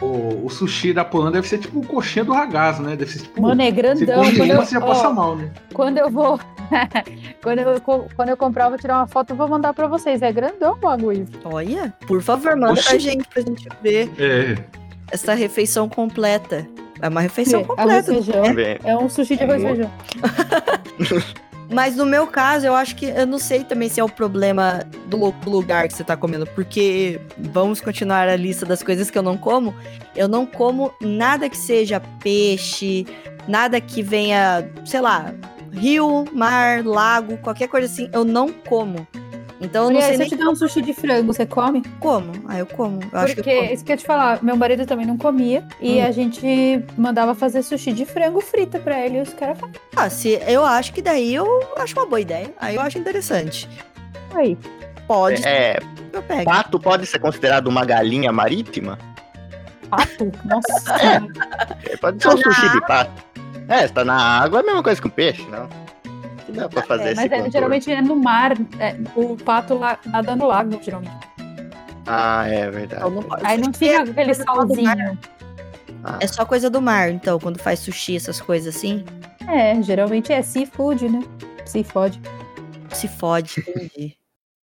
[0.00, 2.96] o, o sushi da Polônia deve ser tipo o coxinha do ragazo, né?
[2.96, 3.40] Deve ser tipo.
[3.42, 4.22] Mano, é você grandão.
[4.22, 5.50] uma, eu, você já ó, passa mal, né?
[5.72, 6.40] quando eu vou.
[7.42, 7.80] quando, eu,
[8.16, 10.22] quando eu comprar, eu vou tirar uma foto e vou mandar pra vocês.
[10.22, 11.26] É grandão o bagulho.
[11.44, 12.98] Olha, por favor, manda pra Oxi.
[12.98, 14.56] gente pra gente ver É.
[15.10, 16.66] essa refeição completa.
[17.00, 18.12] É uma refeição É, arroz completa.
[18.12, 18.44] e feijão.
[18.84, 19.90] É um sushi de arroz e feijão.
[21.72, 24.84] Mas no meu caso, eu acho que eu não sei também se é o problema
[25.06, 29.10] do lu- do lugar que você tá comendo, porque vamos continuar a lista das coisas
[29.10, 29.74] que eu não como.
[30.14, 33.06] Eu não como nada que seja peixe,
[33.48, 35.32] nada que venha, sei lá,
[35.72, 39.06] rio, mar, lago, qualquer coisa assim, eu não como.
[39.64, 41.82] Então eu não sei se eu nem te der um sushi de frango, você come?
[42.00, 42.32] como.
[42.48, 42.98] Ah, eu como.
[43.12, 43.72] Eu acho que eu Porque, como.
[43.72, 45.64] isso que eu ia te falar, meu marido também não comia.
[45.80, 46.04] E Hum.
[46.04, 49.18] a gente mandava fazer sushi de frango frita pra ele.
[49.18, 51.46] E os caras falavam, Ah, se, eu acho que daí eu
[51.78, 52.52] acho uma boa ideia.
[52.60, 53.68] Aí eu acho interessante.
[54.34, 54.58] aí,
[55.06, 55.78] Pode, É,
[56.12, 56.44] eu pego.
[56.44, 58.98] pato pode ser considerado uma galinha marítima?
[59.88, 60.32] pato?
[60.44, 60.94] Nossa.
[61.88, 63.10] É, Pode ser um sushi de pato.
[63.68, 65.68] É, se tá na água é a mesma coisa que um peixe, não?
[66.52, 68.52] Que dá pra fazer esse Mas é, geralmente é no mar.
[68.78, 71.12] é, o pato lá nada no lago, geralmente.
[72.06, 73.00] Ah, é verdade.
[73.06, 73.24] Então não.
[73.42, 75.18] Aí não Sushi fica é aquele salzinho.
[76.04, 79.04] Ah, É só coisa do mar, então, quando faz sushi, essas coisas assim.
[79.48, 81.20] É, geralmente é seafood, né?
[81.64, 82.20] Seafood.
[82.92, 84.16] Se fode, entendi.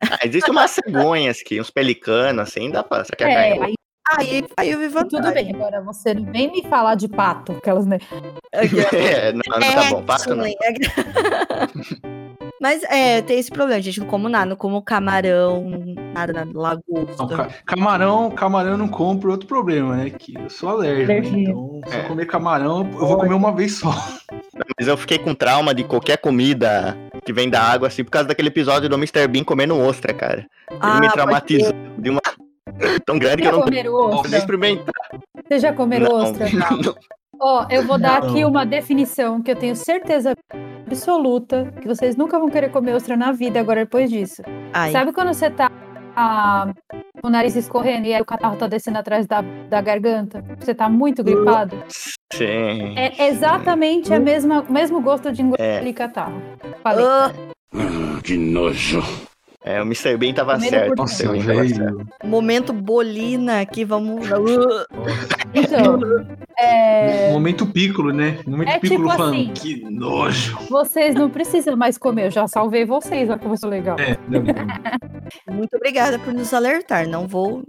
[0.03, 3.05] Ah, existem umas cegonhas aqui, uns pelicanos, assim, dá pra...
[3.05, 3.65] Você quer É, ganhar?
[3.67, 3.75] aí
[4.17, 5.09] Aí, aí eu vi vantagem.
[5.23, 5.55] tudo bem.
[5.55, 7.99] Agora você não vem me falar de pato, aquelas, né?
[8.53, 10.47] É, não, não tá bom, pato não.
[10.47, 10.55] É-
[12.61, 14.01] Mas é, tem esse problema, gente.
[14.01, 17.15] Não como nada, não como camarão, nada na lagosta.
[17.17, 20.11] Não, ca- camarão, camarão eu não como por outro problema, né?
[20.11, 21.09] Que eu sou alérgico.
[21.13, 21.19] né?
[21.43, 22.03] Então, se eu É.
[22.09, 23.95] comer camarão, eu vou comer uma vez só.
[24.77, 28.27] Mas eu fiquei com trauma de qualquer comida que vem da água, assim, por causa
[28.27, 29.29] daquele episódio do Mr.
[29.29, 30.47] Bean comendo ostra, cara.
[30.69, 32.21] Ele Ah, me traumatizou de uma...
[33.07, 33.65] tão grande que Já eu não
[34.11, 34.39] posso ostra?
[34.39, 34.95] experimentar.
[35.47, 36.47] Vocês já Não, ostra?
[36.51, 36.95] não.
[37.41, 38.31] Ó, eu vou dar Não.
[38.31, 40.35] aqui uma definição que eu tenho certeza
[40.87, 44.43] absoluta que vocês nunca vão querer comer ostra na vida agora depois disso.
[44.73, 45.71] Ai, Sabe quando você tá
[46.17, 46.73] ah,
[47.23, 50.43] com o nariz escorrendo e aí o catarro tá descendo atrás da, da garganta?
[50.59, 51.77] Você tá muito gripado?
[52.33, 52.95] Sim.
[52.97, 55.93] É exatamente a mesma, o mesmo gosto de engolir É.
[55.93, 56.43] catarro.
[56.83, 57.05] Falei.
[57.05, 57.31] ah,
[58.25, 59.01] Que nojo.
[59.71, 60.17] É, o Mr.
[60.17, 60.89] Bean tava Primeiro certo.
[60.95, 61.39] por Nossa, Mr.
[61.45, 61.97] Bean tava certo.
[61.97, 62.09] velho.
[62.25, 64.27] momento bolina aqui, vamos.
[65.55, 65.99] Então,
[66.59, 68.39] é, Momento pícolo, né?
[68.47, 69.53] Momento É pícolo tipo falando, assim.
[69.55, 70.59] que nojo.
[70.69, 73.97] vocês não precisam mais comer, eu já salvei vocês, olha como eu sou legal.
[73.99, 74.43] É, não,
[75.55, 77.07] muito obrigada por nos alertar.
[77.09, 77.63] Não vou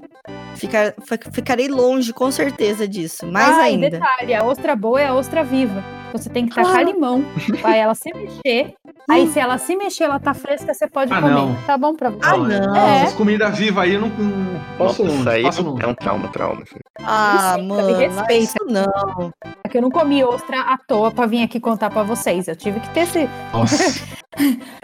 [0.55, 0.93] ficar.
[1.05, 3.25] fi- Ficarei longe, com certeza, disso.
[3.27, 3.89] Mais ah, e ainda.
[3.91, 5.81] detalhe, a ostra boa é a ostra viva.
[6.13, 6.87] Você tem que tacar Claro.
[6.91, 7.23] limão,
[7.61, 8.73] pra ela se mexer
[9.09, 11.33] Aí se ela se mexer, ela tá fresca, você pode Ah, comer.
[11.33, 11.55] não.
[11.65, 12.19] Tá bom pra você.
[12.23, 12.75] Ah, não.
[12.75, 13.01] É.
[13.01, 15.15] Essas comidas vivas aí eu não, não posso não.
[15.15, 15.77] isso aí Posso não.
[15.79, 16.61] é um trauma, trauma.
[16.61, 16.75] assim.
[17.03, 18.33] Ah, Licença, mano, me não é respeita.
[18.43, 19.31] isso não.
[19.63, 22.47] É que eu não comi ostra à toa pra vir aqui contar pra vocês.
[22.47, 23.29] Eu tive que ter esse.
[23.51, 23.75] Nossa.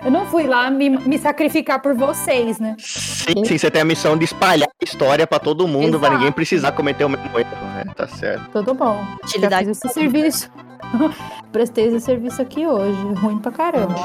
[0.03, 2.75] Eu não fui lá me, me sacrificar por vocês, né?
[2.79, 6.13] Sim, sim, você tem a missão de espalhar a história pra todo mundo, pra Exato.
[6.15, 7.49] ninguém precisar cometer o mesmo erro.
[7.75, 7.83] né?
[7.95, 8.49] Tá certo.
[8.51, 9.05] Tudo bom.
[9.23, 10.49] Utilidade esse serviço.
[11.51, 12.99] Prestei esse serviço aqui hoje.
[13.21, 13.95] Ruim pra caramba.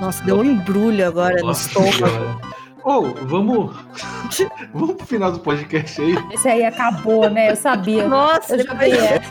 [0.00, 1.92] Nossa, deu um embrulho agora no Nossa estômago.
[1.96, 2.38] senhora.
[2.84, 3.76] Ô, vamos.
[4.72, 6.14] vamos pro final do podcast aí.
[6.32, 7.50] Esse aí acabou, né?
[7.50, 8.06] Eu sabia.
[8.08, 8.92] Nossa, Eu já depois...
[8.92, 9.22] vi é.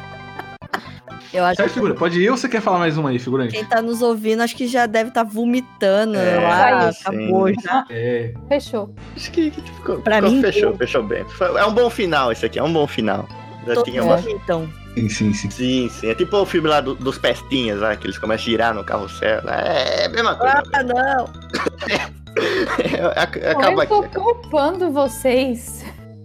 [1.33, 1.93] Eu acho Certo, figura?
[1.93, 3.51] Pode ir ou você quer falar mais uma aí, figurante?
[3.53, 6.91] quem tá nos ouvindo, acho que já deve estar vomitando É, lá.
[6.91, 6.99] sim.
[7.05, 7.85] Acabou já.
[7.89, 8.33] É.
[8.47, 8.93] Fechou.
[9.15, 10.77] Acho que, que ficou, Pra ficou- mim, fechou, deu.
[10.77, 11.23] fechou bem.
[11.57, 13.27] É um bom final esse aqui, é um bom final.
[13.67, 14.17] Já tinha uma...
[14.17, 14.67] vomitam.
[14.95, 15.49] Sim, sim, sim.
[15.51, 16.07] Sim, sim.
[16.09, 18.83] É tipo o filme lá do- dos pestinhas, lá, que eles começam a girar no
[18.83, 19.41] carrossel.
[19.47, 20.63] É a mesma coisa.
[20.73, 21.25] Ah, não.
[22.83, 24.15] É, ac- acaba eu tô aqui.
[24.15, 25.83] culpando vocês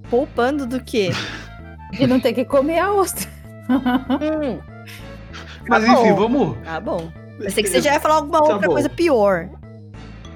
[0.09, 1.11] Poupando do quê?
[1.93, 3.29] de não ter que comer a ostra.
[3.69, 4.61] Hum,
[5.69, 6.17] Mas Tá enfim, bom.
[6.17, 6.57] vamos.
[6.65, 7.11] tá bom.
[7.39, 8.75] Pensei que você já ia falar alguma Tá outra bom.
[8.75, 9.49] coisa pior.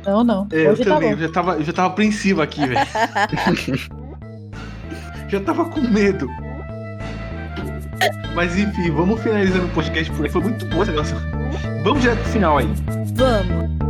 [0.07, 0.49] Não, não.
[0.53, 1.21] É, eu tá também, bom.
[1.21, 2.81] eu já tava, eu já tava apreensivo aqui, velho.
[5.29, 6.29] já tava com medo.
[8.35, 10.31] Mas enfim, vamos finalizando o podcast por aí.
[10.31, 11.17] Foi muito bom esse negócio.
[11.83, 12.69] Vamos direto pro final aí.
[13.15, 13.88] Vamos.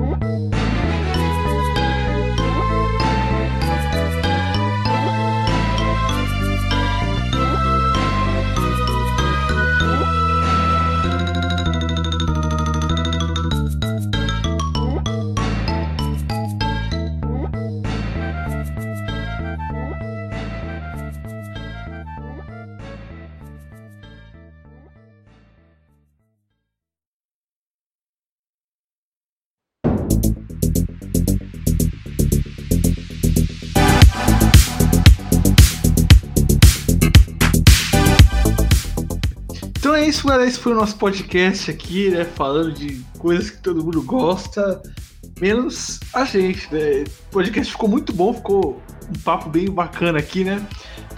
[39.99, 40.49] É isso, galera.
[40.49, 42.25] Esse foi o nosso podcast aqui, né?
[42.25, 44.81] Falando de coisas que todo mundo gosta,
[45.41, 47.03] menos a gente, né?
[47.03, 50.65] O podcast ficou muito bom, ficou um papo bem bacana aqui, né?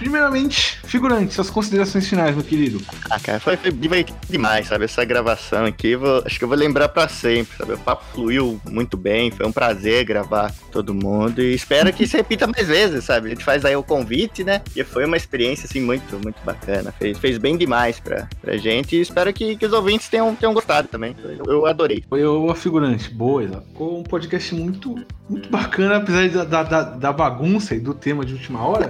[0.01, 2.81] Primeiramente, figurante, suas considerações finais, meu querido.
[3.11, 4.87] Ah, cara, foi, foi divertido demais, sabe?
[4.87, 7.75] Essa gravação aqui, vou- acho que eu vou lembrar pra sempre, sabe?
[7.75, 12.07] O papo fluiu muito bem, foi um prazer gravar com todo mundo e espero que
[12.07, 13.27] se repita mais vezes, sabe?
[13.27, 14.63] A gente faz aí o convite, né?
[14.75, 16.93] E foi uma experiência, assim, muito, muito bacana.
[16.99, 20.55] Fez, fez bem demais pra, pra gente e espero que, que os ouvintes tenham, tenham
[20.55, 21.15] gostado também.
[21.23, 22.03] Eu, eu adorei.
[22.09, 23.61] Foi o a figurante, boa, Isa.
[23.61, 24.95] Ficou um podcast muito,
[25.29, 28.89] muito bacana, apesar da, da, da- da bagunça e do tema de última hora.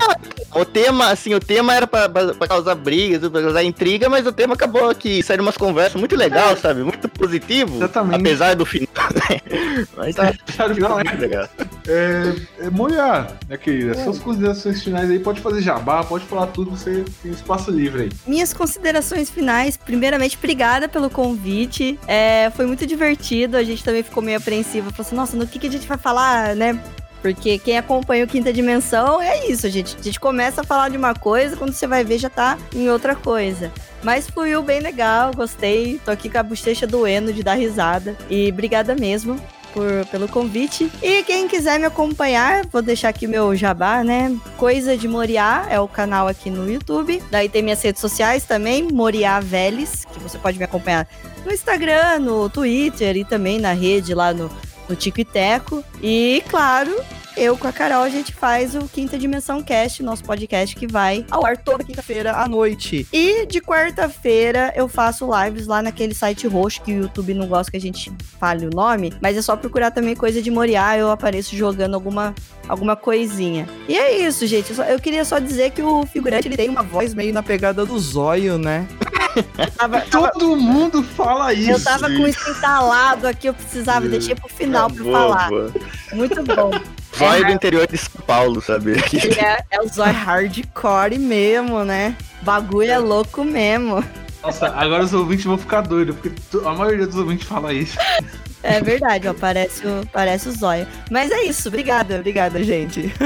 [0.55, 4.27] O tema, assim, o tema era pra, pra- pra causar brigas, pra causar intriga, mas
[4.27, 6.83] o tema acabou aqui, saíram umas conversas muito legal, sabe?
[6.83, 7.77] Muito positivo.
[7.77, 8.21] Exatamente.
[8.21, 8.89] Apesar do final.
[9.97, 11.05] mas tá Claro que não, é.
[11.05, 11.49] muito legal.
[11.87, 12.35] É,
[12.67, 13.95] é Moia, né, querida?
[14.05, 18.11] Suas considerações finais aí, pode fazer jabá, pode falar tudo, você tem espaço livre aí.
[18.27, 21.99] Minhas considerações finais, primeiramente, obrigada pelo convite.
[22.07, 24.91] É, foi muito divertido, a gente também ficou meio apreensiva.
[24.91, 26.79] Falou assim, nossa, no que, que a gente vai falar, né?
[27.21, 29.97] Porque quem acompanha o Quinta Dimensão é isso, gente.
[29.99, 32.89] A gente começa a falar de uma coisa, quando você vai ver já tá em
[32.89, 33.71] outra coisa.
[34.03, 36.01] Mas fluiu bem legal, gostei.
[36.05, 38.17] Tô aqui com a bochecha doendo de dar risada.
[38.31, 39.39] E obrigada mesmo
[39.73, 40.91] por, pelo convite.
[41.03, 44.37] E quem quiser me acompanhar, vou deixar aqui meu jabá, né?
[44.57, 47.23] Coisa de Moriá é o canal aqui no YouTube.
[47.31, 51.07] Daí tem minhas redes sociais também, Moriá Veles, que você pode me acompanhar
[51.45, 54.51] no Instagram, no Twitter e também na rede lá no,
[54.91, 55.85] no Tico e Teco.
[56.03, 56.95] E, claro,
[57.37, 61.25] eu com a Carol, a gente faz o Quinta Dimensão Cast, nosso podcast que vai
[61.31, 63.07] ao ar toda quinta-feira à noite.
[63.13, 67.71] E de quarta-feira eu faço lives lá naquele site roxo que o YouTube não gosta
[67.71, 71.11] que a gente fale o nome, mas é só procurar também coisa de Moriá, eu
[71.11, 72.35] apareço jogando alguma
[72.71, 73.69] alguma coisinha.
[73.89, 74.71] E é isso, gente.
[74.71, 77.43] Eu, só- eu queria só dizer que o figurante ele tem uma voz meio na
[77.43, 78.87] pegada do zóio, né?
[79.77, 81.71] Tava- tava- Todo mundo fala isso.
[81.71, 85.49] eu tava com isso entalado aqui, eu precisava, deixei pro final pra Boa, falar.
[85.49, 85.73] boa.
[86.13, 86.71] Muito bom.
[87.17, 87.47] Zóio É.
[87.47, 88.93] do interior de São Paulo, sabe?
[89.39, 92.17] É, é o zóio hardcore mesmo, né?
[92.43, 94.03] Bagulho é louco mesmo.
[94.43, 96.33] Nossa, agora os ouvintes vão ficar doidos, porque
[96.67, 97.97] a maioria dos ouvintes fala isso.
[98.63, 100.87] É verdade, ó, parece o, parece o zóio.
[101.11, 103.13] Mas é isso, obrigada, obrigada, gente.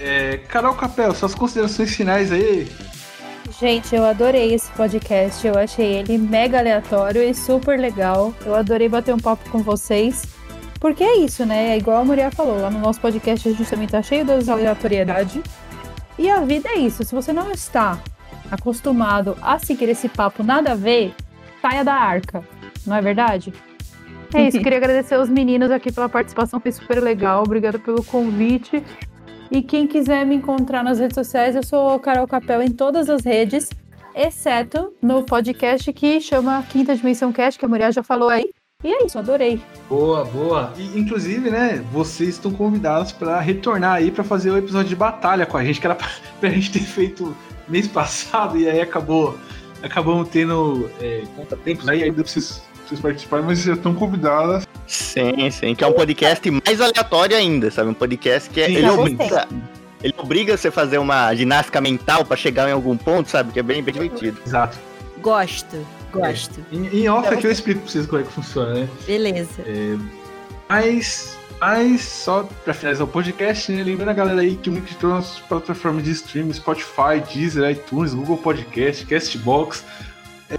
[0.00, 2.68] É, Carol Capel, suas considerações finais aí.
[3.58, 5.44] Gente, eu adorei esse podcast.
[5.44, 8.32] Eu achei ele mega aleatório e super legal.
[8.46, 10.22] Eu adorei bater um papo com vocês.
[10.78, 11.70] Porque é isso, né?
[11.74, 14.48] É igual a Muriel falou, lá no nosso podcast a gente também tá cheio das
[14.48, 15.42] aleatoriedade.
[16.16, 17.02] E a vida é isso.
[17.02, 17.98] Se você não está
[18.50, 21.12] acostumado a seguir esse papo nada a ver,
[21.60, 22.44] saia da arca.
[22.88, 23.52] Não é verdade?
[24.34, 27.42] É isso, queria agradecer aos meninos aqui pela participação, foi super legal.
[27.42, 28.82] Obrigada pelo convite.
[29.50, 33.24] E quem quiser me encontrar nas redes sociais, eu sou Carol Capel em todas as
[33.24, 33.70] redes,
[34.14, 38.50] exceto no podcast que chama Quinta Dimensão Cast, que a Muriel já falou aí.
[38.84, 39.60] E é isso, adorei.
[39.88, 40.72] Boa, boa.
[40.76, 45.46] E, inclusive, né, vocês estão convidados para retornar aí para fazer o episódio de batalha
[45.46, 46.08] com a gente, que era pra,
[46.38, 47.34] pra gente ter feito
[47.66, 49.36] mês passado e aí acabou
[49.82, 54.66] acabamos tendo é, contratempos aí, ainda vocês, vocês participarem, mas já estão convidadas.
[54.86, 57.90] Sim, sim, que é um podcast mais aleatório ainda, sabe?
[57.90, 59.48] Um podcast que é, Sim, ele obriga.
[60.02, 63.52] Ele obriga você a fazer uma ginástica mental pra chegar em algum ponto, sabe?
[63.52, 64.40] Que é bem, bem divertido.
[64.46, 64.78] Exato.
[65.20, 66.64] Gosto, gosto.
[66.72, 68.88] Em, em off aqui eu explico pra vocês como é que funciona, né?
[69.04, 69.62] Beleza.
[69.66, 69.96] É,
[70.68, 73.82] mas, mas só pra finalizar o podcast, né?
[73.82, 77.68] Lembrando a galera aí que o link de todas as plataformas de streaming, Spotify, Deezer,
[77.68, 79.84] iTunes, Google Podcast, Castbox.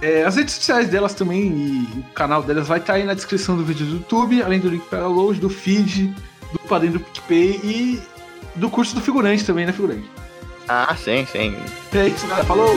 [0.00, 3.56] É, as redes sociais delas também e o canal delas vai estar aí na descrição
[3.56, 6.14] do vídeo do YouTube, além do link para download, do feed,
[6.52, 8.02] do padrinho do PicPay e
[8.54, 10.08] do curso do figurante também, né, figurante?
[10.68, 11.56] Ah, sim, sim.
[11.92, 12.46] É isso, galera.
[12.46, 12.70] Falou!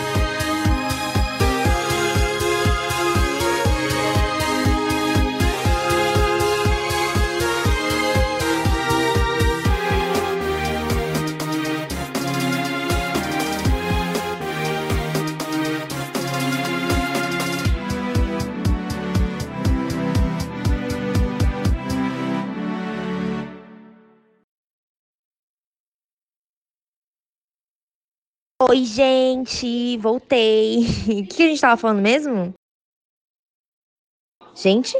[28.69, 30.77] Oi, gente, voltei.
[30.79, 32.53] O que a gente tava falando mesmo?
[34.55, 34.95] Gente?